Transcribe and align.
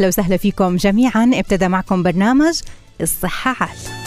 أهلا 0.00 0.08
وسهلا 0.08 0.36
فيكم 0.36 0.76
جميعا. 0.76 1.30
ابتدى 1.34 1.68
معكم 1.68 2.02
برنامج 2.02 2.60
الصحة 3.00 3.56
عال 3.60 3.99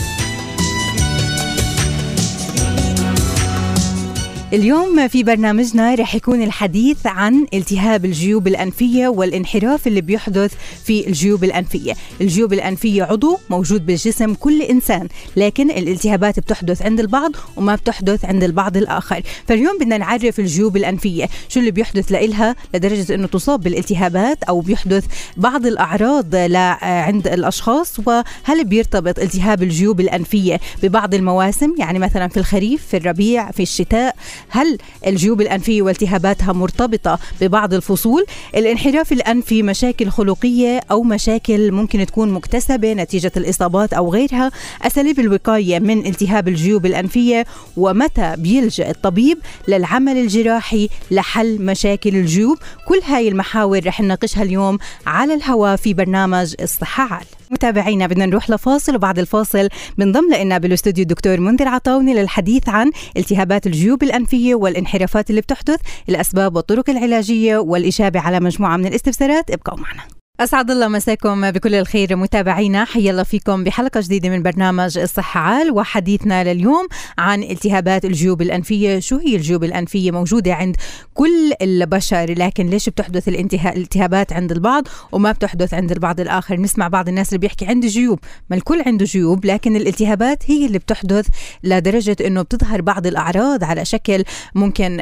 اليوم 4.54 5.08
في 5.08 5.24
برنامجنا 5.24 5.96
رح 5.96 6.16
يكون 6.16 6.42
الحديث 6.42 6.98
عن 7.08 7.46
التهاب 7.54 8.06
الجيوب 8.06 8.48
الأنفية 8.48 9.08
والانحراف 9.08 9.88
اللي 9.88 10.02
بيحدث 10.02 10.54
في 10.86 11.08
الجيوب 11.08 11.44
الأنفية. 11.44 11.94
الجيوب 12.22 12.54
الأنفية 12.54 13.04
عضو 13.04 13.38
موجود 13.50 13.86
بالجسم 13.86 14.34
كل 14.34 14.62
إنسان 14.62 15.08
لكن 15.38 15.72
الالتهابات 15.72 16.40
بتحدث 16.40 16.82
عند 16.82 17.00
البعض 17.00 17.32
وما 17.58 17.76
بتحدث 17.76 18.26
عند 18.26 18.44
البعض 18.44 18.78
الآخر. 18.78 19.22
فاليوم 19.48 19.78
بدنا 19.78 19.98
نعرف 19.98 20.40
الجيوب 20.40 20.78
الأنفية 20.78 21.30
شو 21.50 21.60
اللي 21.60 21.72
بيحدث 21.72 22.12
لإلها 22.12 22.56
لدرجة 22.74 23.16
أنه 23.16 23.28
تصاب 23.28 23.62
بالالتهابات 23.62 24.44
أو 24.44 24.60
بيحدث 24.62 25.06
بعض 25.38 25.66
الأعراض 25.66 26.36
عند 26.84 27.28
الأشخاص 27.28 28.00
وهل 28.06 28.64
بيرتبط 28.64 29.20
التهاب 29.20 29.64
الجيوب 29.64 30.00
الأنفية 30.00 30.60
ببعض 30.84 31.14
المواسم؟ 31.14 31.76
يعني 31.80 32.00
مثلا 32.00 32.28
في 32.28 32.38
الخريف 32.38 32.88
في 32.88 32.98
الربيع 32.98 33.52
في 33.52 33.64
الشتاء 33.64 34.16
هل 34.50 34.78
الجيوب 35.08 35.42
الأنفية 35.42 35.82
والتهاباتها 35.82 36.54
مرتبطة 36.54 37.20
ببعض 37.42 37.74
الفصول؟ 37.74 38.26
الانحراف 38.56 39.12
الأنفي 39.12 39.64
مشاكل 39.64 40.10
خلقية 40.10 40.80
أو 40.92 41.04
مشاكل 41.04 41.72
ممكن 41.72 42.06
تكون 42.06 42.32
مكتسبة 42.32 42.94
نتيجة 42.94 43.32
الإصابات 43.38 43.94
أو 43.94 44.14
غيرها؟ 44.14 44.52
أساليب 44.82 45.20
الوقاية 45.20 45.80
من 45.80 46.06
التهاب 46.06 46.48
الجيوب 46.48 46.86
الأنفية؟ 46.86 47.46
ومتى 47.78 48.36
بيلجأ 48.38 48.90
الطبيب 48.90 49.38
للعمل 49.68 50.18
الجراحي 50.18 50.90
لحل 51.12 51.62
مشاكل 51.62 52.16
الجيوب؟ 52.16 52.58
كل 52.88 53.02
هاي 53.06 53.28
المحاور 53.28 53.86
رح 53.86 54.02
نناقشها 54.02 54.44
اليوم 54.44 54.78
على 55.08 55.34
الهواء 55.34 55.76
في 55.76 55.94
برنامج 55.94 56.56
الصحة 56.62 57.14
عال 57.14 57.26
متابعينا 57.54 58.08
بدنا 58.08 58.26
نروح 58.26 58.50
لفاصل 58.50 58.96
وبعد 58.96 59.20
الفاصل 59.20 59.70
بنضم 59.98 60.34
لنا 60.34 60.58
بالاستوديو 60.58 61.02
الدكتور 61.02 61.40
منذر 61.40 61.68
عطاوني 61.68 62.14
للحديث 62.14 62.70
عن 62.70 62.92
التهابات 63.18 63.68
الجيوب 63.68 64.04
الأنفية. 64.04 64.23
والانحرافات 64.56 65.30
اللي 65.30 65.42
بتحدث 65.42 65.80
الأسباب 66.10 66.56
والطرق 66.56 66.90
العلاجية 66.90 67.58
والإجابة 67.58 68.20
على 68.20 68.40
مجموعة 68.40 68.78
من 68.78 68.86
الاستفسارات 68.86 69.52
ابقوا 69.52 69.80
معنا. 69.80 70.23
أسعد 70.40 70.72
الله 70.72 70.88
مساكم 70.88 71.52
بكل 71.52 71.76
الخير 71.76 72.16
متابعينا. 72.16 72.86
حيا 72.86 73.12
الله 73.12 73.24
فيكم 73.24 73.64
بحلقة 73.64 74.02
جديدة 74.02 74.30
من 74.30 74.44
برنامج 74.44 74.98
الصحة 74.98 75.40
عال 75.40 75.72
وحديثنا 75.72 76.54
لليوم 76.54 76.88
عن 77.18 77.44
التهابات 77.44 78.06
الجيوب 78.06 78.42
الأنفية. 78.42 79.00
شو 79.00 79.18
هي 79.18 79.36
الجيوب 79.36 79.64
الأنفية؟ 79.64 80.12
موجودة 80.12 80.54
عند 80.54 80.76
كل 81.14 81.54
البشر 81.62 82.36
لكن 82.38 82.68
ليش 82.68 82.90
بتحدث 82.90 83.28
الالتهابات 83.28 84.34
عند 84.34 84.52
البعض 84.52 84.88
وما 85.12 85.32
بتحدث 85.32 85.74
عند 85.74 85.92
البعض 85.92 86.20
الآخر؟ 86.20 86.60
نسمع 86.60 86.88
بعض 86.88 87.08
الناس 87.10 87.30
اللي 87.30 87.40
بيحكي 87.40 87.66
عندي 87.66 87.88
جيوب. 87.88 88.20
ما 88.50 88.56
الكل 88.56 88.84
عنده 88.86 89.06
جيوب 89.06 89.46
لكن 89.46 89.76
الالتهابات 89.76 90.44
هي 90.52 90.66
اللي 90.66 90.80
بتحدث 90.80 91.28
لدرجة 91.64 92.18
أنه 92.28 92.42
بتظهر 92.42 92.82
بعض 92.82 93.08
الأعراض 93.08 93.64
على 93.64 93.86
شكل 93.86 94.24
ممكن 94.56 95.02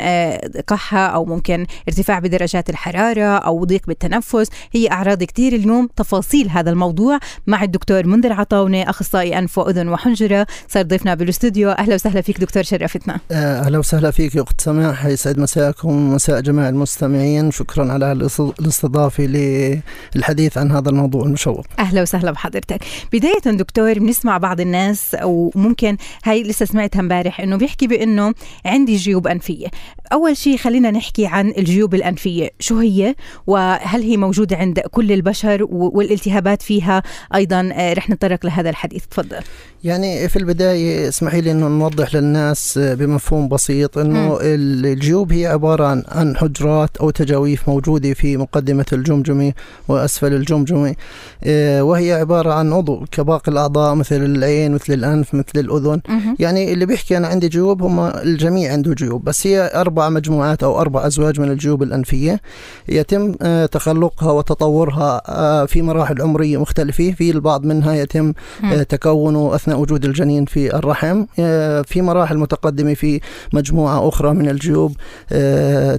قحة 0.67 1.05
أو 1.05 1.25
ممكن 1.25 1.65
ارتفاع 1.87 2.19
بدرجات 2.19 2.69
الحرارة 2.69 3.37
أو 3.37 3.65
ضيق 3.65 3.81
بالتنفس. 3.87 4.49
هي 4.71 4.91
أعراض 4.91 5.20
كثير 5.23 5.53
اليوم 5.53 5.89
تفاصيل 5.95 6.49
هذا 6.49 6.69
الموضوع 6.69 7.19
مع 7.47 7.63
الدكتور 7.63 8.07
منذر 8.07 8.33
عطاونة 8.33 8.89
أخصائي 8.89 9.37
أنف 9.37 9.57
وأذن 9.57 9.87
وحنجرة. 9.87 10.47
صار 10.67 10.83
ضيفنا 10.83 11.15
بالاستوديو. 11.15 11.69
أهلا 11.69 11.95
وسهلا 11.95 12.21
فيك 12.21 12.39
دكتور 12.39 12.63
شرفتنا. 12.63 13.19
أهلا 13.31 13.77
وسهلا 13.79 14.11
فيك 14.11 14.35
يا 14.35 14.41
أخت 14.41 14.61
سماح 14.61 15.05
يسعد 15.05 15.39
مساءكم 15.39 15.89
ومساء 15.89 16.41
جميع 16.41 16.69
المستمعين. 16.69 17.51
شكرا 17.51 17.91
على 17.91 18.11
الاستضافة 18.59 19.23
للحديث 20.15 20.57
عن 20.57 20.71
هذا 20.71 20.89
الموضوع 20.89 21.25
المشوق. 21.25 21.65
أهلا 21.79 22.01
وسهلا 22.01 22.31
بحضرتك. 22.31 22.79
بداية 23.13 23.55
دكتور 23.57 23.99
بنسمع 23.99 24.37
بعض 24.37 24.61
الناس 24.61 25.15
وممكن 25.23 25.97
هاي 26.23 26.43
لسه 26.43 26.65
سمعتها 26.65 26.99
امبارح 26.99 27.41
إنه 27.41 27.55
بيحكي 27.55 27.87
بإنه 27.87 28.33
عندي 28.65 28.95
جيوب 28.95 29.27
أنفية. 29.27 29.67
أول 30.13 30.37
شيء 30.37 30.57
خلينا 30.57 30.91
نحكي 30.91 31.25
عن 31.25 31.53
الجيوب 31.57 31.95
الأنفية. 31.95 32.49
شو 32.59 32.79
هي؟ 32.79 33.15
وهل 33.47 34.01
هي 34.01 34.17
موجودة 34.17 34.57
عند 34.57 34.79
كل 34.79 35.10
البشر 35.11 35.67
والالتهابات 35.69 36.61
فيها. 36.61 37.03
أيضا 37.35 37.69
رح 37.97 38.09
نتطرق 38.09 38.45
لهذا 38.45 38.69
الحديث. 38.69 39.05
تفضل. 39.05 39.39
يعني 39.83 40.29
في 40.29 40.35
البداية 40.35 41.07
اسمحي 41.07 41.41
لي 41.41 41.51
أنه 41.51 41.67
نوضح 41.67 42.15
للناس 42.15 42.79
بمفهوم 42.83 43.49
بسيط 43.49 43.97
أنه 43.97 44.37
الجيوب 44.41 45.33
هي 45.33 45.47
عبارة 45.47 45.85
عن, 45.85 46.03
عن 46.07 46.37
حجرات 46.37 46.97
أو 46.97 47.09
تجاويف 47.09 47.69
موجودة 47.69 48.13
في 48.13 48.37
مقدمة 48.37 48.85
الجمجمة 48.93 49.53
وأسفل 49.87 50.33
الجمجمة. 50.33 50.95
وهي 51.81 52.13
عبارة 52.13 52.53
عن 52.53 52.73
عضو 52.73 53.05
كباقي 53.11 53.51
الأعضاء 53.51 53.95
مثل 53.95 54.15
العين 54.15 54.71
مثل 54.71 54.93
الأنف 54.93 55.33
مثل 55.33 55.51
الأذن. 55.55 56.01
يعني 56.39 56.73
اللي 56.73 56.85
بيحكي 56.85 57.17
أنا 57.17 57.27
عندي 57.27 57.47
جيوب 57.47 57.83
هم 57.83 57.99
الجميع 57.99 58.71
عنده 58.71 58.93
جيوب 58.93 59.23
بس 59.23 59.47
هي 59.47 59.71
أربع 59.75 60.09
مجموعات 60.09 60.63
أو 60.63 60.81
أربع 60.81 61.07
أزواج 61.07 61.39
من 61.39 61.51
الجيوب 61.51 61.83
الأنفية. 61.83 62.41
يتم 62.87 63.33
تخلقها 63.65 64.31
وتطورها 64.31 65.00
في 65.67 65.81
مراحل 65.81 66.21
عمرية 66.21 66.61
مختلفة 66.61 67.11
في 67.11 67.31
البعض 67.31 67.65
منها 67.65 67.93
يتم 67.93 68.33
تكونه 68.89 69.55
أثناء 69.55 69.79
وجود 69.79 70.05
الجنين 70.05 70.45
في 70.45 70.75
الرحم 70.75 71.25
في 71.83 72.01
مراحل 72.01 72.37
متقدمة 72.37 72.93
في 72.93 73.21
مجموعة 73.53 74.07
أخرى 74.09 74.33
من 74.33 74.49
الجيوب 74.49 74.95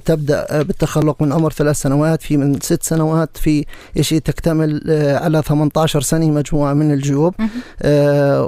تبدأ 0.05 0.63
بالتخلق 0.63 1.21
من 1.21 1.33
عمر 1.33 1.51
ثلاث 1.51 1.75
سنوات 1.75 2.21
في 2.21 2.37
من 2.37 2.59
ست 2.61 2.83
سنوات 2.83 3.37
في 3.37 3.65
شيء 4.01 4.19
تكتمل 4.19 4.81
على 5.21 5.41
18 5.41 6.01
سنة 6.01 6.25
مجموعة 6.31 6.73
من 6.73 6.91
الجيوب. 6.91 7.33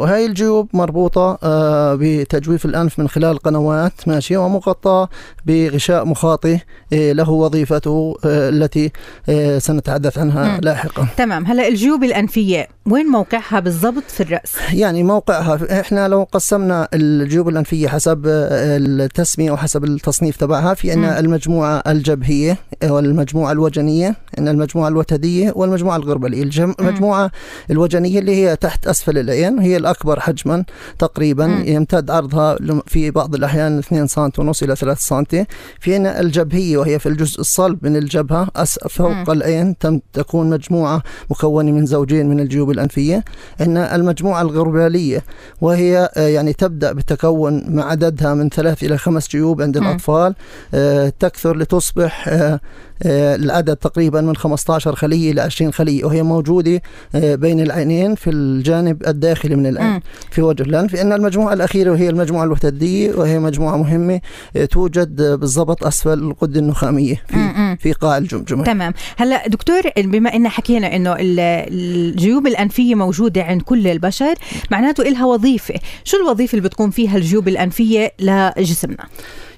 وهي 0.02 0.26
الجيوب 0.26 0.70
مربوطة 0.74 1.38
بتجويف 1.96 2.66
الأنف 2.66 3.00
من 3.00 3.10
خلال 3.10 3.38
قنوات 3.38 3.94
ماشية 4.08 4.38
ومغطاة 4.38 5.10
بغشاء 5.46 6.06
مخاطي 6.06 6.60
له 6.92 7.30
وظيفته 7.30 8.16
التي 8.26 8.92
سنتحدث 9.60 10.18
عنها 10.18 10.45
لاحقا 10.62 11.08
تمام. 11.18 11.46
هلا 11.46 11.68
الجيوب 11.68 12.04
الأنفية 12.04 12.68
وين 12.92 13.06
موقعها 13.06 13.60
بالضبط 13.60 14.04
في 14.08 14.24
الرأس؟ 14.24 14.54
يعني 14.74 15.04
موقعها 15.04 15.80
إحنا 15.82 16.08
لو 16.08 16.24
قسمنا 16.32 16.88
الجيوب 16.94 17.50
الأنفية 17.50 17.88
حسب 17.88 18.22
التسمية 18.26 19.52
وحسب 19.52 19.84
التصنيف 19.84 20.38
تبعها 20.38 20.74
في 20.74 20.92
عندنا 20.92 21.20
المجموعة 21.20 21.84
الجبهية 21.88 22.58
والمجموعة 22.84 23.52
الوجنية 23.52 24.16
عندنا 24.38 24.52
المجموعة 24.52 24.88
الوتدية 24.88 25.54
والمجموعة 25.56 25.96
الغربلية. 25.98 26.44
المجموعة 26.80 27.32
الوجنية 27.72 28.20
اللي 28.20 28.36
هي 28.36 28.56
تحت 28.56 28.88
أسفل 28.88 29.18
العين 29.18 29.60
هي 29.60 29.78
الأكبر 29.78 30.20
حجما 30.20 30.64
تقريبا 31.00 31.48
مم. 31.48 31.64
يمتد 31.66 32.12
عرضها 32.12 32.58
في 32.88 33.12
بعض 33.12 33.36
الأحيان 33.36 33.80
2 33.80 34.08
سم 34.08 34.30
ونص 34.38 34.64
إلى 34.64 34.76
3 34.76 35.00
سم 35.00 35.24
في 35.80 35.96
عندنا 35.96 36.20
الجبهية 36.20 36.78
وهي 36.78 37.00
في 37.00 37.10
الجزء 37.10 37.40
الصلب 37.40 37.86
من 37.88 37.96
الجبهة 37.96 38.48
فوق. 38.90 39.30
العين 39.30 39.76
تكون 40.14 40.35
تكون 40.36 40.50
مجموعة 40.50 41.04
مكونة 41.30 41.72
من 41.72 41.86
زوجين 41.86 42.30
من 42.30 42.40
الجيوب 42.40 42.72
الأنفية 42.72 43.24
عندنا 43.60 43.96
المجموعة 43.96 44.42
الغربالية 44.42 45.24
وهي 45.62 46.10
آه، 46.16 46.28
يعني 46.28 46.54
تبدأ 46.54 46.92
بالتكون 46.92 47.64
مع 47.76 47.84
عددها 47.84 48.34
من 48.34 48.50
ثلاث 48.50 48.84
إلى 48.84 48.98
خمس 48.98 49.30
جيوب 49.30 49.62
عند 49.62 49.78
الأطفال 49.78 50.36
آه، 50.74 51.14
تكثر 51.20 51.58
لتصبح 51.58 52.28
آه، 52.28 52.60
العدد 53.36 53.76
تقريبا 53.76 54.22
من 54.22 54.36
15 54.36 54.96
خلية 54.96 55.32
إلى 55.32 55.42
20 55.42 55.74
خلية 55.74 56.06
وهي 56.06 56.24
موجودة 56.24 56.82
بين 57.14 57.60
العينين 57.60 58.16
في 58.16 58.30
الجانب 58.30 59.08
الداخلي 59.08 59.56
من 59.56 59.68
العين 59.68 60.00
في 60.32 60.42
وجه 60.42 60.64
الأنف 60.64 60.96
إن 60.96 61.14
المجموعة 61.14 61.54
الأخيرة 61.54 61.92
وهي 61.92 62.10
المجموعة 62.10 62.44
الوتدية 62.44 63.16
وهي 63.16 63.40
مجموعة 63.40 63.78
مهمة 63.78 64.22
توجد 64.72 65.22
بالضبط 65.22 65.84
أسفل 65.84 66.14
الغدة 66.14 66.60
النخامية 66.60 67.22
في, 67.28 67.76
في 67.80 67.94
قاع 67.94 68.18
الجمجمة. 68.18 68.64
تمام. 68.64 68.94
هلأ 69.18 69.48
دكتور 69.48 69.82
بما 69.98 70.25
إن 70.30 70.50
حكينا 70.50 70.96
إنه 70.96 71.16
الجيوب 71.20 72.48
الأنفية 72.48 72.96
موجودة 72.96 73.44
عند 73.44 73.62
كل 73.62 73.88
البشر 73.88 74.34
معناته 74.72 75.04
لها 75.04 75.26
وظيفة. 75.26 75.76
شو 76.04 76.18
الوظيفة 76.18 76.58
اللي 76.58 76.70
بتقوم 76.70 76.90
فيها 76.90 77.18
الجيوب 77.18 77.48
الأنفية 77.48 78.12
لجسمنا؟ 78.20 79.06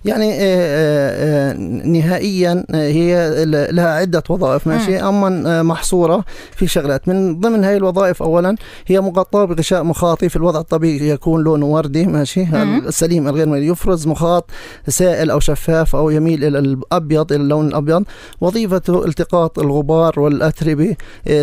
يعني 0.05 0.33
آه، 0.33 0.37
آه، 0.41 1.51
آه، 1.51 1.57
نهائيا 1.87 2.65
هي 2.71 3.45
لها 3.71 3.87
عدة 3.87 4.23
وظائف 4.29 4.67
ماشي. 4.67 4.99
أما 4.99 5.63
محصورة 5.63 6.25
في 6.55 6.67
شغلات. 6.67 7.07
من 7.07 7.39
ضمن 7.39 7.63
هاي 7.63 7.77
الوظائف 7.77 8.23
أولا 8.23 8.55
هي 8.87 9.01
مغطاة 9.01 9.45
بغشاء 9.45 9.83
مخاطي 9.83 10.29
في 10.29 10.35
الوضع 10.35 10.59
الطبيعي 10.59 11.09
يكون 11.09 11.43
لونه 11.43 11.65
وردي 11.65 12.05
ماشي. 12.05 12.43
السليم 12.87 13.27
الغير 13.27 13.55
يفرز 13.55 14.07
مخاط 14.07 14.49
سائل 14.87 15.31
أو 15.31 15.39
شفاف 15.39 15.95
أو 15.95 16.09
يميل 16.09 16.43
إلى 16.43 16.59
الأبيض 16.59 17.33
إلى 17.33 17.41
اللون 17.41 17.67
الأبيض. 17.67 18.03
وظيفته 18.41 19.05
التقاط 19.05 19.59
الغبار 19.59 20.19
والأتربة 20.19 20.95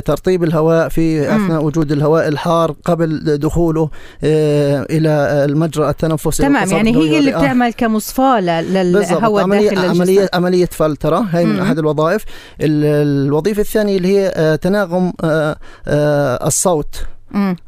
ترطيب 0.05 0.45
الهواء 0.45 0.89
في 0.89 1.37
أثناء 1.37 1.65
وجود 1.65 1.93
الهواء 1.93 2.29
الحار 2.29 2.75
قبل 2.85 3.39
دخوله 3.39 3.91
إلى 4.25 5.45
المجرى 5.45 5.91
التنفسي 5.91 6.43
تمام. 6.43 6.71
يعني 6.71 6.97
هي 6.97 7.19
اللي 7.19 7.31
بتعمل 7.31 7.73
كمصفاة 7.73 8.41
للهواء 8.61 9.43
عملية 9.43 9.71
داخل 9.71 9.89
عملية 9.89 10.29
عملية 10.35 10.67
فلترة 10.67 11.27
هي 11.33 11.45
من 11.45 11.61
أحد 11.61 11.79
الوظائف. 11.79 12.25
الوظيفة 12.61 13.61
الثانية 13.61 13.97
اللي 13.97 14.09
هي 14.09 14.33
آه، 14.37 14.57
تناغم 14.57 15.13
آه، 15.25 15.57
آه، 15.87 16.47
الصوت. 16.47 17.07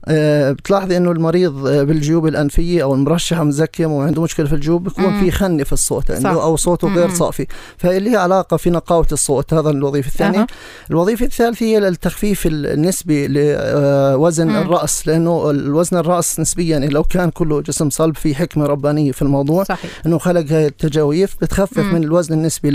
آه 0.08 0.52
بتلاحظي 0.52 0.96
إنه 0.96 1.10
المريض 1.10 1.66
آه، 1.66 1.82
بالجيوب 1.82 2.26
الأنفية 2.26 2.82
أو 2.82 2.94
المرشح 2.94 3.40
مزكم 3.40 3.92
وعنده 3.92 4.22
مشكلة 4.22 4.46
في 4.46 4.54
الجيوب 4.54 4.84
بيكون 4.84 5.20
في 5.20 5.30
خنه 5.30 5.64
في 5.64 5.72
الصوت 5.72 6.10
عنده 6.10 6.34
صح. 6.34 6.42
أو 6.42 6.56
صوته 6.56 6.94
غير 6.94 7.10
صافي 7.10 7.46
فاللي 7.78 8.10
هي 8.10 8.16
علاقة 8.16 8.56
في 8.56 8.70
نقاوة 8.70 9.06
الصوت 9.12 9.54
هذا 9.54 9.70
الوظيفة 9.70 10.08
الثانية 10.08 10.40
أه. 10.40 10.46
الوظيفة 10.90 11.26
الثالثة 11.26 11.66
هي 11.66 11.78
التخفيف 11.78 12.46
النسبي 12.46 13.26
لوزن 13.28 14.48
مم. 14.48 14.56
الرأس 14.56 15.08
لأنه 15.08 15.50
الوزن 15.50 15.96
الرأس 15.96 16.40
نسبيا 16.40 16.78
لو 16.78 17.04
كان 17.04 17.30
كله 17.30 17.60
جسم 17.60 17.90
صلب 17.90 18.16
في 18.16 18.34
حكمة 18.34 18.66
ربانية 18.66 19.12
في 19.12 19.22
الموضوع 19.22 19.64
صحيح. 19.64 19.90
إنه 20.06 20.18
خلق 20.18 20.52
هاي 20.52 20.66
التجاويف 20.66 21.36
بتخفف 21.40 21.78
مم. 21.78 21.94
من 21.94 22.04
الوزن 22.04 22.34
النسبي 22.34 22.70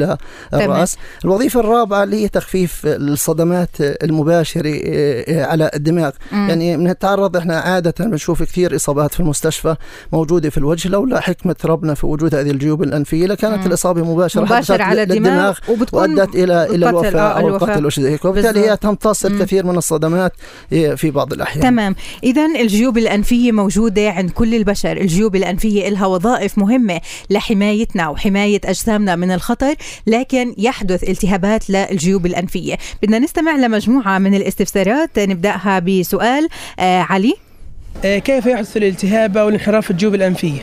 للراس 0.54 0.98
الوظيفة 1.26 1.60
الرابعة 1.60 2.04
اللي 2.04 2.24
هي 2.24 2.28
تخفيف 2.28 2.82
الصدمات 2.86 3.70
المباشرة 3.80 4.82
آه، 4.86 5.46
على 5.46 5.72
الدماغ 5.76 6.12
مم. 6.32 6.50
يعني 6.50 6.78
بنتعرض 6.84 7.38
إحنا 7.38 7.60
عادة 7.60 7.94
بنشوف 8.06 8.44
كثير 8.44 8.76
إصابات 8.76 9.14
في 9.14 9.20
المستشفى 9.20 9.76
موجودة 10.14 10.50
في 10.50 10.58
الوجه 10.58 10.90
لولا 10.90 11.20
حكمة 11.20 11.56
ربنا 11.66 11.94
في 11.94 12.06
وجود 12.06 12.36
هذه 12.36 12.52
الجيوب 12.52 12.84
الأنفية 12.84 13.28
لكانت 13.28 13.60
مم. 13.60 13.68
الإصابة 13.68 14.14
مباشرة 14.14 14.42
مباشرة 14.42 14.84
على 14.84 15.04
الدماغ 15.04 15.58
وأدت 15.94 16.36
إلى 16.36 16.66
إلى 16.66 16.90
الوفاة 16.90 17.20
آه، 17.20 17.40
أو 17.40 17.48
القتل 17.48 17.86
وشيء 17.86 18.20
وبالتالي 18.26 18.60
هي 18.60 18.78
تمتص 18.78 19.26
الكثير 19.26 19.66
من 19.66 19.78
الصدمات 19.78 20.34
في 20.70 21.12
بعض 21.12 21.34
الأحيان. 21.34 21.64
تمام. 21.64 21.96
اذا 22.24 22.46
الجيوب 22.46 22.98
الأنفية 22.98 23.52
موجودة 23.52 24.10
عند 24.10 24.30
كل 24.30 24.56
البشر. 24.56 24.98
الجيوب 24.98 25.36
الأنفية 25.36 25.90
لها 25.90 26.06
وظائف 26.06 26.58
مهمة 26.58 27.02
لحمايتنا 27.30 28.10
وحماية 28.10 28.62
أجسامنا 28.66 29.16
من 29.16 29.32
الخطر 29.32 29.76
لكن 30.08 30.56
يحدث 30.58 31.10
التهابات 31.10 31.70
للجيوب 31.70 32.26
الأنفية. 32.26 32.78
بدنا 33.04 33.20
نستمع 33.20 33.56
لمجموعة 33.56 34.20
من 34.20 34.36
الاستفسارات. 34.36 35.20
نبدأها 35.20 35.80
بسؤال 35.80 36.44
آه 36.44 36.48
علي؟ 36.80 37.34
آه 38.06 38.18
كيف 38.18 38.46
يحدث 38.46 38.78
الالتهاب 38.78 39.38
أو 39.38 39.50
الانحراف 39.50 39.86
في 39.86 39.92
الجيوب 39.92 40.16
الأنفية؟ 40.16 40.62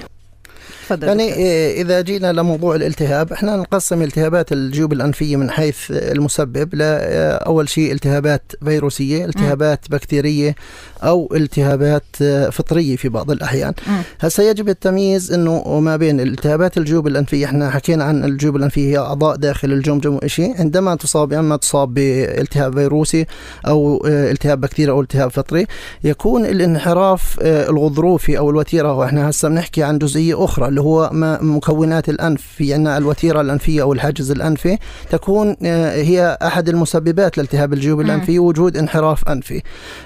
تفضل 0.89 1.09
يعني 1.09 1.35
إيه، 1.35 1.83
إذا 1.83 2.01
جينا 2.01 2.33
لموضوع 2.33 2.75
الالتهاب 2.75 3.33
إحنا 3.33 3.57
نقسم 3.57 4.03
التهابات 4.03 4.53
الجيوب 4.53 4.93
الأنفية 4.93 5.37
من 5.37 5.51
حيث 5.51 5.77
المسبب 5.91 6.75
لاول 6.75 7.69
شيء 7.69 7.93
التهابات 7.93 8.53
فيروسية 8.65 9.25
التهابات 9.25 9.81
م. 9.91 9.95
بكتيرية 9.95 10.55
أو 11.03 11.29
التهابات 11.35 12.05
فطرية 12.53 12.97
في 12.97 13.09
بعض 13.09 13.31
الأحيان. 13.31 13.73
هسه 14.21 14.43
يجب 14.43 14.69
التمييز 14.69 15.33
إنه 15.33 15.81
ما 15.81 15.97
بين 15.97 16.21
التهابات 16.21 16.79
الجيوب 16.79 17.07
الأنفية 17.07 17.45
إحنا 17.47 17.71
حكينا 17.71 18.05
عن 18.05 18.25
الجيوب 18.25 18.57
الأنفية 18.57 18.91
هي 18.91 18.99
أعضاء 18.99 19.37
داخل 19.37 19.73
الجمجمه 19.73 20.21
وشيء 20.23 20.55
عندما 20.59 20.95
تصاب 20.95 21.33
إما 21.33 21.57
تصاب 21.57 21.95
بالتهاب 21.95 22.75
فيروسي 22.75 23.27
أو 23.67 24.07
التهاب 24.07 24.61
بكتيري 24.61 24.91
أو 24.91 25.01
التهاب 25.01 25.31
فطري 25.31 25.67
يكون 26.05 26.45
الانحراف 26.45 27.37
الغضروفي 27.43 28.39
أو 28.39 28.51
الوتيرة 28.51 28.93
وإحنا 28.93 29.31
هسه 29.31 29.49
بنحكي 29.49 29.83
عن 29.83 29.99
جزئية 29.99 30.45
أخرى 30.45 30.69
اللي 30.79 30.89
هو 30.91 31.11
مكونات 31.43 32.09
الأنف 32.09 32.43
في 32.43 32.75
أن 32.75 32.87
الوتيرة 32.87 33.41
الأنفية 33.41 33.83
أو 33.83 33.93
الحاجز 33.93 34.31
الأنفي 34.31 34.79
تكون 35.11 35.57
آه، 35.65 36.03
هي 36.03 36.39
أحد 36.43 36.69
المسببات 36.69 37.39
لالتهاب 37.39 37.73
الجيوب 37.73 38.01
الأنفية 38.01 38.39
وجود 38.39 38.77
انحراف 38.77 39.29
أنفي. 39.29 39.63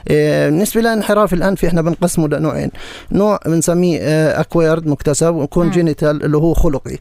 آه، 0.08 0.48
بالنسبة 0.48 0.80
لانحراف 0.80 1.32
الأنفي 1.32 1.66
إحنا 1.66 1.82
بنقسمه 1.82 2.28
لنوعين. 2.28 2.70
نوع 3.12 3.40
بنسميه 3.46 4.00
أكويرد 4.40 4.86
آه، 4.86 4.90
مكتسب 4.90 5.34
ويكون 5.34 5.70
جينيتال 5.70 6.24
اللي 6.24 6.36
هو 6.36 6.54
خلقي. 6.54 6.98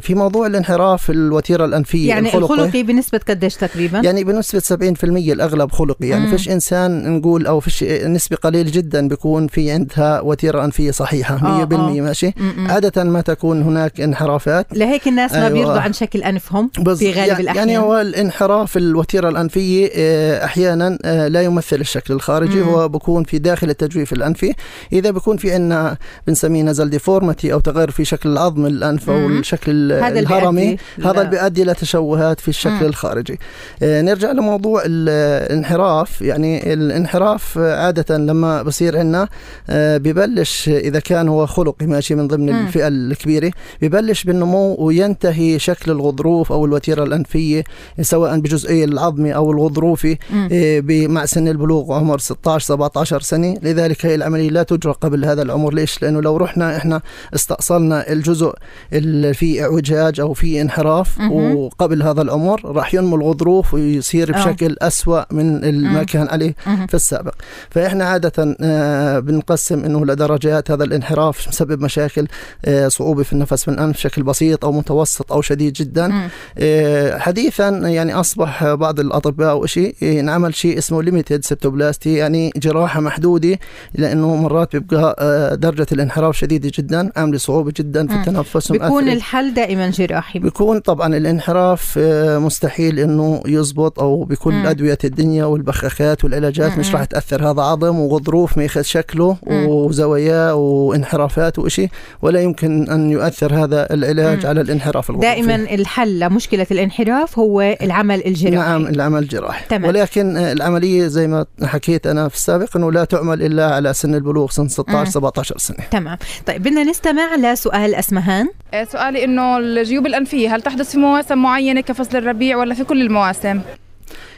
في 0.00 0.14
موضوع 0.14 0.46
الانحراف 0.46 1.10
الوتيرة 1.10 1.64
الأنفية 1.64 2.08
يعني 2.08 2.28
الخلقي, 2.28 2.54
الخلقي 2.54 2.82
بنسبة 2.82 3.20
قديش 3.28 3.56
تقريبا؟ 3.56 4.00
يعني 4.04 4.24
بنسبة 4.24 4.58
70% 4.60 5.04
الأغلب 5.32 5.72
خلقي. 5.72 6.08
يعني 6.08 6.26
فيش 6.26 6.48
إنسان 6.48 7.16
نقول 7.16 7.46
أو 7.46 7.60
فيش 7.60 7.84
نسبة 7.84 8.36
قليل 8.36 8.66
جدا 8.66 9.08
بيكون 9.08 9.46
في 9.46 9.70
عندها 9.70 10.20
وتيرة 10.20 10.64
أنفية 10.64 10.90
صحيحة 10.90 11.64
100% 11.66 12.00
ماشي 12.00 12.23
ماشي. 12.23 12.23
م-م. 12.36 12.70
عادة 12.70 13.04
ما 13.04 13.20
تكون 13.20 13.62
هناك 13.62 14.00
انحرافات 14.00 14.66
لهيك 14.72 15.08
الناس 15.08 15.32
ما 15.32 15.38
أيوة. 15.38 15.48
بيرضوا 15.48 15.80
عن 15.80 15.92
شكل 15.92 16.22
أنفهم 16.22 16.68
في 16.68 17.12
غالب 17.12 17.16
يعني 17.16 17.40
الأحيان 17.40 17.68
يعني 17.68 17.78
هو 17.78 18.00
الانحراف 18.00 18.76
الوتيرة 18.76 19.28
الأنفية 19.28 19.90
آه، 19.94 20.44
أحيانا 20.44 20.98
آه، 21.04 21.28
لا 21.28 21.42
يمثل 21.42 21.76
الشكل 21.80 22.14
الخارجي 22.14 22.60
م-م. 22.60 22.68
هو 22.68 22.88
بكون 22.88 23.24
في 23.24 23.38
داخل 23.38 23.70
التجويف 23.70 24.12
الأنفي 24.12 24.54
إذا 24.92 25.10
بكون 25.10 25.36
في 25.36 25.52
عندنا 25.52 25.96
بنسميه 26.26 26.62
نزل 26.62 26.90
ديفورمتي 26.90 27.52
أو 27.52 27.60
تغير 27.60 27.90
في 27.90 28.04
شكل 28.04 28.28
العظم 28.28 28.66
الأنف 28.66 29.10
أو 29.10 29.28
الشكل 29.28 29.92
الهرمي 29.92 30.76
هذا 31.04 31.20
اللي 31.20 31.30
بيؤدي 31.30 31.64
لتشوهات 31.64 32.40
في 32.40 32.48
الشكل 32.48 32.74
م-م. 32.74 32.86
الخارجي 32.86 33.38
آه، 33.82 34.02
نرجع 34.02 34.32
لموضوع 34.32 34.82
الانحراف 34.86 36.22
يعني 36.22 36.72
الانحراف 36.72 37.58
عادة 37.58 38.16
لما 38.16 38.62
بصير 38.62 38.98
عندنا 38.98 39.28
ببلش 39.68 40.68
إذا 40.68 41.00
كان 41.00 41.28
هو 41.28 41.46
خلقي 41.46 41.86
ماشي 41.86 42.13
من 42.14 42.28
ضمن 42.28 42.52
م. 42.52 42.66
الفئة 42.66 42.88
الكبيرة 42.88 43.52
ببلش 43.82 44.24
بالنمو 44.24 44.76
وينتهي 44.78 45.58
شكل 45.58 45.90
الغضروف 45.90 46.52
أو 46.52 46.64
الوتيرة 46.64 47.04
الأنفية 47.04 47.64
سواء 48.00 48.38
بجزئي 48.38 48.84
العظمي 48.84 49.34
أو 49.34 49.52
الغضروفي 49.52 50.16
إيه 50.50 51.08
مع 51.08 51.24
سن 51.24 51.48
البلوغ 51.48 51.92
عمر 51.92 52.18
16 52.18 52.66
17 52.66 53.20
سنة 53.20 53.56
لذلك 53.62 54.06
هي 54.06 54.14
العملية 54.14 54.50
لا 54.50 54.62
تجرى 54.62 54.92
قبل 54.92 55.24
هذا 55.24 55.42
العمر 55.42 55.74
ليش 55.74 56.02
لأنه 56.02 56.20
لو 56.22 56.36
رحنا 56.36 56.76
إحنا 56.76 57.00
استأصلنا 57.34 58.12
الجزء 58.12 58.54
اللي 58.92 59.34
فيه 59.34 59.62
اعوجاج 59.62 60.20
أو 60.20 60.32
فيه 60.32 60.62
انحراف 60.62 61.18
م. 61.20 61.32
وقبل 61.32 62.02
هذا 62.02 62.22
العمر 62.22 62.60
راح 62.64 62.94
ينمو 62.94 63.16
الغضروف 63.16 63.74
ويصير 63.74 64.36
آه. 64.36 64.38
بشكل 64.38 64.76
أسوأ 64.82 65.32
من 65.32 65.82
ما 65.92 66.02
كان 66.02 66.28
عليه. 66.28 66.54
في 66.88 66.94
السابق 66.94 67.34
فإحنا 67.70 68.04
عادة 68.04 68.56
آه، 68.60 69.18
بنقسم 69.18 69.84
إنه 69.84 70.06
لدرجات 70.06 70.70
هذا 70.70 70.84
الانحراف 70.84 71.48
مسبب 71.48 71.82
مشاكل 71.82 71.93
مشاكل 71.94 72.26
آه، 72.64 72.88
صعوبة 72.88 73.22
في 73.22 73.32
النفس 73.32 73.68
من 73.68 73.74
الأنف 73.74 73.96
بشكل 73.96 74.22
بسيط 74.22 74.64
أو 74.64 74.72
متوسط 74.72 75.32
أو 75.32 75.42
شديد 75.42 75.72
جدا. 75.72 76.28
آه، 76.58 77.18
حديثا 77.18 77.68
يعني 77.68 78.14
أصبح 78.14 78.74
بعض 78.74 79.00
الأطباء 79.00 79.50
أو 79.50 79.66
شيء 79.66 79.94
نعمل 80.22 80.54
شيء 80.54 80.78
اسمه 80.78 81.02
limited 81.02 81.44
septoplasty 81.44 82.14
يعني 82.14 82.52
جراحة 82.56 83.00
محدودة 83.00 83.58
لأنه 83.94 84.36
مرات 84.36 84.76
بيبقى 84.76 85.16
آه، 85.18 85.54
درجة 85.54 85.86
الانحراف 85.92 86.36
شديدة 86.36 86.70
جدا 86.78 87.12
عاملة 87.16 87.38
صعوبة 87.38 87.72
جدا 87.76 88.06
في 88.06 88.14
التنفس 88.14 88.72
بيكون 88.72 89.08
الحل 89.08 89.54
دائما 89.54 89.90
جراحي. 89.90 90.38
بيكون 90.38 90.78
طبعا 90.80 91.16
الانحراف 91.16 91.98
مستحيل 92.38 92.98
إنه 92.98 93.42
يزبط 93.46 94.00
أو 94.00 94.24
بكل 94.24 94.52
مم. 94.52 94.66
أدوية 94.66 94.98
الدنيا 95.04 95.44
والبخاخات 95.44 96.24
والعلاجات 96.24 96.72
مم. 96.72 96.78
مش 96.80 96.94
راح 96.94 97.04
تأثر. 97.04 97.50
هذا 97.50 97.62
عظم 97.62 97.98
وغضروف 97.98 98.56
ما 98.56 98.62
ياخذ 98.62 98.82
شكله. 98.82 99.36
وزواياه 99.50 100.54
وانحرافات 100.54 101.58
وشيء. 101.58 101.83
ماشي 101.84 101.94
ولا 102.22 102.40
يمكن 102.40 102.90
أن 102.90 103.10
يؤثر 103.10 103.64
هذا 103.64 103.94
العلاج 103.94 104.42
مم. 104.42 104.46
على 104.46 104.60
الانحراف 104.60 105.10
الغضروفي 105.10 105.34
دائما 105.34 105.54
الحل 105.54 106.18
لمشكلة 106.18 106.66
الانحراف 106.70 107.38
هو 107.38 107.60
العمل 107.82 108.26
الجراحي 108.26 108.56
نعم 108.56 108.86
العمل 108.86 109.22
الجراحي 109.22 109.64
تمام. 109.68 109.84
ولكن 109.88 110.36
العملية 110.36 111.06
زي 111.06 111.26
ما 111.26 111.46
حكيت 111.62 112.06
أنا 112.06 112.28
في 112.28 112.34
السابق 112.34 112.76
إنه 112.76 112.92
لا 112.92 113.04
تعمل 113.04 113.42
إلا 113.42 113.74
على 113.74 113.92
سن 113.94 114.14
البلوغ 114.14 114.50
سن 114.50 114.62
مم. 114.62 114.68
16 114.68 115.10
17 115.10 115.58
سنة 115.58 115.78
تمام 115.90 116.18
طيب 116.46 116.62
بدنا 116.62 116.84
نستمع 116.84 117.34
لسؤال 117.36 117.94
أسمهان 117.94 118.48
آه، 118.74 118.84
سؤالي 118.84 119.24
إنه 119.24 119.58
الجيوب 119.58 120.06
الأنفية 120.06 120.54
هل 120.56 120.62
تحدث 120.62 120.90
في 120.90 120.98
مواسم 120.98 121.38
معينة 121.38 121.80
كفصل 121.80 122.16
الربيع 122.18 122.56
ولا 122.56 122.74
في 122.74 122.84
كل 122.84 123.02
المواسم؟ 123.02 123.60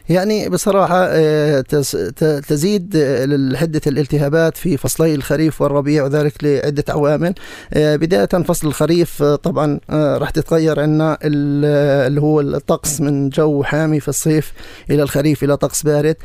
يعني 0.08 0.48
بصراحة 0.48 1.06
آه، 1.10 1.60
تزيد 2.48 2.96
حدة 3.56 3.80
الالتهابات 3.86 4.56
في 4.56 4.76
فصلي 4.76 5.14
الخريف 5.14 5.62
والربيع 5.62 6.04
وذلك 6.04 6.44
لعدة 6.44 6.84
عوامل. 6.88 7.34
آه، 7.74 7.96
بداية 7.96 8.26
فصل 8.26 8.66
الخريف 8.68 9.22
آه، 9.22 9.36
طبعا 9.36 9.80
راح 9.90 10.30
تتغير 10.30 10.80
عنا 10.80 11.18
ال- 11.24 12.06
اللي 12.06 12.20
هو 12.20 12.40
الطقس 12.40 13.00
من 13.00 13.28
جو 13.28 13.62
حامي 13.62 14.00
في 14.00 14.08
الصيف 14.08 14.52
إلى 14.90 15.02
الخريف 15.02 15.44
إلى 15.44 15.56
طقس 15.56 15.82
بارد. 15.82 16.16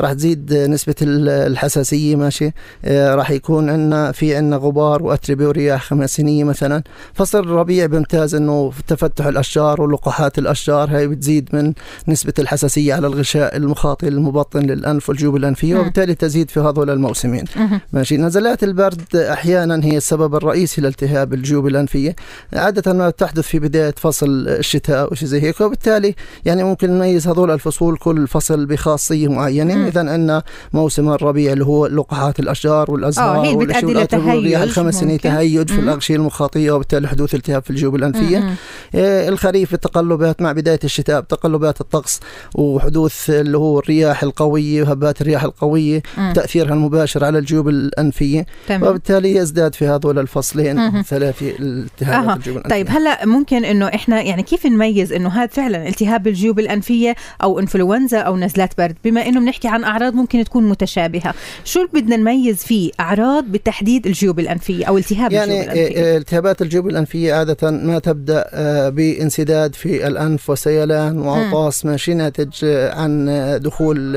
راح 0.00 0.12
تزيد 0.12 0.54
نسبة 0.54 0.94
ال- 1.02 1.28
الحساسية 1.28 2.16
ماشي. 2.16 2.50
راح 2.88 3.30
يكون 3.30 3.70
عندنا 3.70 4.12
في 4.12 4.36
عندنا 4.36 4.56
غبار 4.56 5.02
وأتربة 5.02 5.46
ورياح 5.48 5.82
خماسينية 5.84 6.44
مثلا. 6.44 6.82
فصل 7.14 7.38
الربيع 7.40 7.86
بيمتاز 7.86 8.34
إنه 8.34 8.72
تفتح 8.86 9.26
الأشجار 9.26 9.80
ولقاحات 9.82 10.38
الأشجار 10.38 10.88
هاي 10.96 11.06
بتزيد 11.08 11.48
من 11.52 11.72
نسبة 12.08 12.32
الحساسية 12.38 12.94
على 13.04 13.14
الغشاء 13.14 13.56
المخاطي 13.56 14.08
المبطن 14.08 14.60
للأنف 14.60 15.08
والجيوب 15.08 15.36
الأنفية. 15.36 15.76
وبالتالي 15.76 16.14
تزيد 16.14 16.50
في 16.50 16.60
هذول 16.60 16.90
الموسمين. 16.90 17.44
ماشي 17.92 18.16
نزلات 18.16 18.64
البرد 18.64 19.16
أحيانا 19.16 19.84
هي 19.84 19.96
السبب 19.96 20.34
الرئيسي 20.34 20.80
لالتهاب 20.80 21.34
الجيوب 21.34 21.66
الأنفية 21.66 22.16
عادة 22.52 22.92
ما 22.92 23.10
تحدث 23.10 23.40
في 23.40 23.58
بداية 23.58 23.94
فصل 23.96 24.48
الشتاء 24.48 25.12
وشي 25.12 25.26
زي 25.26 25.42
هيك 25.42 25.60
وبالتالي 25.60 26.14
يعني 26.44 26.64
ممكن 26.64 26.90
نميز 26.90 27.28
هذول 27.28 27.50
الفصول 27.50 27.96
كل 27.96 28.28
فصل 28.28 28.66
بخاصية 28.66 29.28
معينة 29.28 29.74
مم. 29.74 29.86
اذا 29.86 30.00
عندنا 30.00 30.42
موسم 30.72 31.08
الربيع 31.08 31.52
اللي 31.52 31.64
هو 31.64 31.86
لقاحات 31.86 32.40
الأشجار 32.40 32.90
والأزهار 32.90 33.36
آه، 33.36 33.44
هي 33.44 33.56
بتؤدي 33.56 33.94
لتهيج 33.94 34.54
الخمس 34.54 34.94
سنين. 34.94 35.20
تهيج 35.20 35.68
في 35.68 35.74
مم. 35.74 35.88
الأغشية 35.88 36.16
المخاطية 36.16 36.70
وبالتالي 36.70 37.08
حدوث 37.08 37.34
التهاب 37.34 37.62
في 37.62 37.70
الجيوب 37.70 37.94
الأنفية 37.94 38.38
مهم. 38.38 38.54
آه، 38.94 39.28
الخريف 39.28 39.74
التقلبات 39.74 40.42
مع 40.42 40.52
بداية 40.52 40.80
الشتاء 40.84 41.20
تقلبات 41.20 41.80
الطقس 41.80 42.20
وحدوث 42.54 42.91
اللي 43.28 43.58
هو 43.58 43.78
الرياح 43.78 44.22
القوية 44.22 44.82
وهبات 44.82 45.20
الرياح 45.20 45.44
القوية 45.44 46.02
مم. 46.18 46.32
تأثيرها 46.32 46.74
المباشر 46.74 47.24
على 47.24 47.38
الجيوب 47.38 47.68
الأنفية. 47.68 48.46
تمام. 48.68 48.82
وبالتالي 48.82 49.36
يزداد 49.36 49.74
في 49.74 49.86
هذول 49.86 50.18
الفصلين 50.18 50.76
مهم. 50.76 51.00
الثلاثة 51.00 51.50
الالتهابات 51.50 52.28
أها. 52.28 52.36
الجيوب 52.36 52.56
الأنفية. 52.56 52.76
طيب 52.76 52.86
هلا 52.90 53.26
ممكن 53.26 53.64
إنه 53.64 53.86
إحنا 53.86 54.22
يعني 54.22 54.42
كيف 54.42 54.66
نميز 54.66 55.12
إنه 55.12 55.28
هذا 55.28 55.46
فعلا 55.46 55.88
التهاب 55.88 56.26
الجيوب 56.26 56.58
الأنفية 56.58 57.14
أو 57.42 57.58
إنفلونزا 57.58 58.18
أو 58.18 58.36
نزلات 58.36 58.78
برد؟ 58.78 58.96
بما 59.04 59.26
إنه 59.26 59.40
بنحكي 59.40 59.68
عن 59.68 59.84
أعراض 59.84 60.14
ممكن 60.14 60.44
تكون 60.44 60.68
متشابهة 60.68 61.34
شو 61.64 61.86
بدنا 61.94 62.16
نميز 62.16 62.56
فيه؟ 62.56 62.90
أعراض 63.00 63.44
بالتحديد 63.44 64.06
الجيوب 64.06 64.40
الأنفية 64.40 64.84
أو 64.84 64.98
التهاب 64.98 65.32
يعني 65.32 65.60
الجيوب 65.60 65.76
الأنفية. 65.76 66.02
آه، 66.14 66.16
التهابات 66.16 66.62
الجيوب 66.62 66.88
الأنفية 66.88 67.34
عادة 67.34 67.70
ما 67.70 67.98
تبدأ 67.98 68.44
آه، 68.52 68.88
بانسداد 68.88 69.74
في 69.74 70.06
الأنف 70.06 70.50
وسيلان 70.50 71.18
وعطاس 71.18 71.86
ماشي 71.86 72.14
ناتج 72.14 72.50
آه، 72.64 72.81
عن 72.90 73.26
دخول 73.62 74.16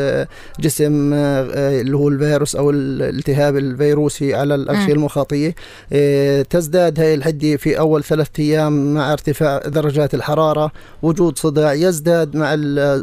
جسم 0.60 1.14
آه، 1.14 1.82
اللي 1.82 1.98
هو 1.98 2.08
الفيروس 2.08 2.56
أو 2.56 2.70
الالتهاب 2.70 3.58
الفيروسي 3.58 4.36
على 4.36 4.56
الأغشية 4.56 4.86
مم. 4.86 5.00
المخاطية 5.00 5.56
آه، 5.94 6.42
تزداد 6.42 7.00
هاي 7.00 7.14
الحدة 7.14 7.58
في 7.58 7.80
أول 7.80 8.04
ثلاثة 8.04 8.44
أيام 8.44 8.94
مع 8.94 9.14
ارتفاع 9.14 9.58
درجات 9.58 10.14
الحرارة 10.14 10.72
وجود 11.02 11.38
صداع 11.38 11.74
يزداد 11.74 12.36
مع 12.36 12.56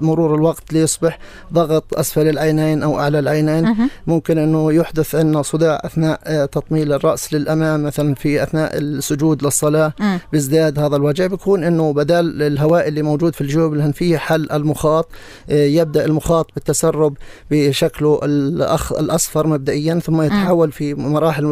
مرور 0.02 0.34
الوقت 0.34 0.72
ليصبح 0.72 1.18
ضغط 1.52 1.94
أسفل 1.94 2.28
العينين 2.28 2.82
أو 2.82 3.00
أعلى 3.00 3.18
العينين. 3.18 3.76
ممكن 4.06 4.38
أنه 4.38 4.72
يحدث 4.72 5.14
عندنا 5.14 5.42
صداع 5.42 5.80
أثناء 5.84 6.20
آه، 6.24 6.44
تطميل 6.44 6.92
الرأس 6.92 7.34
للأمام 7.34 7.82
مثلا 7.82 8.14
في 8.14 8.42
أثناء 8.42 8.78
السجود 8.78 9.44
للصلاة. 9.44 9.92
بيزداد 10.32 10.78
هذا 10.78 10.96
الوجع 10.96 11.26
بيكون 11.26 11.64
أنه 11.64 11.92
بدل 11.92 12.42
الهواء 12.42 12.88
اللي 12.88 13.02
موجود 13.02 13.34
في 13.34 13.40
الجيوب 13.40 13.74
الانفيه 13.74 14.16
حل 14.16 14.48
المخاط 14.52 15.08
يبدأ 15.52 16.04
المخاط 16.04 16.50
بالتسرب 16.54 17.16
بشكله 17.50 18.20
الأخ 18.22 18.92
الأصفر 18.92 19.46
مبدئيا 19.46 20.00
ثم 20.04 20.22
يتحول 20.22 20.72
في 20.72 20.94
مراحل 20.94 21.46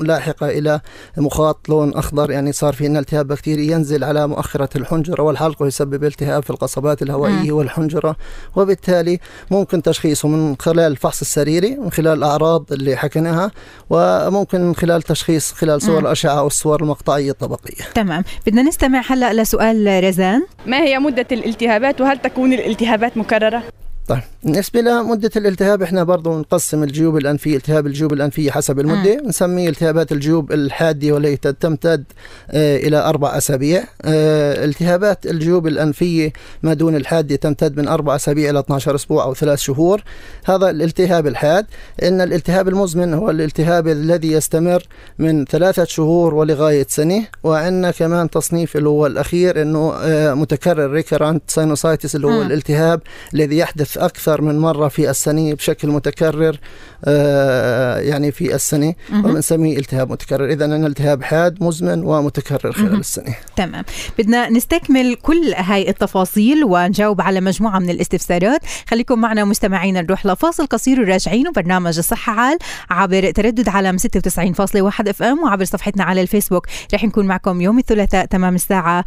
لاحقة 0.00 0.48
إلى 0.48 0.80
مخاط 1.16 1.68
لون 1.68 1.94
أخضر. 1.94 2.30
يعني 2.30 2.52
صار 2.52 2.72
في 2.72 2.84
عندنا 2.84 3.00
التهاب 3.00 3.26
بكتيري 3.26 3.66
ينزل 3.66 4.04
على 4.04 4.26
مؤخرة 4.26 4.68
الحنجرة 4.76 5.22
والحلق 5.22 5.62
ويسبب 5.62 6.04
التهاب 6.04 6.42
في 6.42 6.50
القصبات 6.50 7.02
الهوائية 7.02 7.52
والحنجرة. 7.52 8.16
وبالتالي 8.56 9.18
ممكن 9.50 9.82
تشخيصه 9.82 10.28
من 10.28 10.56
خلال 10.58 10.92
الفحص 10.92 11.20
السريري 11.20 11.76
من 11.76 11.90
خلال 11.90 12.18
الأعراض 12.18 12.72
اللي 12.72 12.96
حكيناها 12.96 13.50
وممكن 13.90 14.60
من 14.60 14.74
خلال 14.74 15.02
تشخيص 15.02 15.52
خلال 15.52 15.82
صور 15.82 16.00
مم. 16.00 16.06
الأشعة 16.06 16.38
أو 16.38 16.46
الصور 16.46 16.82
المقطعية 16.82 17.30
الطبقية. 17.30 17.84
تمام. 17.94 18.24
بدنا 18.46 18.62
نستمع 18.62 19.02
هلا 19.08 19.42
لسؤال 19.42 20.04
رزان. 20.04 20.46
ما 20.66 20.82
هي 20.82 20.98
مدة 20.98 21.26
الالتهابات؟ 21.32 22.00
وهل 22.00 22.18
تكون 22.18 22.52
الالتهابات 22.52 22.97
مكررة؟ 23.16 23.62
طيب 24.08 24.20
بالنسبة 24.44 24.80
لمدة 24.80 25.30
الالتهاب 25.36 25.82
إحنا 25.82 26.04
برضو 26.04 26.38
نقسم 26.38 26.82
الجيوب 26.82 27.16
الأنفية 27.16 27.56
التهاب 27.56 27.86
الجيوب 27.86 28.12
الأنفية 28.12 28.50
حسب 28.50 28.80
المدة. 28.80 29.22
نسميه 29.26 29.68
التهابات 29.68 30.12
الجيوب 30.12 30.52
الحادة 30.52 31.12
والتي 31.12 31.52
تمتد 31.52 32.04
آه 32.50 32.76
إلى 32.76 32.96
أربع 32.96 33.36
أسابيع. 33.38 33.84
آه 34.04 34.64
التهابات 34.64 35.26
الجيوب 35.26 35.66
الأنفية 35.66 36.32
ما 36.62 36.74
دون 36.74 36.96
الحادة 36.96 37.36
تمتد 37.36 37.80
من 37.80 37.88
أربع 37.88 38.16
أسابيع 38.16 38.50
إلى 38.50 38.58
12 38.58 38.94
أسبوع 38.94 39.24
أو 39.24 39.34
ثلاث 39.34 39.58
شهور. 39.58 40.02
هذا 40.44 40.70
الالتهاب 40.70 41.26
الحاد. 41.26 41.66
إن 42.02 42.20
الالتهاب 42.20 42.68
المزمن 42.68 43.14
هو 43.14 43.30
الالتهاب 43.30 43.88
الذي 43.88 44.32
يستمر 44.32 44.82
من 45.18 45.44
ثلاثة 45.44 45.84
شهور 45.84 46.34
ولغاية 46.34 46.86
سنة. 46.88 47.26
وعندنا 47.42 47.90
كمان 47.90 48.30
تصنيف 48.30 48.76
اللي 48.76 48.88
هو 48.88 49.06
الأخير 49.06 49.62
إنه 49.62 49.92
آه 49.94 50.34
متكرر 50.34 50.90
recurrent 50.90 51.42
sinusitis 51.46 52.16
اللي 52.16 52.26
هو 52.26 52.30
مم. 52.30 52.46
الالتهاب 52.46 53.00
الذي 53.34 53.58
يحدث 53.58 53.97
أكثر 53.98 54.42
من 54.42 54.58
مرة 54.58 54.88
في 54.88 55.10
السنة 55.10 55.54
بشكل 55.54 55.88
متكرر 55.88 56.58
آه، 57.04 57.98
يعني 57.98 58.32
في 58.32 58.54
السنة. 58.54 58.94
وبنسميه 59.14 59.78
التهاب 59.78 60.12
متكرر. 60.12 60.44
إذا 60.52 60.64
عندنا 60.64 60.86
التهاب 60.86 61.22
حاد 61.22 61.62
مزمن 61.62 62.04
ومتكرر 62.04 62.72
خلال. 62.72 63.00
السنة. 63.00 63.34
تمام. 63.56 63.84
بدنا 64.18 64.50
نستكمل 64.50 65.14
كل 65.14 65.54
هاي 65.56 65.88
التفاصيل 65.88 66.64
ونجاوب 66.64 67.20
على 67.20 67.40
مجموعة 67.40 67.78
من 67.78 67.90
الاستفسارات. 67.90 68.60
خليكم 68.88 69.18
معنا 69.18 69.44
مستمعينا 69.44 70.02
نروح 70.02 70.26
لفاصل 70.26 70.66
قصير 70.66 71.00
وراجعين 71.00 71.48
وبرنامج 71.48 71.98
الصحة 71.98 72.32
عال 72.32 72.58
عبر 72.90 73.30
تردد 73.30 73.68
على 73.68 73.92
96.1 73.98 75.08
FM 75.08 75.42
وعبر 75.42 75.64
صفحتنا 75.64 76.04
على 76.04 76.20
الفيسبوك. 76.20 76.66
رح 76.94 77.04
نكون 77.04 77.26
معكم 77.26 77.60
يوم 77.60 77.78
الثلاثاء 77.78 78.24
تمام 78.24 78.54
الساعة 78.54 79.04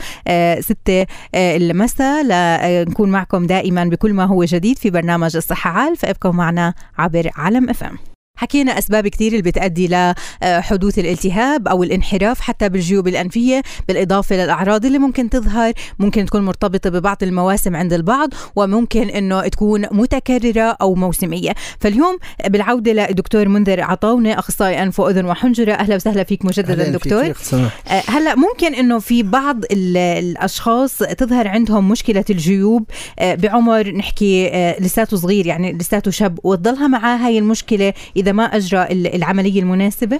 6 0.59 1.05
المساء. 1.35 2.23
لنكون 2.23 3.09
معكم 3.09 3.47
دائما 3.47 3.83
بكل 3.83 4.13
ما 4.13 4.25
هو 4.25 4.43
جديد. 4.43 4.77
في 4.81 4.89
برنامج 4.89 5.35
الصحة 5.35 5.69
عال 5.69 5.97
فابقوا 5.97 6.31
معنا 6.31 6.73
عبر 6.97 7.29
علم 7.35 7.69
FM. 7.69 7.97
حكينا 8.41 8.77
أسباب 8.77 9.07
كثير 9.07 9.31
اللي 9.31 9.41
بتؤدي 9.41 9.87
لحدوث 9.87 10.99
الالتهاب 10.99 11.67
أو 11.67 11.83
الانحراف 11.83 12.39
حتى 12.39 12.69
بالجيوب 12.69 13.07
الأنفية 13.07 13.61
بالإضافة 13.87 14.35
للأعراض 14.35 14.85
اللي 14.85 14.97
ممكن 14.99 15.29
تظهر 15.29 15.73
ممكن 15.99 16.25
تكون 16.25 16.41
مرتبطة 16.45 16.89
ببعض 16.89 17.17
المواسم 17.23 17.75
عند 17.75 17.93
البعض 17.93 18.29
وممكن 18.55 19.09
إنه 19.09 19.47
تكون 19.47 19.85
متكررة 19.91 20.77
أو 20.81 20.95
موسمية 20.95 21.51
فاليوم 21.79 22.17
بالعودة 22.47 22.93
لدكتور 22.93 23.47
منذر 23.47 23.81
عطاونة 23.81 24.39
أخصائي 24.39 24.83
أنف 24.83 24.99
وأذن 24.99 25.25
وحنجرة 25.25 25.73
أهلا 25.73 25.95
وسهلا 25.95 26.23
فيك 26.23 26.45
مجددا 26.45 26.73
أهلاً 26.73 26.91
دكتور. 26.91 27.23
آه، 27.87 28.03
هلأ 28.07 28.35
ممكن 28.35 28.73
إنه 28.73 28.99
في 28.99 29.23
بعض 29.23 29.63
ال- 29.71 29.97
الأشخاص 29.97 30.97
تظهر 30.97 31.47
عندهم 31.47 31.89
مشكلة 31.89 32.25
الجيوب 32.29 32.83
آه، 33.19 33.35
بعمر 33.35 33.91
نحكي 33.91 34.49
آه، 34.53 34.79
لساته 34.81 35.17
صغير 35.17 35.45
يعني 35.47 35.73
لساته 35.73 36.11
شاب 36.11 36.39
وتضلها 36.43 36.87
معاه 36.87 37.17
هاي 37.17 37.37
المشكلة 37.37 37.93
ما 38.31 38.43
أجرى 38.43 38.83
ال- 38.83 39.15
العملية 39.15 39.59
المناسبة؟ 39.59 40.19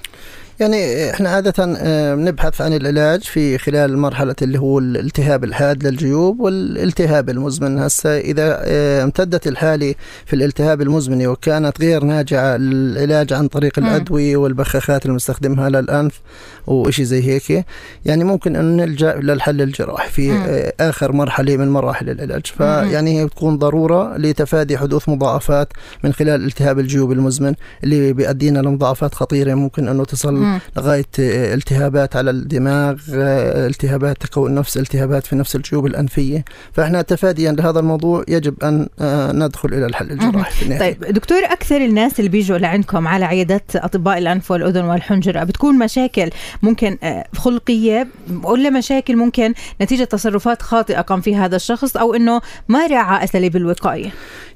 يعني 0.60 1.10
إحنا 1.12 1.30
عادة 1.30 1.54
آه، 1.78 2.16
بنبحث 2.16 2.62
عن 2.62 2.74
العلاج 2.74 3.24
في 3.24 3.58
خلال 3.58 3.98
مرحلة 3.98 4.36
اللي 4.42 4.60
هو 4.60 4.80
الالتهاب 4.80 5.44
الحاد 5.44 5.88
للجيوب 5.88 6.40
والالتهاب 6.40 7.30
المزمن 7.30 7.80
هسه 7.80 8.18
إذا 8.20 8.60
آه، 8.64 9.04
امتدت 9.04 9.48
الحالة 9.48 9.96
في 10.26 10.36
الالتهاب 10.36 10.82
المزمن 10.82 11.28
وكانت 11.28 11.82
غير 11.82 12.04
ناجعة 12.04 12.58
للعلاج 12.58 13.34
عن 13.34 13.48
طريق. 13.48 13.80
الأدوية 13.80 14.38
والبخاخات 14.38 15.02
اللي 15.02 15.14
بنستخدمها 15.14 15.70
للأنف 15.70 16.22
وإشي 16.68 17.06
زي 17.06 17.24
هيك 17.24 17.66
يعني 18.06 18.24
ممكن 18.24 18.56
أن 18.56 18.78
نلجأ 18.78 19.16
للحل 19.16 19.62
الجراحي 19.62 20.10
في. 20.10 20.32
آه، 20.32 20.74
آخر 20.90 21.12
مرحلة 21.12 21.58
من 21.58 21.70
مراحل 21.70 22.10
العلاج 22.10 22.46
فيعني 22.46 23.20
هي 23.20 23.26
بتكون 23.26 23.58
ضرورة 23.58 24.18
لتفادي 24.18 24.78
حدوث 24.78 25.10
مضاعفات 25.10 25.74
من 26.04 26.14
خلال 26.14 26.46
التهاب 26.46 26.80
الجيوب 26.80 27.12
المزمن 27.12 27.54
اللي 27.84 28.14
بيؤدينا 28.14 28.60
لمضاعفات 28.60 29.16
خطيرة 29.16 29.54
ممكن 29.54 29.88
أنه 29.88 30.06
تصل 30.06 30.41
لغاية 30.78 31.06
التهابات 31.20 32.16
على 32.16 32.32
الدماغ 32.32 32.96
التهابات 33.10 34.18
تكون 34.22 34.56
نفس 34.56 34.78
التهابات 34.78 35.28
في 35.28 35.36
نفس 35.36 35.56
الجيوب 35.56 35.86
الأنفية. 35.86 36.46
فإحنا 36.74 37.02
تفاديا 37.02 37.52
لهذا 37.52 37.80
الموضوع 37.80 38.24
يجب 38.28 38.64
أن 38.64 38.88
ندخل 39.34 39.74
إلى 39.74 39.86
الحل 39.86 40.12
الجراحي 40.12 40.54
في 40.54 40.64
النهاية. 40.64 40.80
طيب 40.80 41.14
دكتور 41.14 41.38
أكثر 41.46 41.78
الناس 41.78 42.20
اللي 42.20 42.30
بيجوا 42.30 42.58
لعندكم 42.58 43.08
على 43.08 43.26
عيادات 43.26 43.76
أطباء 43.76 44.18
الأنف 44.18 44.52
والأذن 44.52 44.86
والحنجرة 44.86 45.44
بتكون 45.44 45.78
مشاكل 45.78 46.30
ممكن 46.62 46.98
خلقية 47.36 48.08
ولا 48.44 48.70
مشاكل 48.70 49.16
ممكن 49.16 49.54
نتيجة 49.82 50.04
تصرفات 50.04 50.62
خاطئة 50.62 51.02
قام 51.02 51.22
فيها 51.22 51.46
هذا 51.46 51.56
الشخص 51.56 51.98
أو 51.98 52.14
إنه 52.14 52.42
ما 52.68 52.88
راعى 52.88 53.24
اساليب 53.24 53.56
الوقايه 53.56 54.12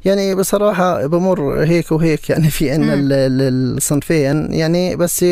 يعني 0.05 0.35
بصراحة 0.35 1.05
بمر 1.05 1.63
هيك 1.63 1.91
وهيك 1.91 2.29
يعني 2.29 2.49
في 2.49 2.71
عندنا 2.71 2.93
الصنفين 2.95 4.53
يعني 4.53 4.95
بس 4.95 5.23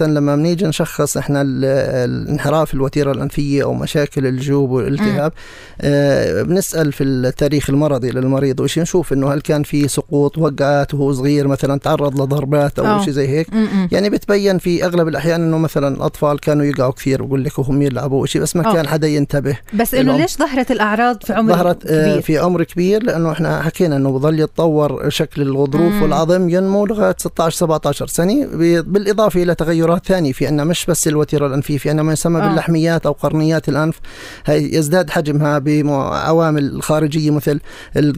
عادة 0.00 0.06
لما 0.06 0.36
بنيجي 0.36 0.66
نشخص 0.66 1.16
إحنا 1.16 1.42
الانحراف 1.42 2.74
الوتيرة 2.74 3.12
الأنفية 3.12 3.62
أو 3.62 3.74
مشاكل 3.74 4.26
الجوب 4.26 4.70
والالتهاب 4.70 5.32
آه 5.80 6.42
بنسأل 6.42 6.92
في 6.92 7.04
التاريخ 7.04 7.70
المرضي 7.70 8.10
للمريض 8.10 8.60
وش 8.60 8.78
نشوف 8.78 9.12
إنه 9.12 9.34
هل 9.34 9.40
كان 9.40 9.62
في 9.62 9.88
سقوط 9.88 10.38
وقعات 10.38 10.94
وهو 10.94 11.12
صغير 11.12 11.48
مثلا 11.48 11.78
تعرض 11.78 12.20
لضربات 12.20 12.78
أو 12.78 13.02
شيء 13.02 13.12
زي 13.12 13.28
هيك 13.28 13.46
يعني 13.92 14.10
بتبين 14.10 14.58
في 14.58 14.84
أغلب 14.84 15.08
الأحيان 15.08 15.40
إنه 15.42 15.58
مثلا 15.58 15.96
الأطفال 15.96 16.40
كانوا 16.40 16.64
يقعوا 16.64 16.92
كثير 16.92 17.22
بقول 17.22 17.44
لك 17.44 17.58
وهم 17.58 17.82
يلعبوا 17.82 18.26
شيء 18.26 18.42
بس 18.42 18.56
ما 18.56 18.64
أوه. 18.64 18.74
كان 18.74 18.86
حدا 18.86 19.08
ينتبه 19.08 19.58
بس 19.74 19.94
إنه 19.94 20.16
ليش 20.16 20.36
ظهرت 20.36 20.70
الأعراض 20.70 21.22
في 21.24 21.32
عمر 21.32 21.52
ظهرت 21.52 21.86
آه، 21.86 22.10
كبير؟ 22.10 22.22
في 22.22 22.38
عمر 22.38 22.62
كبير 22.64 23.02
لأنه 23.02 23.32
إحنا 23.32 23.62
حكينا 23.62 23.96
إنه 23.96 24.10
بظل 24.10 24.40
يتطور 24.40 25.10
شكل 25.10 25.42
الغضروف 25.42 25.92
مم. 25.92 26.02
والعظم 26.02 26.48
ينمو 26.48 26.86
لغاية 26.86 27.14
16 27.18 27.56
17 27.56 28.06
سنة 28.06 28.46
بالإضافة 28.82 29.42
إلى 29.42 29.54
تغيرات 29.82 30.06
ثانية 30.06 30.32
في 30.32 30.46
عندنا 30.46 30.64
مش 30.64 30.86
بس 30.86 31.08
الوتيرة 31.08 31.46
الانفيه 31.46 31.78
في 31.78 31.90
عندنا 31.90 32.02
ما 32.02 32.12
يسمى 32.12 32.40
آه. 32.40 32.48
باللحميات 32.48 33.06
أو 33.06 33.12
قرنيات 33.12 33.68
الأنف. 33.68 34.00
هي 34.46 34.74
يزداد 34.76 35.10
حجمها 35.10 35.58
بعوامل 35.58 36.82
خارجية 36.82 37.30
مثل 37.30 37.60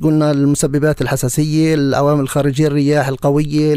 قلنا 0.02 0.30
المسببات 0.30 1.02
الحساسية 1.02 1.74
العوامل 1.74 2.20
الخارجية 2.20 2.66
الرياح 2.66 3.08
القوية 3.08 3.74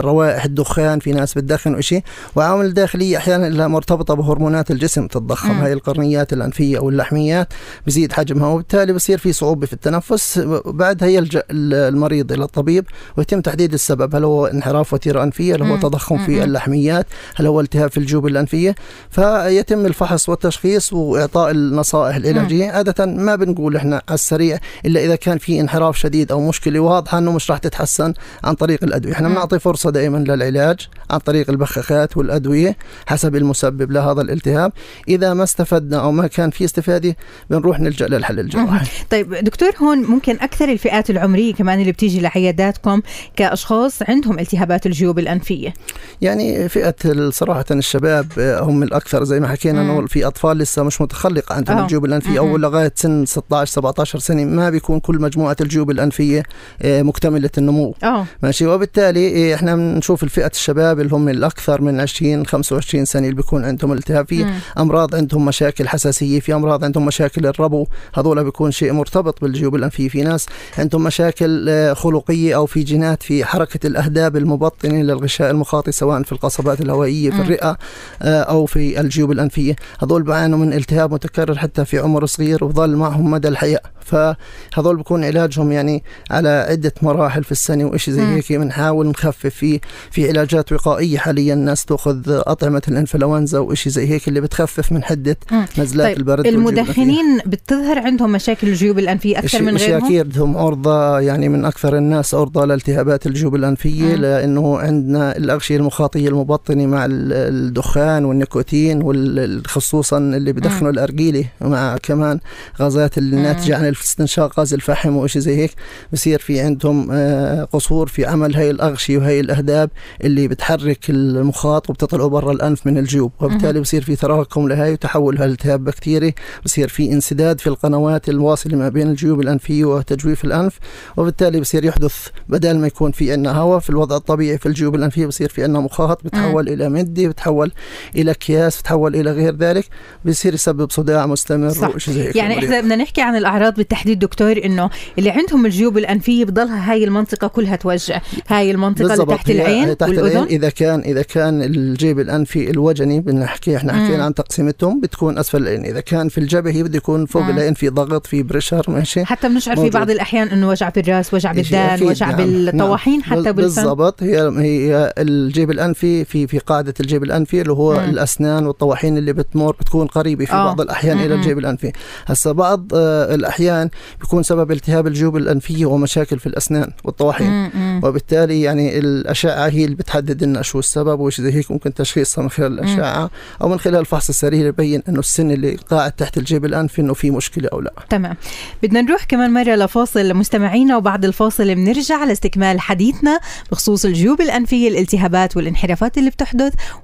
روائح 0.00 0.44
الدخان 0.44 0.98
في 0.98 1.12
ناس 1.12 1.34
بتدخن 1.34 1.74
وشيء 1.74 2.02
وعوامل 2.36 2.74
داخلية 2.74 3.16
أحيانا 3.16 3.68
مرتبطة 3.68 4.14
بهرمونات 4.14 4.70
الجسم 4.70 5.06
تتضخم. 5.06 5.50
هاي 5.50 5.72
القرنيات 5.72 6.32
الأنفية 6.32 6.78
أو 6.78 6.88
اللحميات 6.88 7.48
بزيد 7.86 8.12
حجمها 8.12 8.48
وبالتالي 8.48 8.92
بصير 8.92 9.18
في 9.18 9.32
صعوبة 9.32 9.66
في 9.66 9.72
التنفس. 9.72 10.38
بعدها 10.66 11.08
يلجا 11.08 11.42
المريض 11.50 12.32
إلى 12.32 12.44
الطبيب 12.44 12.84
ويتم 13.16 13.40
تحديد 13.40 13.72
السبب 13.72 14.16
هل 14.16 14.24
هو 14.24 14.46
انحراف 14.46 14.92
وتيرة 14.92 15.22
أنفية 15.22 15.54
هل 15.54 15.62
هو 15.62 15.76
تضخم 15.76 16.18
في 16.18 16.44
اللحميات. 16.44 17.06
هل 17.34 17.46
هو 17.46 17.60
التهاب 17.60 17.90
في 17.90 17.98
الجيوب 17.98 18.26
الأنفية؟ 18.26 18.74
فيتم 19.10 19.86
الفحص 19.86 20.28
والتشخيص 20.28 20.92
وإعطاء 20.92 21.50
النصائح 21.50 22.16
العلاجيه 22.16 22.70
عادة 22.70 23.06
ما 23.06 23.36
بنقول 23.36 23.76
إحنا 23.76 24.02
على 24.08 24.14
السريع 24.14 24.58
إلا 24.86 25.04
إذا 25.04 25.16
كان 25.16 25.38
في 25.38 25.60
انحراف 25.60 25.96
شديد 25.96 26.32
أو 26.32 26.48
مشكلة 26.48 26.80
واضحة 26.80 27.18
إنه 27.18 27.32
مش 27.32 27.50
راح 27.50 27.58
تتحسن 27.58 28.14
عن 28.44 28.54
طريق 28.54 28.84
الأدوية. 28.84 29.12
إحنا 29.12 29.28
بنعطي 29.28 29.58
فرصة 29.58 29.90
دائما 29.90 30.18
للعلاج 30.18 30.88
عن 31.10 31.18
طريق 31.18 31.50
البخاخات 31.50 32.16
والأدوية 32.16 32.76
حسب 33.06 33.36
المسبب 33.36 33.92
لهذا 33.92 34.20
الالتهاب. 34.20 34.72
إذا 35.08 35.34
ما 35.34 35.44
استفدنا 35.44 36.00
أو 36.00 36.12
ما 36.12 36.26
كان 36.26 36.50
في 36.50 36.64
استفادة 36.64 37.16
بنروح 37.50 37.80
نلجأ 37.80 38.06
للحل 38.06 38.40
الجراحي. 38.40 38.86
طيب 39.10 39.34
دكتور 39.34 39.70
هون 39.82 39.98
ممكن 39.98 40.36
أكثر 40.40 40.68
الفئات 40.68 41.10
العمرية 41.10 41.54
كمان 41.54 41.80
اللي 41.80 41.92
بتيجي 41.92 42.20
لعياداتكم 42.20 43.02
كأشخاص 43.36 44.02
عندهم 44.02 44.38
التهابات 44.38 44.86
الجيوب 44.86 45.18
الأنفية. 45.18 45.74
يعني 46.20 46.68
فئة 46.68 46.94
صراحة 47.32 47.64
الشباب 47.70 48.26
هم 48.38 48.82
الأكثر 48.82 49.24
زي 49.24 49.40
ما 49.40 49.48
حكينا 49.48 49.80
انه 49.82 50.06
في 50.06 50.26
أطفال 50.26 50.58
لسه 50.58 50.82
مش 50.82 51.00
متخلقة. 51.00 51.54
عندهم 51.54 51.76
أوه. 51.76 51.84
الجيوب 51.84 52.04
الأنفية 52.04 52.38
أو 52.38 52.56
لغاية 52.56 52.92
سن 52.94 53.24
16 53.26 53.72
17 53.72 54.18
سنة 54.18 54.44
ما 54.44 54.70
بيكون 54.70 55.00
كل 55.00 55.20
مجموعة 55.20 55.56
الجيوب 55.60 55.90
الأنفية 55.90 56.42
آه، 56.82 57.02
مكتملة 57.02 57.50
النمو. 57.58 57.94
أوه. 58.04 58.26
ماشي؟ 58.42 58.66
وبالتالي 58.66 59.52
آه، 59.52 59.54
إحنا 59.54 59.76
بنشوف 59.76 60.22
الفئة 60.22 60.50
الشباب 60.54 61.00
اللي 61.00 61.14
هم 61.14 61.28
الأكثر 61.28 61.80
من 61.80 62.00
20 62.00 62.46
25 62.46 63.04
سنة 63.04 63.22
اللي 63.22 63.36
بيكون 63.36 63.64
عندهم 63.64 63.92
التهاب 63.92 64.28
في 64.28 64.46
أمراض 64.78 65.14
عندهم 65.14 65.44
مشاكل 65.44 65.88
حساسية 65.88 66.40
في 66.40 66.54
أمراض 66.54 66.84
عندهم 66.84 67.06
مشاكل 67.06 67.46
الربو. 67.46 67.86
هذول 68.14 68.44
بيكون 68.44 68.70
شيء 68.70 68.92
مرتبط 68.92 69.40
بالجيوب 69.42 69.74
الأنفية. 69.74 70.08
في 70.08 70.22
ناس 70.22 70.46
عندهم 70.78 71.04
مشاكل 71.04 71.66
آه، 71.68 71.92
خلقية 71.92 72.56
أو 72.56 72.66
في 72.66 72.82
جينات 72.82 73.22
في 73.22 73.44
حركة 73.44 73.86
الأهداب 73.86 74.36
المبطنة 74.36 75.02
للغشاء 75.02 75.50
المخاطي 75.50 75.92
سواء 75.92 76.22
في 76.22 76.32
القصبات 76.32 76.80
الهوائية 76.80 77.05
في 77.06 77.40
الرئة 77.40 77.78
آه، 78.22 78.42
أو 78.42 78.66
في 78.66 79.00
الجيوب 79.00 79.32
الأنفية. 79.32 79.76
هذول 80.02 80.22
بيعانوا 80.22 80.58
من 80.58 80.72
التهاب 80.72 81.12
متكرر 81.12 81.58
حتى 81.58 81.84
في 81.84 81.98
عمر 81.98 82.26
صغير 82.26 82.64
وظل 82.64 82.96
معهم 82.96 83.30
مدى 83.30 83.48
الحياة. 83.48 83.80
فهذول 84.06 84.96
بكون 84.96 85.24
علاجهم 85.24 85.72
يعني 85.72 86.02
على 86.30 86.66
عدة 86.70 86.92
مراحل 87.02 87.44
في 87.44 87.52
السنة 87.52 87.84
وإشي 87.84 88.12
زي 88.12 88.22
هيك 88.22 88.52
بنحاول 88.52 89.06
نخفف 89.06 89.46
فيه 89.46 89.80
في 90.10 90.28
علاجات 90.28 90.72
وقائية 90.72 91.18
حاليا 91.18 91.54
الناس 91.54 91.84
تأخذ 91.84 92.22
أطعمة 92.26 92.82
الإنفلونزا 92.88 93.58
وإشي 93.58 93.90
زي 93.90 94.10
هيك 94.10 94.28
اللي 94.28 94.40
بتخفف 94.40 94.92
من 94.92 95.04
حدة 95.04 95.36
نزلات 95.78 96.06
طيب 96.06 96.16
البرد 96.16 96.46
المدخنين 96.46 97.38
بتظهر 97.46 97.98
عندهم 97.98 98.32
مشاكل 98.32 98.68
الجيوب 98.68 98.98
الأنفية 98.98 99.38
أكثر 99.38 99.62
من 99.62 99.76
غيرهم؟ 99.76 100.04
أكيد 100.04 100.38
هم 100.38 100.56
عرضه 100.56 101.20
يعني 101.20 101.48
من 101.48 101.64
أكثر 101.64 101.96
الناس 101.96 102.34
عرضه 102.34 102.64
لالتهابات 102.64 103.26
الجيوب 103.26 103.54
الأنفية. 103.54 104.14
لأنه 104.14 104.78
عندنا 104.78 105.36
الأغشية 105.36 105.76
المخاطية 105.76 106.28
المبطنة 106.28 106.86
مع 106.96 107.06
الدخان 107.10 108.24
والنيكوتين 108.24 109.00
وخصوصا 109.04 110.18
اللي 110.18 110.52
بدخنوا 110.52 110.90
الارجيله 110.90 111.44
مع 111.60 111.96
كمان 112.02 112.40
غازات 112.80 113.18
الناتجه 113.18 113.76
عن 113.76 113.84
استنشاق 113.84 114.60
غاز 114.60 114.74
الفحم 114.74 115.16
وشي 115.16 115.40
زي 115.40 115.56
هيك 115.56 115.70
بصير 116.12 116.38
في 116.38 116.60
عندهم 116.60 117.08
آه، 117.12 117.64
قصور 117.64 118.06
في 118.06 118.26
عمل 118.26 118.56
هاي 118.56 118.70
الاغشيه 118.70 119.18
وهي 119.18 119.40
الأهداب 119.40 119.90
اللي 120.24 120.48
بتحرك 120.48 121.10
المخاط 121.10 121.90
وبتطلعه 121.90 122.28
برا 122.28 122.52
الأنف 122.52 122.86
من 122.86 122.98
الجيوب. 122.98 123.32
وبالتالي 123.40 123.80
بصير 123.80 124.02
في 124.02 124.16
تراكم 124.16 124.68
لهي 124.68 124.92
وتحول 124.92 125.42
التهاب 125.42 125.84
بكتيري 125.84 126.34
بصير 126.64 126.88
في 126.88 127.12
انسداد 127.12 127.60
في 127.60 127.66
القنوات 127.66 128.28
الواصلة 128.28 128.76
ما 128.76 128.88
بين 128.88 129.10
الجيوب 129.10 129.40
الأنفية 129.40 129.84
وتجويف 129.84 130.44
الأنف. 130.44 130.78
وبالتالي 131.16 131.60
بصير 131.60 131.84
يحدث 131.84 132.28
بدل 132.48 132.78
ما 132.78 132.86
يكون 132.86 133.12
في 133.12 133.32
عندنا 133.32 133.52
هواء 133.58 133.78
في 133.78 133.90
الوضع 133.90 134.16
الطبيعي 134.16 134.58
في 134.58 134.66
الجيوب 134.66 134.94
الأنفية 134.94 135.26
بصير 135.26 135.48
في 135.48 135.62
عندنا 135.62 135.80
مخاط 135.80 136.24
بتحول 136.24 136.68
إلى 136.68 136.85
مدي 136.88 137.28
بتحول 137.28 137.72
إلى 138.16 138.30
اكياس 138.30 138.80
بتحول 138.80 139.16
إلى 139.16 139.30
غير 139.30 139.56
ذلك 139.56 139.84
بصير 140.24 140.54
يسبب 140.54 140.90
صداع 140.90 141.26
مستمر 141.26 141.68
صح. 141.68 142.10
زي 142.10 142.22
هيك. 142.22 142.36
يعني 142.36 142.58
إحنا 142.58 142.80
بدنا 142.80 142.96
نحكي 142.96 143.22
عن 143.22 143.36
الأعراض 143.36 143.74
بالتحديد 143.74 144.18
دكتور 144.18 144.60
إنه 144.64 144.90
اللي 145.18 145.30
عندهم 145.30 145.66
الجيوب 145.66 145.98
الأنفية 145.98 146.44
بضلها 146.44 146.92
هاي 146.92 147.04
المنطقة 147.04 147.48
كلها 147.48 147.76
توجع. 147.76 148.20
هاي 148.48 148.70
المنطقة 148.70 149.14
اللي 149.14 149.26
تحت 149.26 149.50
العين 149.50 149.96
تحت 149.96 150.08
والأذن؟ 150.08 150.26
العين 150.26 150.46
إذا 150.46 150.68
كان 150.68 151.00
إذا 151.00 151.22
كان 151.22 151.62
الجيب 151.62 152.20
الأنفي 152.20 152.70
الوجني 152.70 153.20
بنحكي 153.20 153.76
إحنا 153.76 153.92
حكينا 153.92 154.24
عن 154.24 154.34
تقسيمتهم 154.34 155.00
بتكون 155.00 155.38
أسفل 155.38 155.62
العين. 155.62 155.84
إذا 155.84 156.00
كان 156.00 156.28
في 156.28 156.38
الجبهة 156.38 156.82
بده 156.82 156.96
يكون 156.96 157.26
فوق 157.26 157.46
العين 157.46 157.74
في 157.74 157.88
ضغط 157.88 158.26
في 158.26 158.42
pressure 158.42 158.84
ماشي؟ 158.88 159.24
حتى 159.24 159.48
بنشعر 159.48 159.76
في 159.76 159.90
بعض 159.90 160.10
الأحيان 160.10 160.48
إنه 160.48 160.68
وجع 160.68 160.88
بالراس 160.88 161.34
وجع 161.34 161.52
بالدان 161.52 162.02
وجع 162.02 162.30
نعم. 162.30 162.36
بالطواحين 162.36 163.20
نعم. 163.20 163.22
حتى 163.22 163.52
بالفم. 163.52 163.82
بالضبط. 163.82 164.22
هي 164.22 164.40
هي 164.58 165.12
الجيب 165.18 165.70
الأنفي 165.70 166.24
في 166.24 166.46
في 166.46 166.58
قاعدة 166.76 166.94
الجيب 167.00 167.22
الأنفي 167.22 167.60
اللي 167.60 167.72
هو 167.72 167.92
مم. 167.92 167.98
الأسنان 168.10 168.66
والطواحين 168.66 169.18
اللي 169.18 169.32
بتمر 169.32 169.72
بتكون 169.72 170.06
قريبة 170.06 170.44
في 170.44 170.52
أوه. 170.52 170.64
بعض 170.64 170.80
الأحيان 170.80 171.16
مم. 171.16 171.24
إلى 171.24 171.34
الجيب 171.34 171.58
الأنفي 171.58 171.92
هسه 172.26 172.52
بعض 172.52 172.86
آه 172.94 173.34
الأحيان 173.34 173.90
بيكون 174.20 174.42
سبب 174.42 174.72
التهاب 174.72 175.06
الجيوب 175.06 175.36
الأنفية 175.36 175.86
ومشاكل 175.86 176.38
في 176.38 176.46
الأسنان 176.46 176.90
والطواحين 177.04 177.70
وبالتالي 178.04 178.62
يعني 178.62 178.98
الأشعة 178.98 179.68
هي 179.68 179.84
اللي 179.84 179.96
بتحدد 179.96 180.44
لنا 180.44 180.62
شو 180.62 180.78
السبب 180.78 181.20
وش 181.20 181.40
زي 181.40 181.52
هيك 181.52 181.70
ممكن 181.70 181.94
تشخيصها 181.94 182.42
من 182.42 182.50
خلال 182.50 182.72
الأشعة 182.72 183.30
أو 183.62 183.68
من 183.68 183.78
خلال 183.78 183.96
الفحص 184.00 184.28
السريري 184.28 184.68
يبين 184.68 185.02
إنه 185.08 185.18
السن 185.18 185.50
اللي 185.50 185.76
قاعد 185.90 186.12
تحت 186.12 186.38
الجيب 186.38 186.64
الأنفي 186.64 187.00
إنه 187.00 187.14
في 187.14 187.30
مشكلة 187.30 187.68
أو 187.72 187.80
لا 187.80 187.92
تمام 188.10 188.36
بدنا 188.82 189.00
نروح 189.00 189.24
كمان 189.24 189.52
مرة 189.52 189.74
لفاصل 189.74 190.34
مستمعينا 190.34 190.96
وبعد 190.96 191.24
الفاصل 191.24 191.74
بنرجع 191.74 192.24
لاستكمال 192.24 192.80
حديثنا 192.80 193.40
بخصوص 193.72 194.04
الجيوب 194.04 194.40
الأنفية 194.40 194.88
الالتهابات 194.88 195.56
والانحرافات 195.56 196.18
اللي 196.18 196.30
بتحدث 196.30 196.55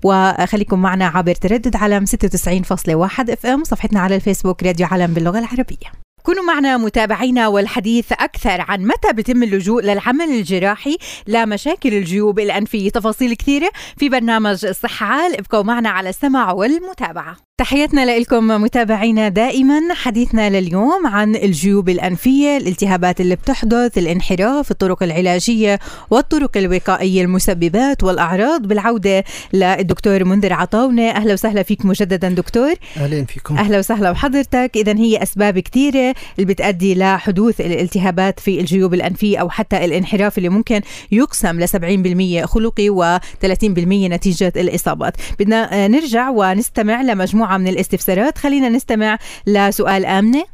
وخليكم 0.04 0.82
معنا 0.82 1.06
عبر 1.06 1.34
تردد 1.34 1.76
على 1.76 2.06
96.1 2.06 3.30
FM 3.30 3.64
صفحتنا 3.64 4.00
على 4.00 4.16
الفيسبوك 4.16 4.62
راديو 4.62 4.86
علم 4.86 5.14
باللغة 5.14 5.38
العربية. 5.38 5.92
كونوا 6.22 6.44
معنا 6.44 6.76
متابعينا 6.76 7.48
والحديث 7.48 8.12
أكثر 8.12 8.60
عن 8.60 8.82
متى 8.82 9.12
بتم 9.12 9.42
اللجوء 9.42 9.82
للعمل 9.82 10.24
الجراحي 10.24 10.96
لمشاكل 11.26 11.94
الجيوب 11.94 12.40
الأنفية 12.40 12.90
تفاصيل 12.90 13.34
كثيرة 13.34 13.70
في 13.96 14.08
برنامج 14.08 14.64
الصحة 14.66 15.06
عال 15.06 15.38
ابقوا 15.38 15.62
معنا 15.62 15.88
على 15.88 16.08
السمع 16.08 16.52
والمتابعة. 16.52 17.36
تحياتنا 17.58 18.18
لكم 18.18 18.46
متابعينا 18.46 19.28
دائما. 19.28 19.80
حديثنا 19.94 20.60
لليوم 20.60 21.06
عن 21.06 21.36
الجيوب 21.36 21.88
الأنفية 21.88 22.56
الالتهابات 22.56 23.20
اللي 23.20 23.36
بتحدث 23.36 23.98
الانحراف 23.98 24.70
الطرق 24.70 25.02
العلاجية 25.02 25.78
والطرق 26.10 26.56
الوقائية 26.56 27.22
المسببات 27.22 28.04
والأعراض. 28.04 28.62
بالعودة 28.66 29.24
للدكتور 29.52 30.24
منذر 30.24 30.52
عطاونة. 30.52 31.10
أهلا 31.10 31.32
وسهلا 31.32 31.62
فيك 31.62 31.84
مجددا 31.86 32.28
دكتور. 32.28 32.74
أهلين 32.96 33.24
فيكم. 33.24 33.56
أهلا 33.56 33.78
وسهلا 33.78 34.12
بحضرتك 34.12 34.70
إذا 34.76 34.96
هي 34.96 35.22
أسباب 35.22 35.58
كثيرة 35.58 36.11
اللي 36.38 36.54
بتؤدي 36.54 36.94
لحدوث 36.94 37.60
الالتهابات 37.60 38.40
في 38.40 38.60
الجيوب 38.60 38.94
الأنفية 38.94 39.38
أو 39.38 39.50
حتى 39.50 39.84
الانحراف 39.84 40.38
اللي 40.38 40.48
ممكن 40.48 40.80
يقسم 41.12 41.60
ل 41.60 41.68
70% 41.68 42.46
خلقي 42.46 42.88
و30% 42.88 43.78
نتيجة 43.88 44.52
الإصابات. 44.56 45.16
بدنا 45.38 45.88
نرجع 45.88 46.30
ونستمع 46.30 47.02
لمجموعة 47.02 47.58
من 47.58 47.68
الاستفسارات. 47.68 48.38
خلينا 48.38 48.68
نستمع 48.68 49.18
لسؤال 49.46 50.06
آمنة. 50.06 50.44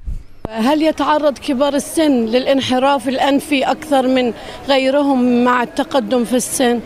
هل 0.49 0.83
يتعرض 0.83 1.39
كبار 1.39 1.75
السن 1.75 2.13
للانحراف 2.13 3.09
الأنفي 3.09 3.65
أكثر 3.65 4.09
من 4.09 4.33
غيرهم 4.69 5.45
مع 5.45 5.63
التقدم 5.63 6.25
في 6.25 6.37
السن؟ 6.37 6.81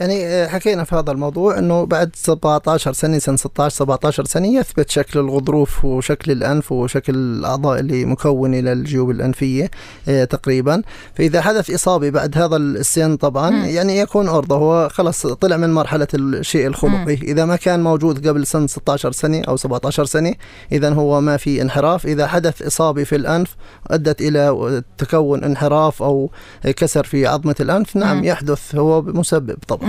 يعني 0.00 0.26
آه، 0.26 0.46
حكينا 0.46 0.84
في 0.84 0.94
هذا 0.94 1.10
الموضوع 1.12 1.58
إنه 1.58 1.86
بعد 1.86 2.10
17 2.16 2.92
سنة 2.92 3.18
سنة 3.18 3.36
16 3.36 3.74
17 3.76 4.24
سنة 4.24 4.46
يثبت 4.46 4.90
شكل 4.90 5.18
الغضروف 5.18 5.84
وشكل 5.84 6.32
الأنف 6.32 6.72
وشكل 6.72 7.14
الأعضاء 7.14 7.80
اللي 7.80 8.04
مكونة 8.04 8.60
للجيوب 8.60 9.10
الأنفية 9.10 9.70
آه، 10.08 10.24
تقريبا 10.24 10.82
فإذا 11.14 11.40
حدث 11.40 11.70
إصابة 11.70 12.10
بعد 12.10 12.38
هذا 12.38 12.56
السن 12.56 13.16
طبعا 13.16 13.50
م. 13.50 13.64
يعني 13.64 13.98
يكون 13.98 14.28
عرضه 14.28 14.56
هو 14.56 14.88
خلص 14.88 15.26
طلع 15.26 15.56
من 15.56 15.74
مرحلة 15.74 16.08
الشيء 16.14 16.66
الخلقي 16.66 17.16
م. 17.16 17.22
إذا 17.22 17.44
ما 17.44 17.56
كان 17.56 17.82
موجود 17.82 18.28
قبل 18.28 18.46
سنه 18.46 18.66
16 18.66 19.12
سنة 19.12 19.42
أو 19.48 19.56
17 19.56 20.04
سنة 20.04 20.34
اذا 20.72 20.90
هو 20.94 21.20
ما 21.20 21.36
في 21.36 21.62
انحراف 21.62 22.06
إذا 22.06 22.26
حدث 22.26 22.62
إصابة 22.62 23.04
في 23.04 23.16
الأنف 23.16 23.56
أدت 23.90 24.20
إلى 24.20 24.82
تكون 24.98 25.44
انحراف 25.44 26.02
أو 26.02 26.30
كسر 26.64 27.04
في 27.04 27.26
عظمة 27.26 27.56
الأنف 27.60 27.96
نعم 27.96 28.20
م. 28.20 28.24
يحدث 28.24 28.74
هو 28.74 29.02
مسبب 29.02 29.56
طبعا 29.68 29.83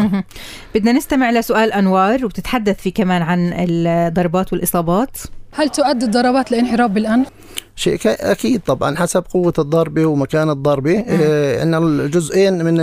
بدنا 0.75 0.91
نستمع 0.91 1.31
لسؤال 1.31 1.73
أنوار 1.73 2.25
وبتتحدث 2.25 2.81
فيه 2.81 2.93
كمان 2.93 3.21
عن 3.21 3.53
الضربات 3.57 4.53
والإصابات 4.53 5.17
هل 5.53 5.69
تؤدي 5.69 6.05
الضربات 6.05 6.51
لانحراف 6.51 6.91
بالأنف؟ 6.91 7.27
شيء 7.75 7.99
أكيد 8.05 8.61
طبعا 8.65 8.95
حسب 8.95 9.23
قوة 9.33 9.53
الضربة 9.59 10.05
ومكان 10.05 10.49
الضربة. 10.49 10.99
آه 11.07 11.63
ان 11.63 11.75
الجزئين 11.75 12.65
من 12.65 12.75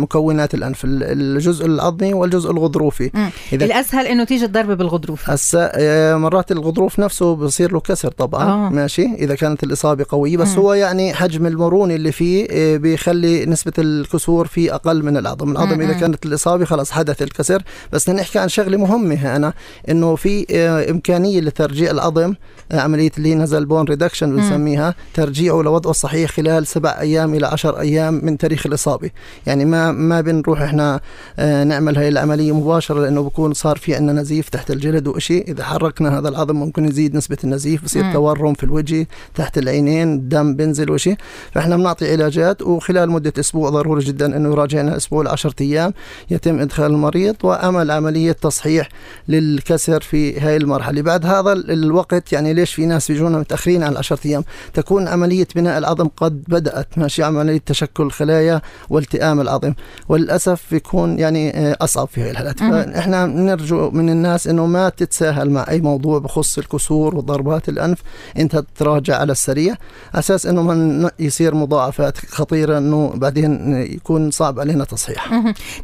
مكونات 0.00 0.54
الأنف. 0.54 0.80
الجزء 0.84 1.66
العظمي 1.66 2.14
والجزء 2.14 2.50
الغضروفي. 2.50 3.10
إذا 3.52 3.64
الأسهل 3.64 4.06
إنه 4.06 4.24
تيجي 4.24 4.44
الضربة 4.44 4.74
بالغضروف. 4.74 5.30
هسا 5.30 5.70
آه 5.74 6.14
مرات 6.14 6.52
الغضروف 6.52 6.98
نفسه 6.98 7.36
بصير 7.36 7.72
له 7.72 7.80
كسر 7.80 8.10
طبعا. 8.10 8.44
آه. 8.44 8.68
ماشي؟ 8.70 9.04
إذا 9.14 9.34
كانت 9.34 9.64
الإصابة 9.64 10.06
قوية. 10.08 10.36
بس 10.36 10.48
مم. 10.48 10.58
هو 10.58 10.72
يعني 10.72 11.14
حجم 11.14 11.46
المرونة 11.46 11.94
اللي 11.94 12.12
فيه 12.12 12.46
آه 12.50 12.76
بيخلي 12.76 13.46
نسبة 13.46 13.72
الكسور 13.78 14.46
فيه 14.46 14.74
أقل 14.74 15.02
من 15.02 15.16
العظم 15.16 15.52
العظم 15.52 15.74
مم. 15.74 15.80
إذا 15.80 15.92
كانت 15.92 16.26
الإصابة 16.26 16.64
خلاص 16.64 16.90
حدث 16.90 17.22
الكسر. 17.22 17.62
بس 17.92 18.10
نحكي 18.10 18.38
عن 18.38 18.48
شغلة 18.48 18.76
مهمة 18.76 19.36
أنا 19.36 19.52
إنه 19.88 20.16
في 20.16 20.46
آه 20.50 20.90
إمكانية 20.90 21.40
لترجيع 21.40 21.90
العظم 21.90 22.34
آه، 22.72 22.80
عملية 22.80 23.10
اللي 23.18 23.34
نزل 23.34 23.66
bone 23.66 23.84
reduction 23.84 24.27
بنسميها 24.36 24.94
ترجيعه 25.14 25.62
لوضعه 25.62 25.90
الصحيح 25.90 26.30
خلال 26.30 26.66
سبع 26.66 27.00
أيام 27.00 27.34
إلى 27.34 27.46
عشر 27.46 27.80
أيام 27.80 28.20
من 28.24 28.38
تاريخ 28.38 28.66
الإصابة. 28.66 29.10
يعني 29.46 29.64
ما 29.64 29.92
ما 29.92 30.20
بنروح 30.20 30.62
إحنا 30.62 31.00
آه، 31.38 31.64
نعمل 31.64 31.96
هاي 31.96 32.08
العملية 32.08 32.52
مباشرة 32.52 33.00
لأنه 33.00 33.22
بكون 33.22 33.54
صار 33.54 33.76
في 33.76 33.94
عندنا 33.94 34.20
نزيف 34.20 34.48
تحت 34.48 34.70
الجلد 34.70 35.08
وشيء 35.08 35.50
إذا 35.50 35.64
حركنا 35.64 36.18
هذا 36.18 36.28
العظم 36.28 36.56
ممكن 36.56 36.88
يزيد 36.88 37.16
نسبة 37.16 37.36
النزيف 37.44 37.84
بصير 37.84 38.12
تورم 38.12 38.54
في 38.54 38.64
الوجه 38.64 39.06
تحت 39.34 39.58
العينين 39.58 40.14
الدم 40.14 40.56
بنزل 40.56 40.90
وشيء 40.90 41.16
فإحنا 41.52 41.76
بنعطي 41.76 42.12
علاجات 42.12 42.62
وخلال 42.62 43.10
مدة 43.10 43.32
أسبوع 43.38 43.70
ضروري 43.70 44.04
جدا 44.04 44.36
إنه 44.36 44.48
يراجعنا 44.48 44.96
أسبوع 44.96 45.24
ل 45.24 45.28
10 45.28 45.54
أيام 45.60 45.92
يتم 46.30 46.60
إدخال 46.60 46.86
المريض 46.86 47.36
وعمل 47.44 47.90
عملية 47.90 48.32
تصحيح 48.32 48.88
للكسر 49.28 50.00
في 50.00 50.40
هاي 50.40 50.56
المرحلة. 50.56 51.02
بعد 51.02 51.26
هذا 51.26 51.52
الوقت 51.52 52.32
يعني 52.32 52.54
ليش 52.54 52.74
في 52.74 52.86
ناس 52.86 53.10
بيجونا 53.12 53.38
متأخرين 53.38 53.82
عن 53.82 53.96
10 53.96 54.17
أيام 54.26 54.44
تكون 54.74 55.08
عملية 55.08 55.48
بناء 55.56 55.78
العظم 55.78 56.08
قد 56.16 56.44
بدأت. 56.48 56.98
ماشي 56.98 57.22
عملية 57.22 57.60
تشكل 57.66 58.02
الخلايا 58.02 58.60
والتئام 58.90 59.40
العظم 59.40 59.74
وللأسف 60.08 60.72
يكون 60.72 61.18
يعني 61.18 61.56
آه، 61.56 61.76
أصعب 61.80 62.08
في 62.08 62.22
هذه 62.22 62.30
الحالات. 62.30 62.58
فإحنا 62.58 63.26
نرجو 63.26 63.90
من 63.90 64.10
الناس 64.10 64.46
أنه 64.46 64.66
ما 64.66 64.88
تتساهل 64.88 65.50
مع 65.50 65.66
أي 65.70 65.80
موضوع 65.80 66.18
بخص 66.18 66.58
الكسور 66.58 67.16
وضربات 67.16 67.68
الأنف. 67.68 67.98
أنت 68.38 68.64
تراجع 68.76 69.16
على 69.16 69.32
السريع. 69.32 69.74
أساس 70.14 70.46
أنه 70.46 70.62
من 70.62 71.10
يصير 71.18 71.54
مضاعفات 71.54 72.18
خطيرة 72.18 72.78
أنه 72.78 73.12
بعدين 73.14 73.76
يكون 73.82 74.30
صعب 74.30 74.60
علينا 74.60 74.84
تصحيح. 74.84 75.30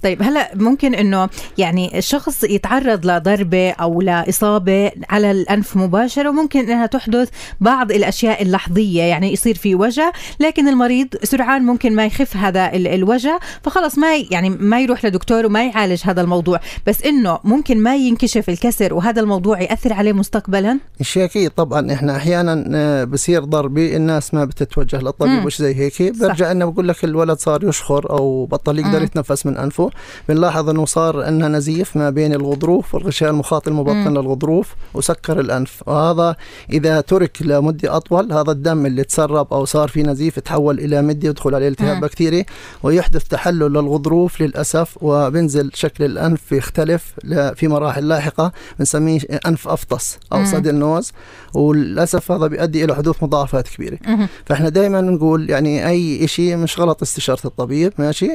طيب 0.03 0.23
هلا 0.23 0.51
ممكن 0.55 0.95
أنه 0.95 1.29
يعني 1.59 1.99
الشخص 1.99 2.45
يتعرض 2.45 3.07
لضربة 3.07 3.71
أو 3.71 4.01
لإصابة 4.01 4.93
على 5.11 5.31
الأنف 5.31 5.77
مباشرة 5.77 6.29
وممكن 6.29 6.61
أنها 6.61 6.87
تحدث 6.87 7.29
بعض 7.61 7.93
الأشياء 7.93 8.24
الأشياء 8.25 8.43
اللحظية 8.43 9.03
يعني 9.03 9.33
يصير 9.33 9.55
في 9.55 9.75
وجع 9.75 10.11
لكن 10.41 10.69
المريض 10.69 11.09
سرعان 11.23 11.63
ممكن 11.63 11.95
ما 11.95 12.07
يخف 12.07 12.37
هذا 12.37 12.75
الوجع 12.75 13.39
فخلص 13.63 13.99
ما 13.99 14.17
يعني 14.31 14.51
ما 14.51 14.81
يروح 14.81 15.05
لدكتور 15.05 15.47
وما 15.47 15.65
يعالج 15.65 16.01
هذا 16.05 16.21
الموضوع. 16.21 16.61
بس 16.87 17.03
إنه 17.03 17.39
ممكن 17.45 17.79
ما 17.79 17.97
ينكشف 17.97 18.49
الكسر 18.49 18.95
وهذا 18.95 19.21
الموضوع 19.21 19.61
يأثر 19.61 19.93
عليه 19.93 20.13
مستقبلا؟ 20.13 20.79
شيء 21.03 21.25
أكيد 21.25 21.51
طبعا. 21.51 21.93
إحنا 21.93 22.17
أحيانا 22.17 22.65
آه، 22.75 23.05
بصير 23.05 23.45
ضربي 23.45 23.97
الناس 23.97 24.35
ما 24.35 24.45
بتتوجه 24.45 25.01
للطبيب 25.01 25.45
وش 25.45 25.59
زي 25.59 25.75
هيك. 25.75 26.03
برجع 26.21 26.51
إنه 26.51 26.65
بقول 26.65 26.89
لك 26.89 27.05
الولد 27.05 27.39
صار 27.39 27.65
يشخر 27.65 28.11
أو 28.11 28.47
بطل 28.47 28.79
يقدر 28.79 29.03
يتنفس 29.03 29.47
من 29.47 29.57
أنفه. 29.57 29.91
بنلاحظ 30.29 30.69
إنه 30.69 30.85
صار 30.85 31.25
عندنا 31.25 31.49
نزيف 31.49 31.97
ما 31.97 32.11
بين 32.11 32.35
الغضروف 32.35 32.95
والغشاء 32.95 33.31
المخاطي 33.31 33.71
المبطن 33.71 34.11
للغضروف 34.11 34.75
وسكر 34.95 35.41
الأنف. 35.41 35.83
وهذا 35.87 36.37
إذا 36.73 37.01
ترك 37.01 37.39
لمدة 37.41 37.97
أطول 37.97 38.14
الأطفال 38.21 38.39
هذا 38.39 38.51
الدم 38.51 38.87
اللي 38.87 39.05
تسرب 39.05 39.53
أو 39.53 39.65
صار 39.65 39.89
في 39.89 40.03
نزيف 40.03 40.39
تحول 40.39 40.79
إلى 40.79 41.03
مدي 41.03 41.27
يدخل 41.27 41.55
عليه 41.55 41.69
التهاب 41.69 42.01
بكتيري 42.01 42.47
ويحدث 42.83 43.25
تحلل 43.25 43.73
للغضروف 43.73 44.41
للأسف 44.41 44.99
وبنزل 45.01 45.71
شكل 45.75 46.05
الأنف 46.05 46.53
يختلف 46.53 47.15
في 47.55 47.69
مراحل 47.69 48.09
لاحقة 48.09 48.53
بنسميه 48.79 49.21
أنف 49.47 49.69
أفطس 49.69 50.19
أو 50.33 50.45
صدر 50.45 50.73
نوز 50.73 51.13
وللأسف 51.55 52.33
هذا 52.33 52.47
بيؤدي 52.47 52.85
إلى 52.85 52.95
حدوث 52.95 53.23
مضاعفات 53.23 53.69
كبيرة. 53.69 53.99
فإحنا 54.47 54.69
دائما 54.69 55.01
نقول 55.01 55.51
يعني 55.51 55.89
أي 55.89 56.29
شيء 56.29 56.57
مش 56.57 56.81
غلط 56.81 57.03
استشارة 57.03 57.47
الطبيب 57.47 57.93
ماشي؟ 57.99 58.27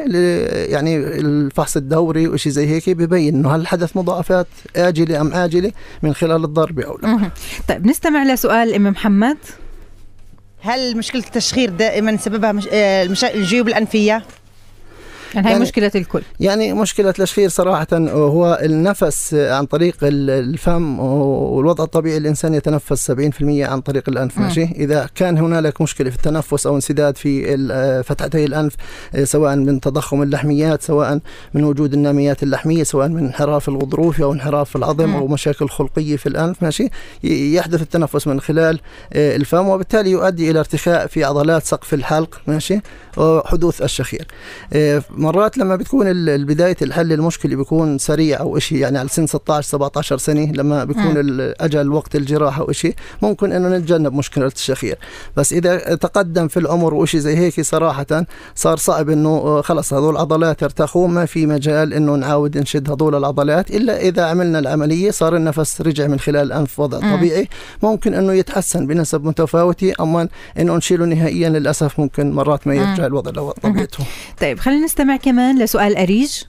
يعني 0.71 0.97
الفحص 0.97 1.77
الدوري 1.77 2.27
وشيء 2.27 2.51
زي 2.51 2.67
هيك 2.67 2.89
ببين 2.89 3.35
إنه 3.35 3.55
هل 3.55 3.67
حدث 3.67 3.97
مضاعفات 3.97 4.47
آجلة 4.75 5.21
أم 5.21 5.33
آجلة 5.33 5.71
من 6.03 6.13
خلال 6.13 6.43
الضربة 6.43 6.83
أو 6.83 6.97
لا. 6.97 7.29
طيب 7.67 7.87
نستمع 7.87 8.23
لسؤال 8.23 8.73
أم 8.73 8.83
محمد. 8.83 9.37
هل 10.61 10.97
مشكلة 10.97 11.23
التشخير 11.23 11.69
دائما 11.69 12.17
سببها 12.17 12.51
مش... 12.51 12.67
آه، 12.71 13.03
الجيوب 13.23 13.67
الأنفية؟ 13.67 14.23
يعني 15.35 15.47
هي 15.47 15.51
يعني 15.51 15.63
مشكلة 15.63 15.91
الكل. 15.95 16.21
يعني 16.39 16.73
مشكلة 16.73 17.09
التشخير 17.09 17.49
صراحة 17.49 17.87
هو 17.93 18.59
النفس 18.63 19.33
عن 19.33 19.65
طريق 19.65 19.97
الفم 20.03 20.99
والوضع 20.99 21.83
الطبيعي 21.83 22.17
الإنسان 22.17 22.53
يتنفس 22.53 23.11
70% 23.11 23.15
عن 23.41 23.81
طريق 23.81 24.09
الأنف 24.09 24.37
ماشي؟ 24.37 24.63
إذا 24.63 25.09
كان 25.15 25.37
هنالك 25.37 25.81
مشكلة 25.81 26.09
في 26.09 26.15
التنفس 26.15 26.67
أو 26.67 26.75
انسداد 26.75 27.17
في 27.17 28.03
فتحتي 28.05 28.45
الأنف 28.45 28.73
سواء 29.23 29.55
من 29.55 29.79
تضخم 29.79 30.21
اللحميات 30.23 30.81
سواء 30.81 31.19
من 31.53 31.63
وجود 31.63 31.93
الناميات 31.93 32.43
اللحمية 32.43 32.83
سواء 32.83 33.07
من 33.07 33.25
انحراف 33.25 33.69
الغضروف 33.69 34.21
أو 34.21 34.33
انحراف 34.33 34.75
العظم 34.75 35.15
أو 35.15 35.27
مشاكل 35.27 35.69
خلقية 35.69 36.15
في 36.17 36.29
الأنف 36.29 36.63
ماشي؟ 36.63 36.89
يحدث 37.23 37.81
التنفس 37.81 38.27
من 38.27 38.41
خلال 38.41 38.79
آه، 39.13 39.35
الفم 39.35 39.67
وبالتالي 39.67 40.11
يؤدي 40.11 40.51
إلى 40.51 40.59
ارتخاء 40.59 41.07
في 41.07 41.23
عضلات 41.23 41.65
سقف 41.65 41.93
الحلق 41.93 42.41
ماشي؟ 42.47 42.79
وحدوث 43.17 43.81
الشخير. 43.81 44.27
آه، 44.73 45.03
مرات 45.19 45.57
لما 45.57 45.75
بتكون 45.75 46.05
بداية 46.45 46.75
الحل 46.81 47.13
المشكلة 47.13 47.55
بيكون 47.55 47.97
سريع 47.97 48.39
أو 48.39 48.59
شيء 48.59 48.77
يعني 48.77 48.97
على 48.97 49.07
سن 49.07 49.27
16 49.27 49.67
17 49.67 50.17
سنة 50.17 50.51
لما 50.51 50.83
بيكون 50.83 51.13
أجل 51.61 51.91
وقت 51.91 52.15
الجراحه 52.15 52.61
أو 52.61 52.71
شيء 52.71 52.95
ممكن 53.21 53.51
إنه 53.51 53.77
نتجنب 53.77 54.13
مشكلة 54.13 54.47
الشخير. 54.47 54.97
بس 55.37 55.53
إذا 55.53 55.77
تقدم 55.95 56.47
في 56.47 56.59
العمر 56.59 56.93
وشيء 56.93 57.19
زي 57.19 57.37
هيك 57.37 57.61
صراحة 57.61 58.25
صار 58.55 58.77
صعب 58.77 59.09
إنه 59.09 59.29
آه، 59.29 59.61
خلص 59.61 59.93
هذول 59.93 60.13
العضلات 60.13 60.63
ارتخوا 60.63 61.07
ما 61.07 61.25
في 61.25 61.45
مجال 61.45 61.93
إنه 61.93 62.15
نعاود 62.15 62.57
نشد 62.57 62.89
هذول 62.91 63.15
العضلات 63.15 63.71
إلا 63.71 64.01
إذا 64.01 64.25
عملنا 64.25 64.59
العملية 64.59 65.11
صار 65.11 65.35
النفس 65.35 65.81
رجع 65.81 66.07
من 66.07 66.19
خلال 66.19 66.47
الانف 66.47 66.79
وضع. 66.79 67.15
طبيعي 67.15 67.49
ممكن 67.83 68.13
إنه 68.13 68.33
يتحسن 68.33 68.87
بنسب 68.87 69.25
متفاوتة 69.25 69.93
أما 69.99 70.27
إنه 70.59 70.75
نشيله 70.75 71.05
نهائيا 71.05 71.49
للأسف 71.49 71.99
ممكن 71.99 72.31
مرات 72.31 72.67
ما 72.67 72.75
يرجع 72.75 73.05
الوضع 73.05 73.31
لطبيعته. 73.31 74.03
طيب 74.41 74.59
خلينا 74.59 74.85
نستمع 74.85 75.08
كمان 75.17 75.59
لسؤال 75.59 75.97
أريج 75.97 76.43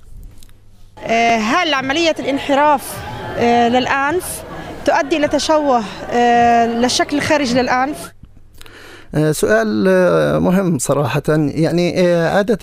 آه، 1.05 1.37
هل 1.37 1.75
عملية 1.75 2.15
الانحراف 2.19 2.95
آه، 3.39 3.69
للأنف 3.69 4.43
تؤدي 4.85 5.17
إلى 5.17 5.29
تشوه 5.29 5.85
آه، 6.11 6.67
للشكل 6.67 7.17
الخارجي 7.17 7.55
للأنف؟ 7.55 8.13
آه، 9.15 9.33
سؤال 9.33 9.85
آه، 9.89 10.39
مهم 10.39 10.79
صراحة. 10.79 11.23
يعني 11.29 12.01
آه، 12.01 12.29
عادة 12.29 12.59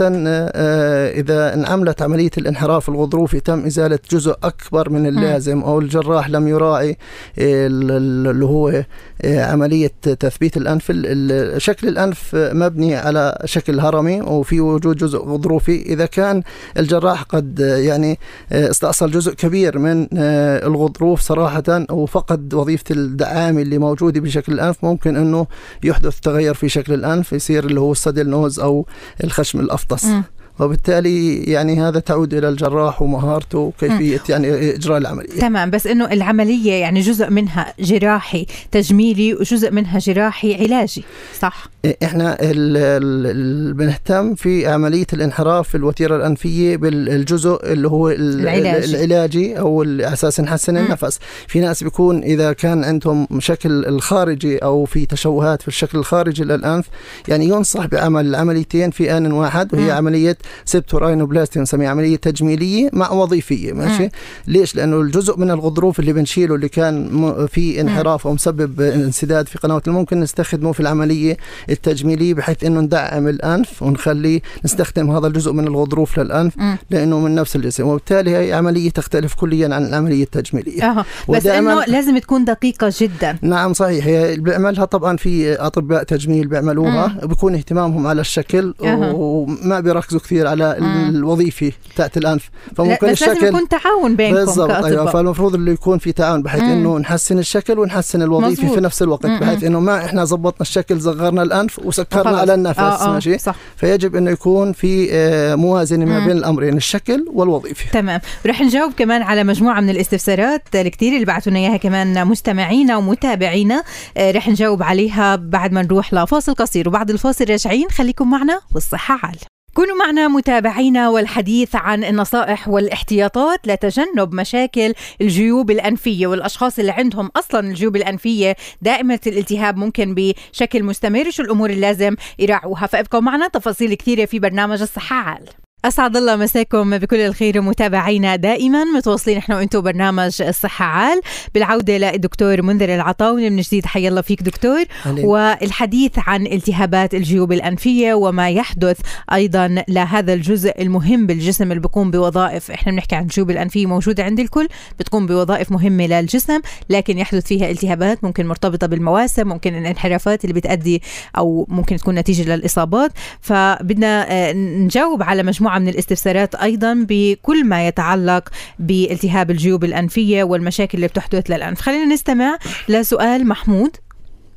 إذا 1.20 1.54
انعملت 1.54 2.02
عملية 2.02 2.30
الانحراف 2.38 2.90
الغضروفي 2.90 3.40
تم 3.40 3.66
إزالة 3.66 4.00
جزء 4.12 4.36
أكبر 4.44 4.90
من 4.90 5.06
اللازم 5.08 5.62
أو 5.62 5.80
الجراح 5.80 6.30
لم 6.30 6.48
يراعي 6.48 6.90
ال- 7.38 7.92
ال- 7.92 8.28
اللي 8.28 8.46
هو 8.46 8.84
عملية 9.26 9.92
تثبيت 10.20 10.58
الأنف. 10.58 10.92
ال- 10.92 11.06
ال- 11.32 11.62
شكل 11.62 11.88
الأنف 11.88 12.32
مبني 12.36 12.96
على 12.96 13.42
شكل 13.46 13.80
هرمي 13.80 14.22
وفي 14.22 14.62
وجود 14.62 14.98
جزء 14.98 15.18
غضروفي. 15.20 15.82
إذا 15.82 16.06
كان 16.06 16.44
الجراح 16.78 17.22
قد 17.24 17.60
يعني 17.60 18.20
استأصل 18.52 19.12
جزء 19.12 19.34
كبير 19.34 19.80
من 19.80 20.08
الغضروف 20.14 21.22
صراحة 21.22 21.86
وفقد 21.92 22.54
وظيفة 22.54 22.84
الدعامة 22.92 23.62
اللي 23.62 23.78
موجودة 23.78 24.20
بشكل 24.22 24.54
الأنف 24.54 24.76
ممكن 24.84 25.16
أنه 25.16 25.48
يحدث 25.84 26.20
تغير 26.20 26.37
في 26.54 26.70
شكل 26.70 26.94
الأنف 26.94 27.34
يصير 27.34 27.66
اللي 27.66 27.80
هو 27.80 27.92
السدل 27.92 28.30
نوز 28.30 28.60
أو 28.60 28.86
الخشم 29.24 29.60
الأفطس 29.60 30.06
مم. 30.06 30.24
وبالتالي 30.60 31.44
يعني 31.44 31.82
هذا 31.82 32.00
تعود 32.00 32.34
إلى 32.34 32.50
الجراح 32.50 33.02
ومهارته 33.02 33.58
وكيفية 33.60 34.22
يعني 34.30 34.76
إجراء 34.76 34.98
العملية 34.98 35.40
تمام 35.40 35.70
بس 35.70 35.88
إنه 35.88 36.06
العملية 36.06 36.74
يعني 36.74 37.00
جزء 37.02 37.30
منها 37.30 37.74
جراحي 37.80 38.46
تجميلي 38.72 39.34
وجزء 39.34 39.72
منها 39.72 40.00
جراحي 40.00 40.56
علاجي 40.64 41.04
صح 41.40 41.68
إحنا 42.04 42.34
ال- 42.42 42.78
ال- 42.78 43.74
بنهتم 43.74 44.36
في 44.36 44.68
عملية 44.68 45.06
الانحراف 45.14 45.70
في 45.70 45.76
الوتيرة 45.76 46.16
الأنفية 46.16 46.78
بالجزء 46.78 47.60
اللي 47.64 47.88
هو 47.88 48.10
ال- 48.10 48.40
العلاجي. 48.40 48.96
العلاجي 48.96 49.60
أو 49.60 49.84
أساس 49.84 50.40
نحسن. 50.40 50.78
النفس 50.78 51.20
في 51.48 51.60
ناس 51.60 51.84
بيكون 51.84 52.24
إذا 52.24 52.54
كان 52.54 52.84
عندهم 52.84 53.28
شكل 53.40 53.86
الخارجي 53.86 54.58
أو 54.58 54.86
في 54.86 55.06
تشوهات 55.06 55.62
في 55.62 55.68
الشكل 55.68 55.98
الخارجي 55.98 56.44
للأنف 56.44 56.86
يعني 57.28 57.46
ينصح 57.46 57.86
بعمل 57.86 58.26
العمليتين 58.26 58.92
في 58.92 59.18
آن 59.18 59.32
واحد 59.32 59.74
وهي 59.74 59.84
مم. 59.84 59.92
عملية 59.92 60.38
سيبتوراينوبلاستي 60.66 61.60
بنسميها 61.60 61.90
عملية 61.90 62.16
تجميلية 62.16 62.90
مع 62.94 63.12
وظيفية 63.12 63.74
ماشي؟ 63.74 64.04
مم. 64.04 64.10
ليش؟ 64.48 64.76
لأنه 64.76 65.02
الجزء 65.02 65.38
من 65.38 65.52
الغضروف 65.52 66.00
اللي 66.00 66.14
بنشيله 66.14 66.56
اللي 66.56 66.70
كان 66.70 67.48
في 67.52 67.82
انحراف 67.82 68.28
أو 68.28 68.34
مسبب 68.34 68.82
انسداد 68.82 69.48
في 69.48 69.58
قناه 69.58 69.82
ممكن 69.88 70.20
نستخدمه 70.20 70.72
في 70.72 70.80
العملية 70.80 71.38
التجميلية 71.70 72.34
بحيث 72.34 72.64
إنه 72.64 72.82
ندعم 72.82 73.28
الأنف 73.28 73.84
ونخليه 73.84 74.42
نستخدم 74.66 75.12
هذا 75.12 75.28
الجزء 75.28 75.52
من 75.52 75.68
الغضروف 75.68 76.20
للأنف 76.20 76.58
مم. 76.58 76.78
لأنه 76.90 77.20
من 77.20 77.36
نفس 77.36 77.56
الجسم 77.56 77.88
وبالتالي 77.88 78.32
هي 78.36 78.54
عملية 78.54 78.90
تختلف 78.90 79.34
كليا 79.34 79.76
عن 79.76 79.86
العملية 79.86 80.24
التجميلية. 80.24 80.84
آه 80.84 81.06
بس 81.30 81.48
إنه 81.48 81.86
لازم 81.86 82.18
تكون 82.18 82.46
دقيقة 82.46 82.94
جدا. 83.00 83.38
نعم 83.42 83.74
صحيح. 83.74 84.06
هي 84.06 84.36
بيعملها 84.36 84.86
طبعا 84.86 85.18
في 85.18 85.56
أطباء 85.56 86.04
تجميل 86.04 86.48
بيعملوها 86.48 87.20
بيكون 87.24 87.56
اهتمامهم 87.56 88.08
على 88.08 88.22
الشكل 88.22 88.74
أها. 88.84 89.12
وما 89.16 89.80
بيركزوا 89.80 90.20
كثير 90.20 90.37
على 90.46 90.78
مم. 90.80 91.10
الوظيفة 91.16 91.72
تاعت 91.96 92.18
الأنف 92.18 92.50
لا 92.68 92.74
فممكن 92.76 93.08
بس 93.12 93.22
لازم 93.22 93.32
الشكل 93.32 93.46
يكون 93.48 93.68
تعاون 93.68 94.16
بينكم 94.16 94.36
بالضبط 94.36 94.72
أيوه 94.72 95.12
فالمفروض 95.12 95.56
اللي 95.56 95.72
يكون 95.72 95.98
في 95.98 96.12
تعاون 96.12 96.42
بحيث. 96.44 96.62
إنه 96.64 96.98
نحسن 96.98 97.40
الشكل 97.40 97.80
ونحسن 97.80 98.22
الوظيفة 98.22 98.64
مظبوط. 98.64 98.76
في 98.76 98.82
نفس 98.84 99.02
الوقت 99.02 99.26
مم. 99.26 99.40
بحيث 99.40 99.64
إنه 99.64 99.80
ما 99.80 100.06
إحنا 100.06 100.26
زبطنا 100.26 100.62
الشكل 100.62 101.02
صغرنا 101.02 101.44
الأنف 101.44 101.80
وسكرنا 101.80 102.22
وخلص. 102.22 102.40
على 102.40 102.54
النفس 102.54 102.80
آه 102.80 103.06
آه 103.10 103.14
ماشي 103.14 103.38
صح 103.38 103.56
فيجب 103.78 104.16
إنه 104.16 104.32
يكون 104.32 104.74
في 104.74 105.08
آه، 105.12 105.56
موازنة 105.56 106.06
ما. 106.06 106.26
بين 106.26 106.38
الأمرين 106.38 106.78
الشكل 106.78 107.26
والوظيفة 107.34 107.92
تمام 107.92 108.20
رح 108.46 108.62
نجاوب 108.62 108.94
كمان 108.98 109.22
على 109.22 109.44
مجموعة 109.44 109.80
من 109.82 109.90
الاستفسارات 109.90 110.76
الكتير 110.76 111.14
اللي 111.14 111.26
بعثوا 111.26 111.52
لنا 111.52 111.60
إياها 111.60 111.78
كمان 111.78 112.28
مستمعينا 112.28 112.98
ومتابعينا 112.98 113.84
آه، 114.18 114.32
رح 114.32 114.50
نجاوب 114.50 114.84
عليها 114.84 115.36
بعد 115.36 115.72
ما 115.72 115.82
نروح 115.82 116.14
لفاصل 116.14 116.54
قصير 116.54 116.88
وبعد 116.90 117.10
الفاصل 117.10 117.46
راجعين 117.50 117.90
خليكم 117.90 118.30
معنا 118.30 118.60
والصحة 118.76 119.20
عال 119.24 119.57
كونوا 119.78 119.96
معنا 119.96 120.28
متابعينا 120.28 121.10
والحديث 121.10 121.76
عن 121.76 122.04
النصائح 122.04 122.68
والاحتياطات 122.68 123.68
لتجنب 123.68 124.34
مشاكل 124.34 124.94
الجيوب 125.22 125.72
الأنفية 125.72 126.28
والأشخاص 126.28 126.80
اللي 126.80 126.92
عندهم 126.92 127.32
أصلا 127.36 127.60
الجيوب 127.60 127.96
الأنفية 127.96 128.56
دائمة 128.82 129.20
الالتهاب 129.28 129.78
ممكن 129.78 130.16
بشكل 130.18 130.84
مستمر. 130.84 131.30
شو 131.30 131.44
الأمور 131.44 131.70
اللي 131.70 131.82
لازم 131.82 132.16
يراعوها؟ 132.40 132.88
فإبقوا 132.88 133.22
معنا 133.22 133.48
تفاصيل 133.48 133.94
كثيرة 133.94 134.26
في 134.26 134.40
برنامج 134.40 134.82
الصحة 134.82 135.16
عال. 135.16 135.67
أسعد 135.86 136.18
الله 136.18 136.36
مساكم 136.36 136.98
بكل 136.98 137.16
الخير 137.20 137.62
متابعينا 137.62 138.36
دائما. 138.36 138.84
متواصلين 138.84 139.38
إحنا 139.38 139.58
وأنتم 139.58 139.82
برنامج 139.82 140.42
الصحة 140.42 140.86
عال. 140.86 141.22
بالعودة 141.54 141.98
للدكتور 141.98 142.62
منذر 142.62 142.96
العطاوني 142.96 143.50
من 143.50 143.62
جديد 143.62 143.86
حي 143.86 144.08
الله 144.08 144.22
فيك 144.22 144.44
دكتور. 144.44 144.84
أهلين. 145.06 145.26
والحديث 145.26 146.12
عن 146.18 146.48
التهابات 146.48 147.14
الجيوب 147.16 147.52
الأنفية 147.52 148.14
وما 148.14 148.50
يحدث 148.50 148.98
أيضا 149.34 149.84
لهذا 149.88 150.34
الجزء 150.34 150.82
المهم 150.82 151.28
بالجسم 151.28 151.72
اللي 151.72 151.82
بيقوم 151.82 152.12
بوظائف. 152.12 152.72
إحنا 152.72 152.92
بنحكي 152.92 153.16
عن 153.16 153.24
الجيوب 153.24 153.52
الأنفية 153.52 153.86
موجودة 153.86 154.24
عند 154.24 154.40
الكل 154.40 154.68
بتقوم 155.00 155.26
بوظائف 155.26 155.72
مهمة 155.72 156.08
للجسم 156.08 156.60
لكن 156.90 157.18
يحدث 157.18 157.46
فيها 157.46 157.70
التهابات 157.70 158.24
ممكن 158.24 158.48
مرتبطة 158.48 158.88
بالمواسم 158.88 159.48
ممكن 159.48 159.78
الانحرافات 159.78 160.44
اللي 160.44 160.54
بتأدي 160.54 161.02
أو 161.38 161.66
ممكن 161.70 161.98
تكون 161.98 162.16
نتيجة 162.16 162.56
للإصابات. 162.56 163.12
فبدنا 163.42 164.32
آه، 164.32 164.54
نجاوب 164.54 165.24
على 165.24 165.44
مجموعة 165.44 165.67
من 165.76 165.88
الاستفسارات 165.88 166.56
أيضا 166.56 167.06
بكل 167.10 167.66
ما 167.66 167.88
يتعلق 167.88 168.50
بالتهاب 168.80 169.52
الجيوب 169.52 169.84
الأنفية 169.84 170.44
والمشاكل 170.44 170.98
اللي 170.98 171.08
بتحدث 171.08 171.52
للأنف 171.52 171.82
خلينا 171.82 172.14
نستمع 172.14 172.58
لسؤال 172.90 173.48
محمود 173.48 173.96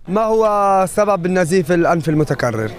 ما 0.09 0.21
هو 0.21 0.87
سبب 0.89 1.27
النزيف 1.27 1.73
الأنف 1.73 2.09
المتكرر؟ 2.09 2.71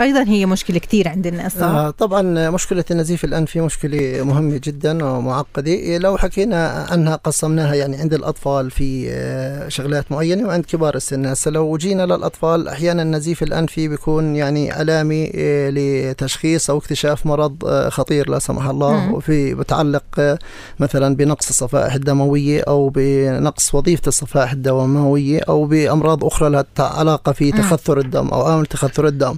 أيضا 0.00 0.22
هي 0.22 0.46
مشكلة 0.46 0.78
كتير 0.78 1.08
عند 1.08 1.26
الناس؟ 1.26 1.58
آه 1.58 1.90
طبعا 1.90 2.50
مشكلة 2.50 2.84
النزيف 2.90 3.24
الأنفي 3.24 3.60
مشكلة 3.60 4.22
مهمة 4.22 4.60
جدا 4.64 5.04
ومعقدة 5.04 5.98
لو 5.98 6.16
حكينا 6.16 6.86
عنها 6.90 7.16
قسمناها 7.16 7.74
يعني 7.74 7.96
عند 7.96 8.14
الأطفال 8.14 8.70
في 8.70 9.06
آه، 9.10 9.68
شغلات 9.68 10.12
معينة 10.12 10.48
وعند 10.48 10.64
كبار 10.64 10.94
السن 10.94 11.26
هسه 11.26 11.50
لو 11.50 11.76
جينا 11.76 12.06
للأطفال 12.06 12.68
أحيانا 12.68 13.02
النزيف 13.02 13.42
الأنفي 13.42 13.88
بيكون 13.88 14.36
يعني 14.36 14.72
علامة 14.72 15.30
آه، 15.34 15.70
لتشخيص 15.70 16.70
أو 16.70 16.78
اكتشاف 16.78 17.26
مرض 17.26 17.64
آه، 17.64 17.88
خطير 17.88 18.30
لا 18.30 18.38
سمح 18.38 18.66
الله. 18.68 19.12
وفي 19.12 19.54
بتعلق 19.54 20.38
مثلا 20.80 21.16
بنقص 21.16 21.48
الصفائح 21.48 21.94
الدموية 21.94 22.62
أو 22.68 22.88
بنقص 22.88 23.74
وظيفة 23.74 24.08
الصفائح 24.08 24.52
الدموية 24.52 25.40
أو 25.48 25.64
بأمراض 25.64 26.24
أخرى 26.24 26.50
لها 26.50 26.64
علاقة 26.78 27.32
في. 27.32 27.52
تخثر 27.52 27.98
الدم 27.98 28.28
أو 28.28 28.42
عامل 28.42 28.66
تخثر 28.66 29.06
الدم 29.06 29.36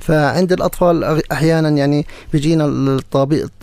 فعند 0.00 0.52
الأطفال 0.52 1.04
أغ- 1.04 1.22
أحيانا 1.32 1.68
يعني 1.68 2.06
بيجينا 2.32 2.64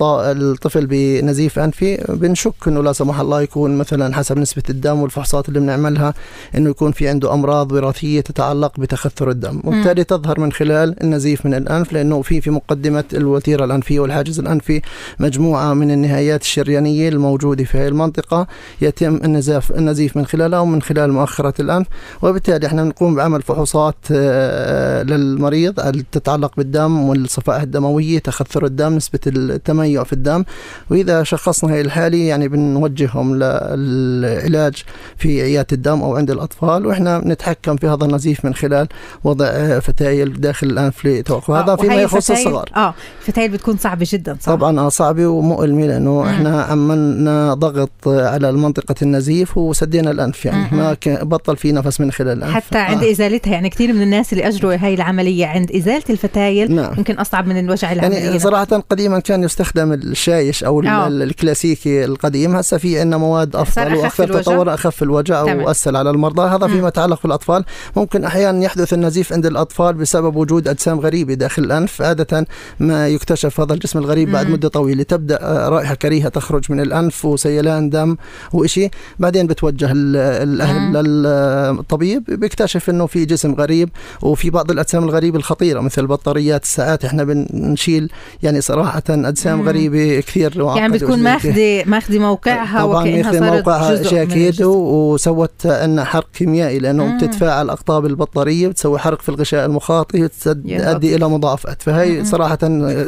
الطفل 0.02 0.86
بنزيف 0.86 1.60
أنفي 1.60 2.06
بنشك 2.10 2.54
إنه 2.68 2.84
لا 2.84 2.94
سمح 2.94 3.20
الله 3.20 3.42
يكون 3.42 3.78
مثلا 3.78 4.16
حسب 4.16 4.38
نسبة 4.38 4.64
الدم 4.70 5.00
والفحوصات 5.02 5.50
اللي 5.50 5.60
بنعملها 5.60 6.14
إنه 6.56 6.70
يكون 6.70 6.92
في 6.92 7.08
عنده 7.10 7.34
أمراض 7.34 7.72
وراثية 7.72 8.22
تتعلق 8.22 8.80
بتخثر 8.80 9.30
الدم. 9.30 9.62
وبالتالي 9.64 10.04
تظهر 10.04 10.40
من 10.40 10.52
خلال 10.52 11.04
النزيف 11.04 11.46
من 11.46 11.54
الأنف 11.54 11.94
لأنه 11.94 12.22
في 12.22 12.42
في 12.42 12.50
مقدمة 12.50 13.04
الوتيرة 13.14 13.66
الأنفية 13.66 14.00
والحاجز 14.00 14.40
الأنفي 14.40 14.82
مجموعة 15.20 15.74
من 15.74 15.92
النهايات 15.92 16.42
الشريانية 16.42 17.10
الموجودة 17.10 17.64
في 17.64 17.78
هذه 17.78 17.88
المنطقة. 17.88 18.48
يتم 18.82 19.16
النزاف 19.16 19.72
النزيف 19.72 20.18
من 20.18 20.26
خلالها 20.26 20.60
ومن 20.60 20.82
خلال 20.82 21.14
مؤخرة 21.14 21.54
الأنف. 21.60 21.88
وبالتالي 22.22 22.68
إحنا 22.68 22.84
نقوم 22.84 23.16
بعمل 23.16 23.42
فحوصات 23.42 23.96
آه، 24.12 25.04
للمريض 25.04 25.80
تتعلق 26.28 26.52
بالدم 26.58 27.10
والصفائح 27.10 27.62
الدموية 27.62 28.20
تخثر 28.20 28.66
الدم 28.66 28.94
نسبة 28.94 29.20
التميع 29.28 30.04
في 30.04 30.14
الدم 30.14 30.44
وإذا 30.90 31.24
شخصنا 31.24 31.74
هي 31.74 31.82
الحالة 31.82 32.18
يعني 32.18 32.48
بنوجههم 32.48 33.36
للعلاج 33.36 34.84
في 35.18 35.42
عيادة 35.42 35.68
الدم 35.72 36.02
أو 36.02 36.16
عند 36.16 36.32
الأطفال 36.32 36.86
وإحنا 36.86 37.22
نتحكم 37.26 37.76
في 37.76 37.88
هذا 37.88 38.06
النزيف 38.06 38.46
من 38.46 38.54
خلال 38.54 38.88
وضع 39.24 39.80
فتايل 39.80 40.42
داخل 40.42 40.68
الأنف 40.68 41.06
لتوقف 41.06 41.52
هذا 41.52 41.76
فيما 41.76 41.96
يخص 41.96 42.32
الصغار 42.32 42.70
آه 42.76 42.94
فتايل 43.20 43.52
بتكون 43.52 43.78
صعبة 43.78 44.08
جدا 44.10 44.38
صح؟ 44.42 44.52
طبعا 44.52 44.80
آه 44.80 44.90
صعبة 44.90 45.28
ومؤلمة 45.28 45.86
لأنه 45.86 46.22
مم. 46.22 46.28
إحنا 46.28 46.62
عملنا 46.62 47.54
ضغط 47.54 48.08
على 48.08 48.52
منطقة 48.52 48.96
النزيف 49.02 49.58
وسدينا 49.58 50.12
الأنف 50.12 50.46
يعني 50.46 50.68
مم. 50.72 50.78
ما 50.78 50.98
بطل 51.06 51.58
في 51.58 51.72
نفس 51.72 52.02
من 52.02 52.12
خلال 52.12 52.38
الأنف 52.38 52.54
حتى 52.54 52.78
عند 52.78 53.04
آه. 53.04 53.12
إزالتها 53.12 53.52
يعني 53.52 53.70
كثير 53.70 53.94
من 53.94 54.02
الناس 54.02 54.34
اللي 54.34 54.48
أجروا 54.48 54.76
هاي 54.76 54.94
العملية 54.94 55.46
عند 55.46 55.72
إزالة 55.72 56.04
الفتايل 56.18 56.76
نعم. 56.76 56.94
ممكن 56.98 57.16
أصعب 57.16 57.48
من 57.48 57.60
الوجع 57.60 57.92
العملية. 57.92 58.18
يعني 58.18 58.40
صراحة 58.40 58.84
قديما 58.90 59.20
كان 59.20 59.44
يستخدم 59.44 59.94
الشايش 59.94 60.64
أو 60.64 60.80
أوه. 60.80 61.08
الكلاسيكي 61.08 62.06
القديم 62.06 62.56
هسه 62.56 62.78
في 62.78 63.00
عندنا 63.00 63.18
مواد 63.18 63.56
أفضل 63.56 63.96
وأكثر 63.96 64.42
تطورا 64.42 64.74
أخف 64.74 65.04
الوجع 65.04 65.44
واسهل 65.44 65.96
على 65.96 66.10
المرضى. 66.10 66.42
هذا 66.42 66.68
فيما 66.68 66.88
يتعلق 66.88 67.24
بالأطفال. 67.24 67.66
ممكن 67.96 68.24
أحيانا 68.24 68.64
يحدث 68.64 68.94
النزيف 68.94 69.34
عند 69.34 69.46
الأطفال 69.46 69.94
بسبب 69.94 70.36
وجود 70.36 70.68
أجسام 70.68 71.00
غريبة 71.00 71.34
داخل 71.34 71.64
الأنف 71.64 72.02
عادة 72.02 72.48
ما 72.80 73.08
يكتشف 73.08 73.60
هذا 73.60 73.74
الجسم 73.74 74.00
الغريب 74.00 74.32
بعد 74.32 74.50
مدة 74.50 74.68
طويلة. 74.68 75.04
تبدأ 75.04 75.40
رائحة 75.70 75.96
كريهة 75.96 76.30
تخرج 76.30 76.72
من 76.72 76.80
الأنف 76.80 77.26
وسيلان 77.26 77.90
دم 77.90 78.18
وإشي. 78.54 78.90
بعدين 79.20 79.48
بتوجه 79.48 79.92
الأهل 79.94 80.94
للطبيب 80.94 82.24
بيكتشف 82.28 82.90
إنه 82.90 83.06
في 83.06 83.26
جسم 83.26 83.54
غريب 83.54 83.90
وفي 84.22 84.50
بعض 84.50 84.72
الأجسام 84.72 85.04
الغريبة 85.04 85.38
الخطيرة 85.38 85.80
مثل 85.80 86.07
بطاريات 86.08 86.64
الساعات 86.64 87.06
إحنا 87.06 87.24
بنشيل 87.24 88.12
يعني 88.44 88.62
صراحة 88.62 89.04
أجسام 89.10 89.60
مم. 89.62 89.68
غريبة 89.68 90.20
كثير 90.20 90.62
يعني 90.76 90.94
بتكون 90.94 91.24
ماخذه 91.24 91.84
ماخذة 91.86 92.20
موقعها 92.20 92.82
طبعا 92.82 93.06
ماخذة 93.06 93.40
موقعها 93.40 94.04
شاكيد 94.04 94.64
وسوت 94.64 95.66
لنا 95.66 96.04
حرق 96.04 96.28
كيميائي 96.34 96.80
لأنه 96.80 97.06
مم. 97.06 97.18
بتتفاعل 97.18 97.70
اقطاب 97.70 98.06
البطارية 98.06 98.68
بتسوي 98.68 99.00
حرق 99.00 99.22
في 99.22 99.30
الغشاء 99.30 99.66
المخاطي 99.66 100.24
وتؤدي 100.24 101.16
إلى 101.16 101.30
مضاعفات 101.30 101.82
فهي 101.82 102.18
مم. 102.18 102.24
صراحة 102.24 102.58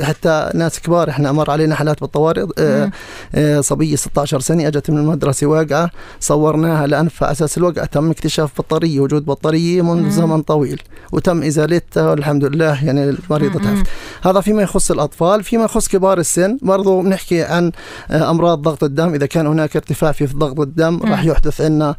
حتى 0.01 0.49
ناس 0.55 0.79
كبار 0.79 1.09
إحنا 1.09 1.31
مر 1.31 1.51
علينا 1.51 1.75
حالات 1.75 2.01
بالطوارئ 2.01 2.45
آه، 2.57 2.91
آه، 3.35 3.61
صبية 3.61 3.95
16 3.95 4.39
سنة 4.39 4.67
أجت 4.67 4.89
من 4.89 4.97
المدرسة 4.97 5.47
واقعة 5.47 5.89
صورناها 6.19 6.87
لانفها 6.87 7.25
على 7.27 7.31
أساس 7.31 7.57
الوقعة 7.57 7.85
تم 7.85 8.11
اكتشاف 8.11 8.61
بطارية 8.61 8.99
وجود 8.99 9.25
بطارية 9.25 9.81
منذ 9.81 10.09
زمن 10.09 10.41
طويل 10.41 10.81
وتم 11.11 11.43
إزالتها 11.43 12.09
والحمد 12.09 12.45
لله 12.45 12.78
يعني 12.83 13.03
المريضه 13.09 13.59
تعافت 13.59 13.87
هذا 14.21 14.41
فيما 14.41 14.61
يخص 14.61 14.91
الأطفال 14.91 15.43
فيما 15.43 15.63
يخص 15.63 15.87
كبار 15.87 16.19
السن. 16.19 16.57
برضو 16.61 17.01
بنحكي 17.01 17.43
عن 17.43 17.71
آه، 18.11 18.31
أمراض 18.31 18.61
ضغط 18.61 18.83
الدم. 18.83 19.13
إذا 19.13 19.25
كان 19.25 19.47
هناك 19.47 19.75
ارتفاع 19.75 20.11
في 20.11 20.25
ضغط 20.25 20.59
الدم 20.59 20.99
راح 21.03 21.25
يحدث 21.25 21.61
عندنا 21.61 21.95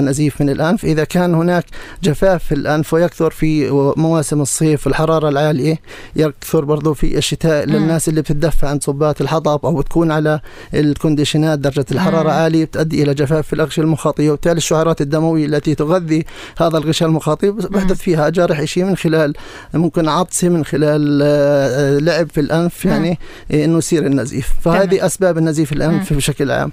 نزيف 0.00 0.40
من 0.40 0.50
الأنف. 0.50 0.84
إذا 0.84 1.04
كان 1.04 1.34
هناك 1.34 1.64
جفاف 2.02 2.44
في 2.44 2.54
الأنف 2.54 2.94
ويكثر 2.94 3.30
في 3.30 3.70
مواسم 3.96 4.40
الصيف 4.40 4.86
الحرارة 4.86 5.28
العالية 5.28 5.78
يكثر 6.16 6.64
برضو 6.64 6.94
في 6.94 7.18
الشتاء 7.18 7.64
للناس 7.64 8.08
اللي 8.08 8.22
بتدفع 8.22 8.68
عند 8.68 8.82
صبات 8.82 9.20
الحطب 9.20 9.66
أو 9.66 9.76
بتكون 9.76 10.10
على 10.10 10.40
الكونديشنات 10.74 11.58
درجة 11.58 11.86
الحرارة 11.92 12.30
عالية 12.30 12.64
بتؤدي 12.64 13.02
إلى 13.02 13.14
جفاف 13.14 13.46
في 13.46 13.52
الأغشية 13.52 13.82
المخاطية. 13.82 14.30
وبالتالي 14.30 14.56
الشعيرات 14.56 15.00
الدموية 15.00 15.46
التي 15.46 15.74
تغذي 15.74 16.24
هذا 16.58 16.78
الغشاء 16.78 17.08
المخاطي 17.08 17.50
بحدث 17.50 17.98
فيها 17.98 18.28
جرح 18.28 18.64
شيء 18.64 18.84
من 18.84 18.96
خلال 18.96 19.34
ممكن 19.82 20.08
عطسه 20.08 20.48
من 20.48 20.64
خلال 20.64 21.20
آه، 21.22 21.98
لعب 21.98 22.30
في 22.30 22.40
الأنف 22.40 22.84
يعني 22.84 23.18
إنه 23.54 23.78
يصير 23.78 24.06
النزيف. 24.06 24.48
فهذه 24.64 25.06
أسباب 25.06 25.38
النزيف 25.38 25.72
الأنف 25.72 26.12
بشكل 26.12 26.50
عام. 26.50 26.72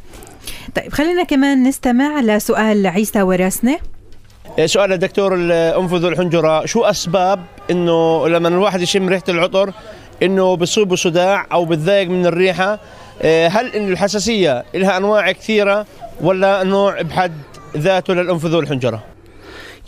طيب 0.76 0.93
خلينا 0.93 1.24
كمان 1.24 1.63
نستمع 1.63 2.22
لسؤال 2.22 2.88
عيسى 2.88 3.22
وراسنه 3.22 3.78
سؤال 4.65 4.93
الدكتور 4.93 5.36
الانفذ 5.36 6.06
الحنجرة. 6.06 6.65
شو 6.65 6.84
أسباب 6.84 7.39
إنه 7.72 8.28
لما 8.28 8.48
الواحد 8.48 8.82
يشم 8.82 9.10
ريحة 9.10 9.24
العطر 9.30 9.74
إنه 10.24 10.56
بصيبه 10.56 10.95
صداع 10.95 11.48
أو 11.52 11.65
بتضايق 11.65 12.10
من 12.10 12.26
الريحة؟ 12.26 12.80
آه، 13.22 13.48
هل 13.48 13.76
إن 13.76 13.91
الحساسية 13.91 14.63
لها 14.74 14.98
أنواع 14.98 15.32
كثيرة 15.32 15.86
ولا 16.22 16.63
نوع 16.63 17.02
بحد 17.02 17.34
ذاته 17.78 18.13
للانفذ 18.13 18.56
والحنجره 18.56 19.04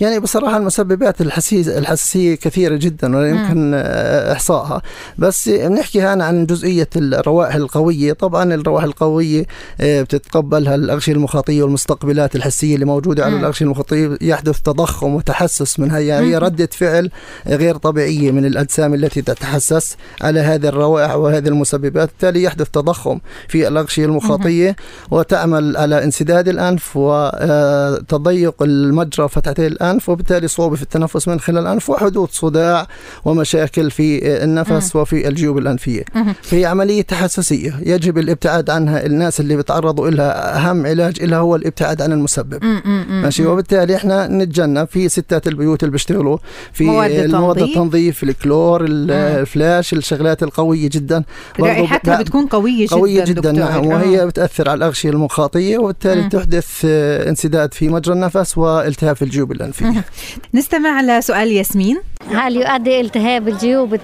يعني 0.01 0.19
بصراحة 0.19 0.57
المسببات 0.57 1.21
الحساسيه 1.21 1.77
الحساسية 1.77 2.35
كثيرة 2.35 2.75
جدا 2.75 3.17
ولا 3.17 3.29
يمكن 3.29 3.71
آه، 3.75 4.33
إحصائها. 4.33 4.81
بس 5.17 5.49
بنحكي 5.49 6.01
هنا 6.01 6.25
عن 6.25 6.45
جزئية 6.45 6.89
الروائح 6.95 7.55
القوية. 7.55 8.13
طبعا 8.13 8.53
الروائح 8.53 8.83
القوية 8.83 9.45
آه، 9.81 10.01
بتتقبلها 10.01 10.75
الاغشيه 10.75 11.11
المخاطيه 11.13 11.63
والمستقبلات 11.63 12.35
الحسية 12.35 12.75
اللي 12.75 12.85
موجودة 12.85 13.25
على 13.25 13.35
الاغشيه 13.39 13.65
المخاطيه 13.65 14.17
يحدث 14.21 14.59
تضخم 14.59 15.15
وتحسس 15.15 15.79
منها. 15.79 15.99
يعني 15.99 16.27
هي 16.27 16.37
ردة 16.37 16.69
فعل 16.71 17.09
غير 17.47 17.77
طبيعية 17.77 18.31
من 18.31 18.45
الأجسام 18.45 18.93
التي 18.93 19.21
تتحسس 19.21 19.97
على 20.21 20.39
هذه 20.39 20.67
الروائح 20.67 21.15
وهذه 21.15 21.47
المسببات. 21.47 22.09
بالتالي 22.09 22.43
يحدث 22.43 22.69
تضخم 22.69 23.19
في 23.47 23.67
الاغشيه 23.67 24.05
المخاطيه 24.05 24.75
وتعمل 25.11 25.77
على 25.77 26.03
انسداد 26.03 26.47
الأنف 26.47 26.97
وتضيق 26.97 28.61
آه، 28.61 28.65
المجرى 28.65 29.29
فتحتي 29.29 29.67
الانف 29.67 29.90
الأنف 29.91 30.09
وبالتالي 30.09 30.47
صعوبة 30.47 30.75
في 30.75 30.81
التنفس 30.81 31.27
من 31.27 31.39
خلال 31.39 31.57
الأنف 31.57 31.89
وحدوث 31.89 32.29
صداع 32.31 32.87
ومشاكل 33.25 33.91
في 33.91 34.27
النفس 34.43 34.95
وفي 34.95 35.27
الجيوب 35.27 35.57
الأنفية. 35.57 36.03
فهي 36.41 36.65
عملية 36.65 37.01
تحسسية 37.01 37.79
يجب 37.85 38.17
الابتعاد 38.17 38.69
عنها 38.69 39.05
الناس 39.05 39.39
اللي 39.39 39.55
بتعرضوا 39.55 40.09
لها 40.09 40.57
أهم 40.57 40.85
علاج 40.85 41.23
لها 41.23 41.39
هو 41.39 41.55
الابتعاد 41.55 42.01
عن 42.01 42.11
المسبب. 42.11 42.63
ماشي؟ 43.09 43.45
وبالتالي 43.45 43.95
إحنا 43.95 44.27
نتجنب 44.27 44.87
في 44.87 45.09
ستات 45.09 45.47
البيوت 45.47 45.83
اللي 45.83 45.91
بيشتغلوا 45.91 46.37
في 46.73 46.83
مواد 46.83 47.57
التنظيف. 47.61 48.23
الكلور 48.23 48.85
الفلاش 48.87 49.93
الشغلات 49.93 50.43
القوية 50.43 50.89
جدا. 50.89 51.23
رائحتها 51.59 52.21
بتكون 52.21 52.45
قوية 52.45 52.85
جدا 52.85 52.95
قوية 52.95 53.23
جدا 53.23 53.51
نعم. 53.51 53.85
وهي 53.85 54.25
بتأثر 54.25 54.69
على 54.69 54.77
الأغشية 54.77 55.09
المخاطية 55.09 55.77
وبالتالي 55.77 56.29
تحدث 56.29 56.85
انسداد 56.85 57.73
في 57.73 57.89
مجرى 57.89 58.15
النفس 58.15 58.57
والتهاب 58.57 59.15
في 59.15 59.21
الجيوب 59.21 59.51
الأنفية. 59.51 59.80
فيه 59.81 60.03
نستمع 60.59 61.01
لسؤال 61.01 61.47
ياسمين. 61.51 62.01
هل 62.31 62.55
يؤدي 62.55 63.01
التهاب 63.01 63.47
الجيوب 63.47 63.99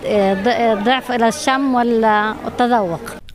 ضعف 0.84 1.12
إلى 1.12 1.28
الشم 1.28 1.74
ولا 1.76 2.36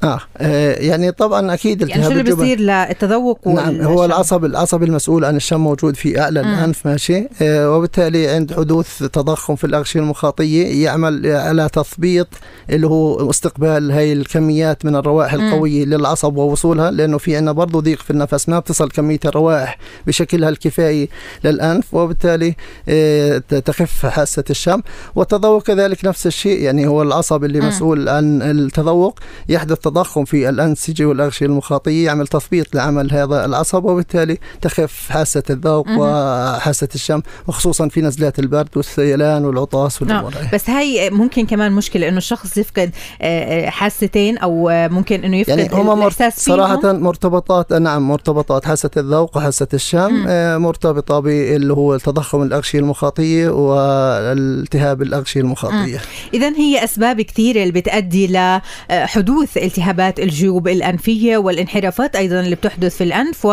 آه, 0.04 0.20
آه 0.36 0.74
يعني 0.74 1.12
طبعا 1.12 1.54
أكيد 1.54 1.82
التهاب 1.82 2.00
يعني 2.00 2.14
شو 2.14 2.20
اللي 2.20 2.34
بيصير 2.34 2.60
للتذوق 2.60 3.48
نعم 3.48 3.80
هو 3.80 4.04
العصب 4.04 4.44
العصب 4.44 4.82
المسؤول 4.82 5.24
عن 5.24 5.36
الشم 5.36 5.60
موجود 5.60 5.96
في 5.96 6.20
أعلى 6.20 6.42
مم. 6.42 6.48
الأنف 6.48 6.86
ماشي 6.86 7.28
آه 7.42 7.70
وبالتالي 7.76 8.28
عند 8.28 8.52
حدوث 8.52 8.98
تضخم 8.98 9.56
في 9.56 9.64
الأغشية 9.64 10.00
المخاطية 10.00 10.84
يعمل 10.84 11.26
على 11.26 11.68
تثبيط 11.72 12.28
اللي 12.70 12.86
هو 12.86 13.30
استقبال 13.30 13.90
هاي 13.92 14.12
الكميات 14.12 14.84
من 14.84 14.96
الروائح 14.96 15.34
مم. 15.34 15.40
القوية 15.48 15.84
للعصب 15.84 16.36
ووصولها 16.36 16.90
لأنه 16.90 17.18
في 17.18 17.36
عندنا 17.36 17.52
برضه 17.52 17.80
ضيق 17.80 17.98
في 18.02 18.10
النفس 18.10 18.48
ما 18.48 18.58
بتصل 18.58 18.90
كمية 18.90 19.20
الروائح 19.24 19.78
بشكلها 20.06 20.48
الكفايه 20.48 21.08
للأنف 21.44 21.94
وبالتالي 21.94 22.54
آه 22.88 23.38
تخف 23.38 24.06
حاسة 24.06 24.44
الشم 24.50 24.80
والتذوق 25.14 25.62
كذلك 25.62 26.04
نفس 26.04 26.26
الشيء 26.26 26.60
يعني 26.60 26.86
هو 26.86 27.02
العصب 27.02 27.44
اللي 27.44 27.60
مم. 27.60 27.68
مسؤول 27.68 28.08
عن 28.08 28.42
التذوق 28.42 29.18
يحدث 29.48 29.78
تضخم 29.92 30.24
في 30.24 30.48
الأنسجة 30.48 31.05
والأغشية 31.05 31.46
المخاطية 31.46 32.07
يعمل 32.07 32.26
تثبيط 32.26 32.74
لعمل 32.74 33.12
هذا 33.12 33.44
العصب 33.44 33.85
وبالتالي 33.85 34.38
تخف 34.61 35.11
حاسة 35.11 35.42
الذوق 35.50 35.87
وحاسة 35.98 36.88
الشم 36.94 37.22
وخصوصا 37.46 37.88
في 37.88 38.00
نزلات 38.00 38.38
البرد 38.38 38.68
والسيلان 38.76 39.44
والعطاس 39.44 40.02
والأمور 40.02 40.35
نعم. 40.35 40.48
بس 40.52 40.70
هاي 40.70 41.11
ممكن 41.11 41.46
كمان 41.46 41.72
مشكلة 41.72 42.09
إنه 42.09 42.18
الشخص 42.18 42.57
يفقد 42.57 42.90
آه، 43.22 43.66
آه، 43.66 43.70
حاستين 43.70 44.38
أو 44.38 44.68
ممكن 44.72 45.24
إنه 45.24 45.37
يفقد 45.37 45.59
يعني 45.59 45.74
هم 45.74 46.02
الإحساس 46.02 46.44
صراحة. 46.44 46.92
مرتبطات 46.92 47.72
نعم 47.72 48.09
مرتبطات 48.09 48.64
حاسة 48.64 48.90
الذوق 48.96 49.37
وحاسة 49.37 49.68
الشم 49.74 50.24
آه، 50.28 50.59
مرتبطة 50.59 51.20
باللي 51.20 51.72
هو 51.72 51.96
تضخم 51.96 52.42
الأغشية 52.42 52.78
المخاطية 52.78 53.48
والتهاب 53.48 55.02
الأغشية 55.02 55.40
المخاطية. 55.40 56.00
إذا 56.35 56.48
هي 56.57 56.85
أسباب 56.85 57.20
كثيرة 57.20 57.62
اللي 57.62 57.72
بتؤدي 57.72 58.26
لحدوث 58.26 59.57
التهاب 59.57 59.82
التهابات 59.83 60.21
الجيوب 60.21 60.68
الأنفية 60.68 61.37
والانحرافات 61.37 62.16
أيضا 62.16 62.40
اللي 62.40 62.55
بتحدث 62.55 62.97
في 62.97 63.05
الأنف 63.05 63.45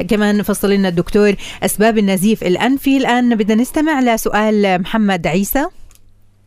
وكمان 0.00 0.42
فصل 0.42 0.70
لنا 0.70 0.88
الدكتور 0.88 1.34
أسباب 1.62 1.98
النزيف 1.98 2.42
الأنفي 2.42 2.96
الآن. 2.96 3.36
بدنا 3.36 3.62
نستمع 3.62 4.00
لسؤال 4.00 4.80
محمد 4.80 5.26
عيسى. 5.26 5.66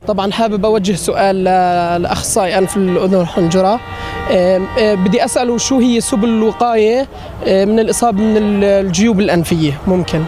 طبعا 0.08 0.32
حابب 0.32 0.66
أوجه 0.66 0.94
سؤال 0.96 1.44
لأخصائي 2.02 2.58
أنف 2.58 2.78
الأذن 2.78 3.16
والحنجرة. 3.16 3.80
بدي 4.78 5.26
أسأله 5.26 5.58
شو 5.58 5.80
هي 5.80 6.02
سبل 6.02 6.30
الوقاية 6.30 7.08
من 7.48 7.80
الإصابة 7.80 8.22
من 8.22 8.64
الجيوب 8.64 9.20
الأنفية؟ 9.20 9.82
ممكن. 9.88 10.24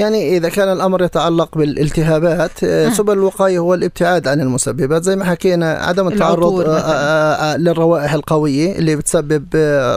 يعني 0.00 0.36
إذا 0.36 0.48
كان 0.48 0.72
الأمر 0.72 1.02
يتعلق 1.02 1.58
بالالتهابات 1.58 2.64
آه، 2.64 2.88
سبل 2.88 3.12
الوقاية 3.12 3.58
هو 3.58 3.74
الابتعاد 3.74 4.28
عن 4.28 4.40
المسببات. 4.40 5.02
زي 5.02 5.16
ما 5.16 5.24
حكينا 5.24 5.72
عدم 5.72 6.08
التعرض 6.08 6.60
آه،. 6.60 6.78
آه، 6.78 7.56
للروائح 7.56 8.12
القوية 8.12 8.78
اللي 8.78 8.96
بتسبب 8.96 9.46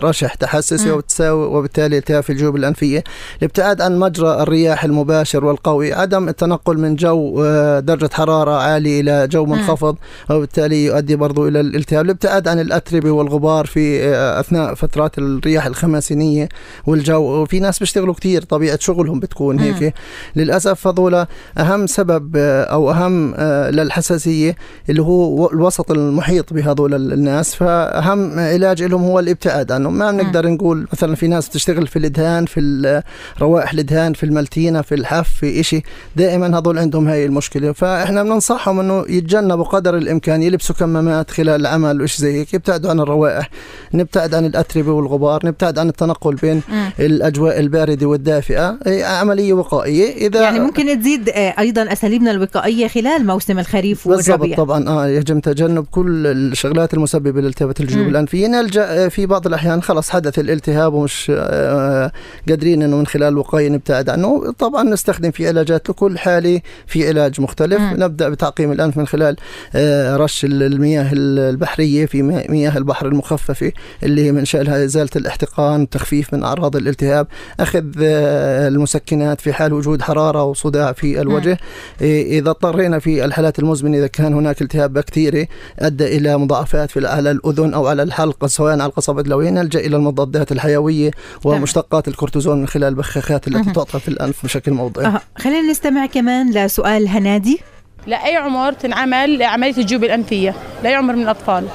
رشح 0.04 0.34
تحسسي 0.34 0.90
مم. 0.90 0.96
وبتساوي 0.96 1.46
وبالتالي 1.46 1.98
التهاب 1.98 2.24
في 2.24 2.30
الجيوب 2.30 2.56
الأنفية. 2.56 3.04
الابتعاد 3.40 3.82
عن 3.82 4.00
مجرى 4.00 4.42
الرياح 4.42 4.84
المباشر 4.84 5.46
والقوي 5.46 5.94
عدم 5.94 6.30
التنقل 6.30 6.78
من 6.78 6.96
جو 6.96 7.44
درجة 7.80 8.10
حرارة 8.14 8.52
عالية 8.52 9.02
إلى 9.02 9.28
جو 9.28 9.46
منخفض 9.46 9.96
وبالتالي 10.30 10.86
يؤدي 10.86 11.16
برضو 11.16 11.48
إلى 11.48 11.60
الالتهاب. 11.60 12.06
الابتعاد 12.06 12.48
عن 12.48 12.60
الأتربة 12.60 13.12
والغبار 13.12 13.66
في 13.66 14.16
أثناء 14.16 14.74
فترات 14.74 15.18
الرياح 15.18 15.66
الخماسينية 15.66 16.50
والجو. 16.88 17.42
وفي 17.42 17.60
ناس 17.60 17.80
بيشتغلوا 17.80 18.14
كتير 18.14 18.42
طبيعة 18.42 18.80
شغلهم 18.82 19.20
بتكون 19.20 19.56
مم. 19.56 19.93
هيك 19.96 20.44
للأسف 20.44 20.88
هذول 20.88 21.26
أهم 21.58 21.88
سبب 21.88 22.32
آه، 22.38 22.64
أو 22.64 22.92
أهم 22.92 23.34
آه، 23.38 23.70
للحساسية 23.70 24.56
اللي 24.90 25.02
هو 25.02 25.50
الوسط 25.52 25.92
المحيط 25.92 26.54
بهذول 26.54 26.94
ال- 26.94 27.14
الناس. 27.14 27.56
فأهم 27.56 28.40
علاج 28.40 28.84
لهم 28.84 29.04
هو 29.04 29.20
الابتعاد 29.20 29.72
عنهم. 29.72 29.98
ما 29.98 30.12
بنقدر 30.12 30.48
نقول 30.50 30.88
مثلا 30.94 31.16
في 31.16 31.28
ناس 31.28 31.50
بتشتغل 31.50 31.88
في 31.88 32.00
الإدهان 32.00 32.46
في 32.46 33.02
روائح 33.42 33.74
الإدهان 33.74 34.14
في 34.14 34.24
الملتينه 34.24 34.82
في 34.82 34.96
الحف 34.96 35.30
في 35.30 35.60
إشي. 35.60 35.84
دائما 36.16 36.58
هذول 36.60 36.80
عندهم 36.80 37.08
هاي 37.08 37.26
المشكلة. 37.26 37.72
فإحنا 37.72 38.24
بننصحهم 38.24 38.80
إنه 38.80 39.06
يتجنبوا 39.10 39.64
قدر 39.64 39.98
الإمكان 39.98 40.44
يلبسوا 40.44 40.76
كمامات 40.76 41.32
خلال 41.32 41.62
العمل 41.62 42.00
وإيش 42.00 42.18
زي 42.18 42.40
هيك. 42.40 42.54
يبتعدوا 42.54 42.90
عن 42.90 43.00
الروائح 43.00 43.50
نبتعد 43.94 44.36
عن 44.36 44.46
الأتربة 44.46 44.92
والغبار 44.92 45.46
نبتعد 45.46 45.80
عن 45.80 45.90
التنقل 45.90 46.36
بين 46.36 46.62
مم. 46.70 46.92
الأجواء 47.00 47.60
الباردة 47.60 48.06
والدافئة. 48.08 48.78
هي 48.86 49.04
عمليه 49.74 50.04
وقائيه 50.04 50.28
إذا 50.28 50.42
يعني 50.42 50.60
ممكن 50.60 51.00
تزيد 51.00 51.30
آه، 51.30 51.54
أيضا 51.60 51.92
أساليبنا 51.94 52.32
الوقائية 52.32 52.88
خلال 52.88 53.26
موسم 53.26 53.60
الخريف 53.60 54.08
والربيع. 54.08 54.58
طبعا. 54.58 54.88
آه 54.90 55.08
يجب 55.08 55.40
تجنب 55.42 55.86
كل 55.92 56.28
الشغلات 56.28 56.94
المسببة 56.94 57.42
لالتهابات 57.42 57.80
الجيوب. 57.82 58.08
الأنفية. 58.08 58.48
نلجأ 58.48 59.06
آه، 59.06 59.08
في 59.08 59.26
بعض 59.26 59.48
الأحيان 59.48 59.82
خلص 59.82 60.10
حدث 60.10 60.40
الالتهاب 60.40 60.94
ومش 60.94 61.32
آه، 61.36 62.12
قادرين 62.50 62.82
إنه 62.84 62.98
من 62.98 63.08
خلال 63.08 63.28
الوقايه 63.34 63.70
نبتعد 63.70 64.10
عنه. 64.10 64.52
طبعا 64.60 64.84
نستخدم 64.84 65.32
في 65.32 65.48
علاجات 65.48 65.90
لكل 65.90 66.20
حالة 66.20 66.62
في 66.88 67.08
علاج 67.08 67.42
مختلف. 67.42 67.80
مم. 67.82 67.94
نبدأ 68.04 68.30
بتعقيم 68.30 68.72
الأنف 68.72 68.98
من 68.98 69.08
خلال 69.08 69.36
آه، 69.76 70.16
رش 70.18 70.46
ال- 70.46 70.64
المياه 70.64 71.10
البحرية 71.14 72.06
في 72.06 72.22
مي- 72.22 72.46
مياه 72.50 72.78
البحر 72.78 73.06
المخففة 73.08 73.72
اللي 74.04 74.32
من 74.32 74.46
شأنها 74.46 74.84
إزالة 74.86 75.10
الاحتقان 75.16 75.80
والتخفيف 75.80 76.34
من 76.34 76.44
أعراض 76.44 76.76
الالتهاب 76.76 77.28
أخذ 77.60 77.84
آه، 78.04 78.68
المسكنات 78.68 79.42
في 79.42 79.54
حال 79.54 79.63
وجود 79.72 80.02
حرارة 80.02 80.44
وصداع 80.44 80.92
في 80.92 81.22
الوجه. 81.22 81.58
إيه، 82.02 82.40
إذا 82.40 82.50
اضطرينا 82.50 83.00
في 83.00 83.26
الحالات 83.26 83.60
المزمنة 83.60 83.98
إذا 83.98 84.08
كان 84.08 84.34
هناك 84.34 84.62
التهاب 84.62 84.94
بكتيري 84.94 85.48
أدى 85.80 86.18
إلى 86.18 86.38
مضاعفات 86.38 86.92
في 86.92 87.08
على 87.08 87.32
الأذن 87.32 87.74
أو 87.74 87.88
على 87.88 88.04
الحلق 88.04 88.46
سواء 88.46 88.74
على 88.74 88.86
القصبة 88.86 89.20
الدلوية 89.20 89.50
نلجأ 89.50 89.80
إلى 89.80 89.96
المضادات 89.96 90.52
الحيوية 90.52 91.12
ومشتقات 91.44 92.08
الكورتيزون 92.08 92.62
من 92.62 92.68
خلال 92.68 92.88
البخاخات 92.88 93.48
التي. 93.48 93.72
تعطى 93.72 94.00
في 94.00 94.08
الأنف 94.08 94.44
بشكل 94.44 94.72
موضعي. 94.72 95.06
آه. 95.06 95.22
خلينا 95.38 95.72
نستمع 95.72 96.06
كمان 96.06 96.52
لسؤال 96.52 97.08
هنادي. 97.08 97.60
لأي 98.08 98.36
عمر 98.36 98.72
تنعمل 98.72 99.44
عملية 99.44 99.78
الجيوب 99.78 100.04
الأنفية؟ 100.04 100.56
لأي 100.84 100.96
عمر 100.96 101.16
من 101.16 101.24
الأطفال؟ 101.24 101.68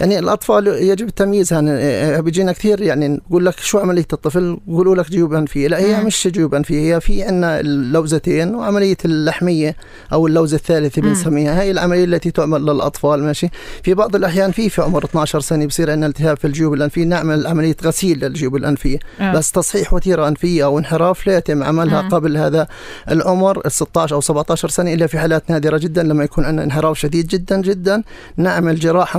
يعني 0.00 0.18
الأطفال 0.18 0.66
يجب 0.66 1.08
التمييز 1.08 1.52
إيه، 1.52 2.20
بيجينا 2.20 2.52
كثير 2.52 2.82
يعني 2.82 3.20
بقول 3.30 3.46
لك 3.46 3.58
شو 3.58 3.78
عملية 3.78 4.06
الطفل 4.12 4.58
بيقولوا 4.66 4.94
لك 4.96 5.10
جيوب 5.10 5.34
أنفية 5.34 5.68
لا 5.68 5.78
هي 5.78 5.96
مم. 6.00 6.06
مش 6.06 6.28
جيوب 6.28 6.54
أنفية 6.54 6.94
هي 6.94 7.00
في 7.00 7.22
عندنا 7.22 7.60
اللوزتين 7.60 8.54
وعملية 8.54 8.96
اللحمية 9.04 9.76
أو 10.12 10.26
اللوزة 10.26 10.56
الثالثة 10.56 11.02
مم. 11.02 11.08
بنسميها 11.08 11.62
هي 11.62 11.70
العملية 11.70 12.04
التي 12.04 12.30
تعمل 12.30 12.60
للأطفال 12.60 13.22
ماشي 13.22 13.48
في 13.82 13.94
بعض 13.94 14.16
الأحيان 14.16 14.50
في 14.52 14.68
في 14.68 14.82
عمر 14.82 15.04
12 15.04 15.40
سنة 15.40 15.66
بصير 15.66 15.90
عندنا 15.90 16.06
التهاب 16.06 16.36
في 16.36 16.46
الجيوب 16.46 16.74
الأنفية 16.74 17.04
نعمل 17.04 17.46
عملية 17.46 17.76
غسيل 17.84 18.18
للجيوب 18.24 18.56
الأنفية 18.56 18.98
آه. 19.20 19.32
بس 19.32 19.52
تصحيح 19.52 19.92
وتيرة 19.92 20.28
أنفية 20.28 20.64
أو 20.64 20.78
انحراف 20.78 21.26
لا 21.26 21.36
يتم 21.36 21.62
عملها 21.62 22.02
مم. 22.02 22.08
قبل 22.08 22.36
هذا 22.36 22.66
العمر 23.10 23.66
ال 23.66 23.72
16 23.72 24.14
أو 24.16 24.20
17 24.20 24.68
سنة 24.68 24.94
إلا 24.94 25.06
في 25.06 25.18
حالات 25.18 25.50
نادرة 25.50 25.78
جدا 25.78 26.02
لما 26.02 26.24
يكون 26.24 26.44
عندنا 26.44 26.64
انحراف 26.64 26.98
شديد 26.98 27.26
جدا 27.26 27.60
جدا 27.60 28.02
نعمل 28.36 28.78
جراحة 28.78 29.18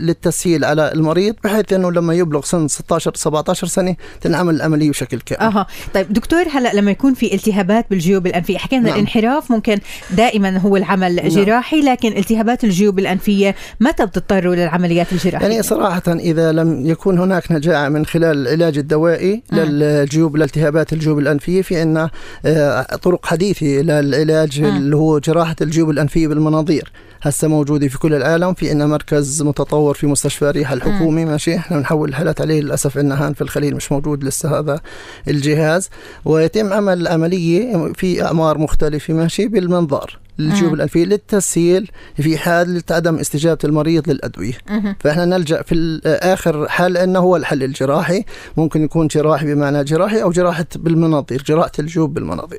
للتسهيل 0.00 0.64
على 0.64 0.92
المريض 0.92 1.34
بحيث 1.44 1.72
أنه 1.72 1.92
لما 1.92 2.14
يبلغ 2.14 2.42
سن 2.44 2.68
16 2.68 3.12
17 3.14 3.66
سنة 3.66 3.96
تنعمل 4.20 4.54
العملية 4.54 4.90
بشكل 4.90 5.20
كامل 5.20 5.42
أها 5.42 5.66
طيب 5.94 6.12
دكتور 6.12 6.44
هلأ 6.52 6.74
لما 6.74 6.90
يكون 6.90 7.14
في 7.14 7.34
التهابات 7.34 7.86
بالجيوب 7.90 8.26
الأنفية 8.26 8.58
حكينا 8.58 8.82
نعم. 8.82 8.94
الانحراف 8.94 9.50
ممكن 9.50 9.78
دائما 10.10 10.58
هو 10.58 10.76
العمل 10.76 11.16
نعم. 11.16 11.28
جراحي 11.28 11.80
لكن 11.80 12.16
التهابات 12.16 12.64
الجيوب 12.64 12.98
الأنفية 12.98 13.54
متى 13.80 14.06
بتضطروا 14.06 14.54
للعمليات 14.54 15.12
الجراحية 15.12 15.46
يعني 15.46 15.62
صراحة 15.62 16.02
إذا 16.08 16.52
لم 16.52 16.86
يكون 16.86 17.18
هناك 17.18 17.52
نجاعة 17.52 17.88
من 17.88 18.06
خلال 18.06 18.48
العلاج 18.48 18.78
الدوائي 18.78 19.42
مم. 19.52 19.58
للجيوب 19.58 20.36
لالتهابات 20.36 20.92
الجيوب 20.92 21.18
الأنفية 21.18 21.62
في 21.62 21.76
عندنا 21.76 22.10
آه، 22.46 22.82
طرق 22.82 23.26
حديثة 23.26 23.66
للعلاج 23.66 24.60
مم. 24.60 24.76
اللي 24.76 24.96
هو 24.96 25.18
جراحة 25.18 25.56
الجيوب 25.60 25.90
الأنفية 25.90 26.28
بالمناظير 26.28 26.92
هسه 27.22 27.48
موجودة 27.48 27.88
في 27.88 27.98
كل 27.98 28.14
العالم 28.14 28.54
في 28.54 28.70
عندنا 28.70 28.86
مركز 28.86 29.42
متطور 29.42 29.87
في 29.94 30.06
مستشفى 30.06 30.50
ريح 30.50 30.72
الحكومي 30.72 31.24
ماشي؟ 31.24 31.56
إحنا 31.56 31.76
بنحول 31.76 32.08
الحالات 32.08 32.40
عليه 32.40 32.60
للأسف 32.60 32.98
عندنا 32.98 33.26
هان 33.26 33.32
في 33.32 33.42
الخليل 33.42 33.76
مش 33.76 33.92
موجود 33.92 34.24
لسه 34.24 34.58
هذا 34.58 34.80
الجهاز. 35.28 35.90
ويتم 36.24 36.72
عمل 36.72 37.08
عملية 37.08 37.92
في 37.92 38.24
أعمار 38.24 38.58
مختلفة 38.58 39.14
ماشي؟ 39.14 39.48
بالمنظار 39.48 40.18
للجيوب 40.38 40.68
مم. 40.68 40.74
الأنفية 40.74 41.04
للتسهيل 41.04 41.90
في 42.16 42.38
حال 42.38 42.82
عدم 42.90 43.16
استجابة 43.16 43.58
المريض 43.64 44.10
للأدوية. 44.10 44.58
مهم. 44.70 44.96
فإحنا 45.00 45.24
نلجأ 45.24 45.62
في 45.62 46.00
اخر 46.04 46.68
حل 46.68 46.96
إنه 46.96 47.18
هو 47.18 47.36
الحل 47.36 47.62
الجراحي. 47.62 48.24
ممكن 48.56 48.84
يكون 48.84 49.06
جراحي 49.06 49.54
بمعنى 49.54 49.84
جراحي 49.84 50.22
أو 50.22 50.30
جراحة 50.30 50.66
بالمناظير 50.76 51.42
جراحة 51.42 51.72
الجيوب 51.78 52.14
بالمناظير. 52.14 52.58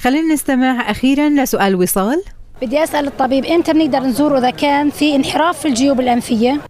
خلينا 0.00 0.34
نستمع 0.34 0.90
أخيرا 0.90 1.28
لسؤال 1.28 1.74
وصال. 1.74 2.22
بدي 2.62 2.84
أسأل 2.84 3.06
الطبيب 3.06 3.44
إمتى 3.44 3.72
بنقدر 3.72 3.98
نزور 3.98 4.38
إذا 4.38 4.50
كان 4.50 4.90
في 4.90 5.16
انحراف 5.16 5.58
في 5.58 5.68
الجيوب 5.68 6.00
الأنفية 6.00 6.60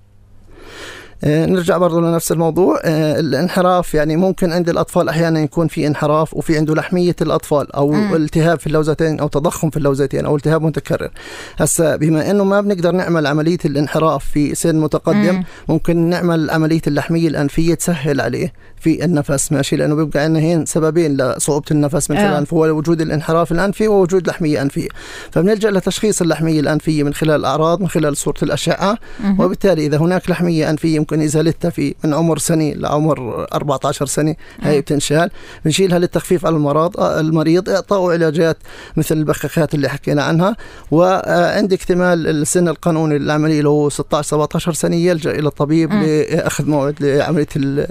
آه، 1.24 1.47
نرجع 1.47 1.78
برضو 1.78 2.01
لنفس 2.01 2.32
الموضوع 2.32 2.80
آه، 2.84 3.20
الانحراف 3.20 3.95
يعني 3.95 4.16
ممكن 4.16 4.53
عند 4.53 4.68
الأطفال 4.68 5.09
أحيانا 5.09 5.41
يكون 5.41 5.68
في 5.68 5.86
انحراف 5.86 6.34
وفي 6.34 6.57
عنده 6.57 6.74
لحمية 6.74 7.16
الأطفال 7.20 7.72
أو 7.72 7.93
مم. 7.93 8.14
التهاب 8.14 8.59
في 8.61 8.66
اللوزتين 8.66 9.20
أو 9.20 9.28
تضخم 9.28 9.70
في 9.70 9.76
اللوزتين 9.76 10.26
أو 10.26 10.36
التهاب 10.36 10.62
متكرر 10.62 11.11
هسا 11.57 11.97
بما 11.97 12.30
أنه 12.30 12.45
ما 12.45 12.61
بنقدر 12.61 12.93
نعمل 12.93 13.26
عملية 13.26 13.59
الانحراف 13.64 14.24
في 14.24 14.55
سن 14.55 14.76
متقدم 14.76 15.34
مم. 15.34 15.45
ممكن 15.68 15.97
نعمل 15.97 16.51
عملية 16.51 16.82
اللحمية 16.86 17.28
الأنفية 17.28 17.74
تسهل 17.74 18.20
عليه 18.20 18.53
في 18.81 19.05
النفس 19.05 19.53
ماشي؟ 19.53 19.76
لأنه 19.76 19.95
بيبقى 19.95 20.20
عندنا 20.22 20.43
هين 20.45 20.66
سببين 20.66 21.16
لصعوبة 21.16 21.64
النفس 21.70 22.11
من 22.11 22.16
خلال 22.16 22.26
آه. 22.29 22.33
الأنف 22.33 22.55
هو 22.55 22.64
وجود 22.66 23.01
الانحراف 23.01 23.53
الأنفي 23.53 23.89
ووجود 23.89 24.29
لحمية 24.29 24.62
أنفية. 24.62 24.89
فبنلجأ 25.31 25.70
لتشخيص 25.70 26.22
اللحمية 26.22 26.61
الأنفية 26.61 27.03
من 27.03 27.14
خلال 27.14 27.35
الأعراض 27.41 27.81
من 27.81 27.89
خلال 27.89 28.16
صورة 28.16 28.35
الأشعة. 28.43 28.99
مهم. 29.20 29.41
وبالتالي 29.41 29.87
إذا 29.87 29.97
هناك 29.97 30.31
لحمية 30.31 30.70
أنفية 30.70 30.97
يمكن 30.97 31.20
ازالتها 31.22 31.70
في 31.70 31.95
من 32.05 32.14
عمر 32.14 32.39
سنة 32.39 32.72
لعمر 32.72 33.47
14 33.55 34.07
سنة 34.07 34.35
هاي 34.62 34.81
بتنشال. 34.81 35.31
بنشيلها 35.64 35.99
للتخفيف 35.99 36.47
على 36.47 36.57
المرض 36.57 37.01
آه، 37.01 37.20
المريض 37.20 37.68
اعطائه 37.68 38.12
علاجات 38.12 38.57
مثل 38.97 39.16
البخاخات 39.16 39.74
اللي 39.74 39.89
حكينا 39.89 40.22
عنها. 40.22 40.57
وعند 40.91 41.72
اكتمال 41.72 42.26
السن 42.29 42.68
القانوني 42.68 43.18
للعمليه 43.18 43.59
اللي 43.59 43.68
هو 43.68 43.89
16 43.89 44.29
17 44.29 44.72
سنة 44.72 44.97
يلجأ 44.97 45.31
إلى 45.31 45.49
الطبيب. 45.49 45.93
لأخذ 45.93 46.68
موعد 46.70 46.95
لعملية 47.01 47.47
ال- 47.57 47.87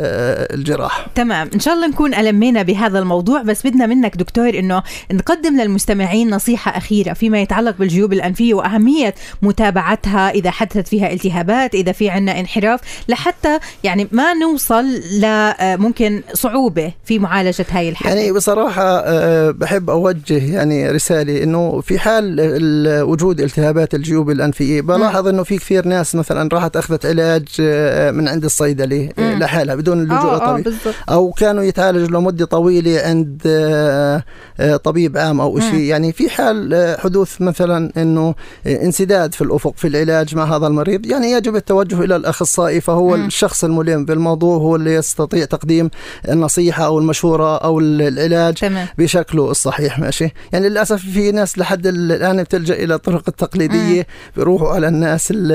آه، 0.78 0.86
الجراحه 0.88 1.06
تمام. 1.16 1.50
إن 1.54 1.60
شاء 1.60 1.74
الله 1.74 1.88
نكون 1.88 2.14
ألمينا 2.14 2.62
بهذا 2.62 3.00
الموضوع 3.00 3.42
بس 3.42 3.68
بدنا 3.68 3.86
منك 3.86 4.18
دكتور 4.18 4.50
إنه 4.50 4.84
نقدم 5.12 5.62
للمستمعين 5.62 6.30
نصيحة 6.30 6.78
أخيرة 6.78 7.14
فيما 7.14 7.42
يتعلق 7.42 7.76
بالجيوب 7.80 8.14
الأنفية 8.14 8.54
وأهمية 8.54 9.14
متابعتها 9.42 10.30
إذا 10.30 10.52
حدثت 10.52 10.88
فيها 10.88 11.12
التهابات 11.12 11.76
إذا 11.76 11.92
في 11.92 12.10
عنا 12.10 12.40
انحراف 12.40 12.80
لحتى 13.10 13.60
يعني 13.84 14.08
ما 14.12 14.34
نوصل 14.34 14.86
لممكن 15.20 16.22
صعوبة 16.34 16.92
في 17.06 17.20
معالجة 17.20 17.66
هاي 17.72 17.90
الحالة. 17.90 18.16
يعني 18.16 18.32
بصراحة 18.32 18.84
آه، 18.84 19.52
بحب 19.52 19.90
أوجه 19.90 20.54
يعني 20.54 20.92
رسالة 20.92 21.44
إنه 21.44 21.82
في 21.82 22.00
حال 22.00 22.40
ال- 22.40 23.02
وجود 23.04 23.42
التهابات 23.42 23.96
الجيوب 23.96 24.30
الأنفية 24.30 24.82
بلاحظ 24.82 25.28
إنه 25.28 25.44
في 25.44 25.58
كثير 25.58 25.88
ناس 25.88 26.16
مثلا 26.16 26.50
راحت 26.54 26.78
أخذت 26.78 27.06
علاج 27.06 27.44
آه، 27.60 28.12
من 28.12 28.28
عند 28.28 28.44
الصيدلي 28.44 29.14
آه،. 29.20 29.34
لحالها 29.36 29.76
بدون 29.76 30.00
اللجوء 30.00 30.18
آه 30.20 30.56
بالضبط 30.70 30.96
أو 31.10 31.32
كانوا 31.32 31.64
يتعالجوا 31.64 32.20
لمدة 32.20 32.46
طويلة 32.46 33.02
عند 33.02 33.42
آه، 33.46 34.24
آه، 34.60 34.76
طبيب 34.76 35.18
عام 35.18 35.38
مم. 35.38 35.60
شيء 35.62 35.80
يعني 35.80 36.12
في 36.14 36.30
حال 36.30 36.74
آه، 36.74 36.98
حدوث 36.98 37.42
مثلا 37.42 37.92
آه، 37.98 38.36
انسداد 38.68 39.34
في 39.34 39.42
الأفق 39.42 39.74
في 39.78 39.88
العلاج 39.88 40.36
مع 40.36 40.56
هذا 40.58 40.68
المريض 40.68 41.06
يعني 41.06 41.32
يجب 41.32 41.56
التوجه 41.56 42.04
إلى 42.04 42.16
الأخصائي 42.16 42.82
فهو 42.82 42.98
هو 42.98 43.18
مم. 43.18 43.26
الشخص 43.26 43.64
الملم 43.64 44.06
بالموضوع 44.06 44.58
هو 44.58 44.76
اللي 44.76 44.94
يستطيع 44.94 45.46
تقديم 45.46 45.90
النصيحة 46.30 46.86
أو 46.86 47.00
المشورة 47.00 47.58
أو 47.58 47.80
ال- 47.80 48.02
العلاج 48.02 48.54
تمام 48.54 48.88
بشكله 48.98 49.52
الصحيح 49.52 50.00
ماشي 50.00 50.34
يعني 50.54 50.70
للأسف 50.70 51.02
في 51.02 51.32
ناس 51.32 51.58
لحد 51.58 51.88
ال- 51.88 52.12
الآن 52.12 52.44
بتلجأ 52.44 52.74
إلى 52.74 52.96
الطرق 52.96 53.24
التقليدية 53.28 54.08
بيروحوا 54.38 54.70
على 54.70 54.88
الناس 54.88 55.32
ال- 55.32 55.52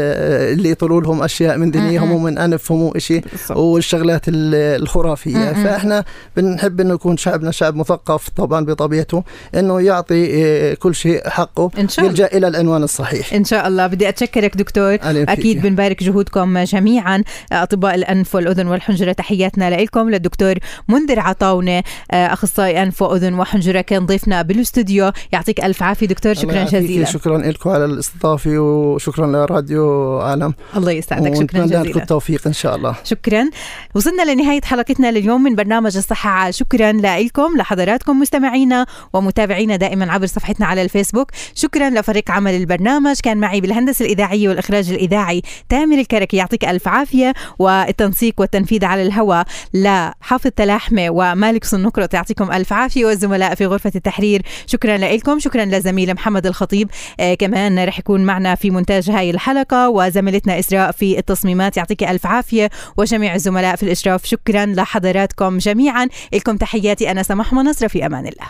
اللي 0.58 0.70
يطلوا 0.70 1.00
لهم 1.00 1.22
أشياء 1.22 1.56
من 1.58 1.70
دنيهم. 1.70 2.12
ومن 2.12 2.38
أنفهم 2.38 2.82
وشيء. 2.82 3.24
والشغلات 3.50 4.28
ال- 4.28 4.54
الخرافيه 4.82 5.01
مم. 5.26 5.64
فإحنا 5.64 6.04
بنحب 6.36 6.80
إنه 6.80 6.94
يكون 6.94 7.16
شعبنا 7.16 7.50
شعب 7.50 7.74
مثقف 7.74 8.28
طبعا 8.28 8.64
بطبيعته 8.64 9.24
إنه 9.54 9.80
يعطي 9.80 10.44
آه، 10.44 10.74
كل 10.74 10.94
شيء 10.94 11.28
حقه 11.28 11.70
إن 11.78 11.88
شاء 11.88 12.04
الله. 12.04 12.10
يلجأ 12.10 12.38
إلى 12.38 12.48
العنوان 12.48 12.82
الصحيح. 12.82 13.34
إن 13.34 13.44
شاء 13.44 13.68
الله. 13.68 13.86
بدي 13.86 14.08
أتشكرك 14.08 14.56
دكتور. 14.56 14.98
أكيد 15.02 15.62
بنبارك 15.62 16.02
جهودكم 16.02 16.58
جميعا. 16.58 17.22
أطباء 17.52 17.94
الأنف 17.94 18.34
والأذن 18.34 18.66
والحنجرة 18.66 19.12
تحياتنا 19.12 19.80
لكم 19.80 20.10
للدكتور 20.10 20.54
منذر 20.88 21.20
عطاونة 21.20 21.82
آه، 22.10 22.32
أخصائي 22.32 22.82
أنف 22.82 23.02
وأذن 23.02 23.34
وحنجرة. 23.34 23.80
كان 23.80 24.06
ضيفنا 24.06 24.42
بالاستوديو. 24.42 25.12
يعطيك 25.32 25.64
ألف 25.64 25.82
عافية 25.82 26.06
دكتور. 26.06 26.34
شكرا. 26.34 26.64
جزيلا. 26.64 27.04
شكرا 27.04 27.38
لكم 27.38 27.70
على 27.70 27.84
الاستضافة 27.84 28.58
وشكرا 28.58 29.26
لراديو 29.26 30.18
عالم. 30.20 30.54
الله 30.76 30.92
يسعدك. 30.92 31.34
شكرا 31.34 31.38
ونتمنى 31.38 31.66
لكم 31.66 31.82
جزيلا. 31.82 32.02
التوفيق 32.02 32.46
إن 32.46 32.52
شاء 32.52 32.76
الله. 32.76 32.96
شكرا. 33.04 33.50
وصلنا 33.94 34.32
لنهاية 34.32 34.60
حلقتنا 34.92 35.10
لليوم 35.10 35.42
من 35.42 35.54
برنامج 35.54 35.96
الصحة. 35.96 36.50
شكرا 36.50 36.92
لكم 36.92 37.56
لحضراتكم 37.56 38.20
مستمعينا 38.20 38.86
ومتابعينا 39.12 39.76
دائما 39.76 40.12
عبر 40.12 40.26
صفحتنا 40.26 40.66
على 40.66 40.82
الفيسبوك. 40.82 41.30
شكرا 41.54 41.90
لفريق 41.90 42.30
عمل 42.30 42.54
البرنامج. 42.54 43.20
كان 43.22 43.38
معي 43.38 43.60
بالهندسة 43.60 44.04
الإذاعية 44.04 44.48
والإخراج 44.48 44.90
الإذاعي 44.90 45.42
تامر 45.68 45.98
الكركي 45.98 46.36
يعطيك 46.36 46.64
ألف 46.64 46.88
عافية 46.88 47.34
والتنسيق 47.58 48.34
والتنفيذ 48.38 48.84
على 48.84 49.02
الهواء 49.02 49.44
لحافظ 49.74 50.50
تلاحمة 50.56 51.10
ومالك 51.10 51.64
صنقرط 51.64 52.14
يعطيكم 52.14 52.52
ألف 52.52 52.72
عافية. 52.72 53.06
والزملاء 53.06 53.54
في 53.54 53.66
غرفة 53.66 53.92
التحرير 53.96 54.42
شكرا 54.66 54.96
لكم 54.96 55.38
شكرا 55.38 55.64
لزميل 55.64 56.14
محمد 56.14 56.46
الخطيب. 56.46 56.90
آه 57.20 57.34
كمان 57.34 57.84
رح 57.84 57.98
يكون 57.98 58.24
معنا 58.24 58.54
في 58.54 58.70
مونتاج 58.70 59.10
هاي 59.10 59.30
الحلقة 59.30 59.88
وزميلتنا 59.88 60.58
إسراء 60.58 60.92
في 60.92 61.18
التصميمات. 61.18 61.76
يعطيك 61.76 62.04
ألف 62.04 62.26
عافية. 62.26 62.70
وجميع 62.96 63.34
الزملاء 63.34 63.76
في 63.76 63.82
الإشراف 63.82 64.24
شكرا 64.24 64.64
لحضراتكم 64.82 65.58
جميعا. 65.58 66.08
لكم 66.32 66.56
تحياتي 66.56 67.10
أنا 67.10 67.22
سماح 67.22 67.52
منصرة 67.52 67.88
في 67.88 68.06
أمان 68.06 68.26
الله. 68.26 68.48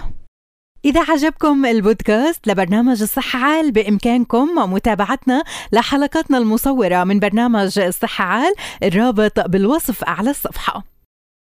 إذا 0.84 1.00
عجبكم 1.08 1.66
البودكاست 1.66 2.48
لبرنامج 2.48 3.02
الصحة 3.02 3.38
عال 3.38 3.72
بإمكانكم 3.72 4.48
متابعتنا 4.72 5.44
لحلقاتنا 5.72 6.38
المصورة 6.38 7.04
من 7.04 7.18
برنامج 7.18 7.78
الصحة 7.78 8.24
عال 8.24 8.54
الرابط 8.82 9.40
بالوصف 9.40 10.04
أعلى 10.04 10.30
الصفحة. 10.30 10.84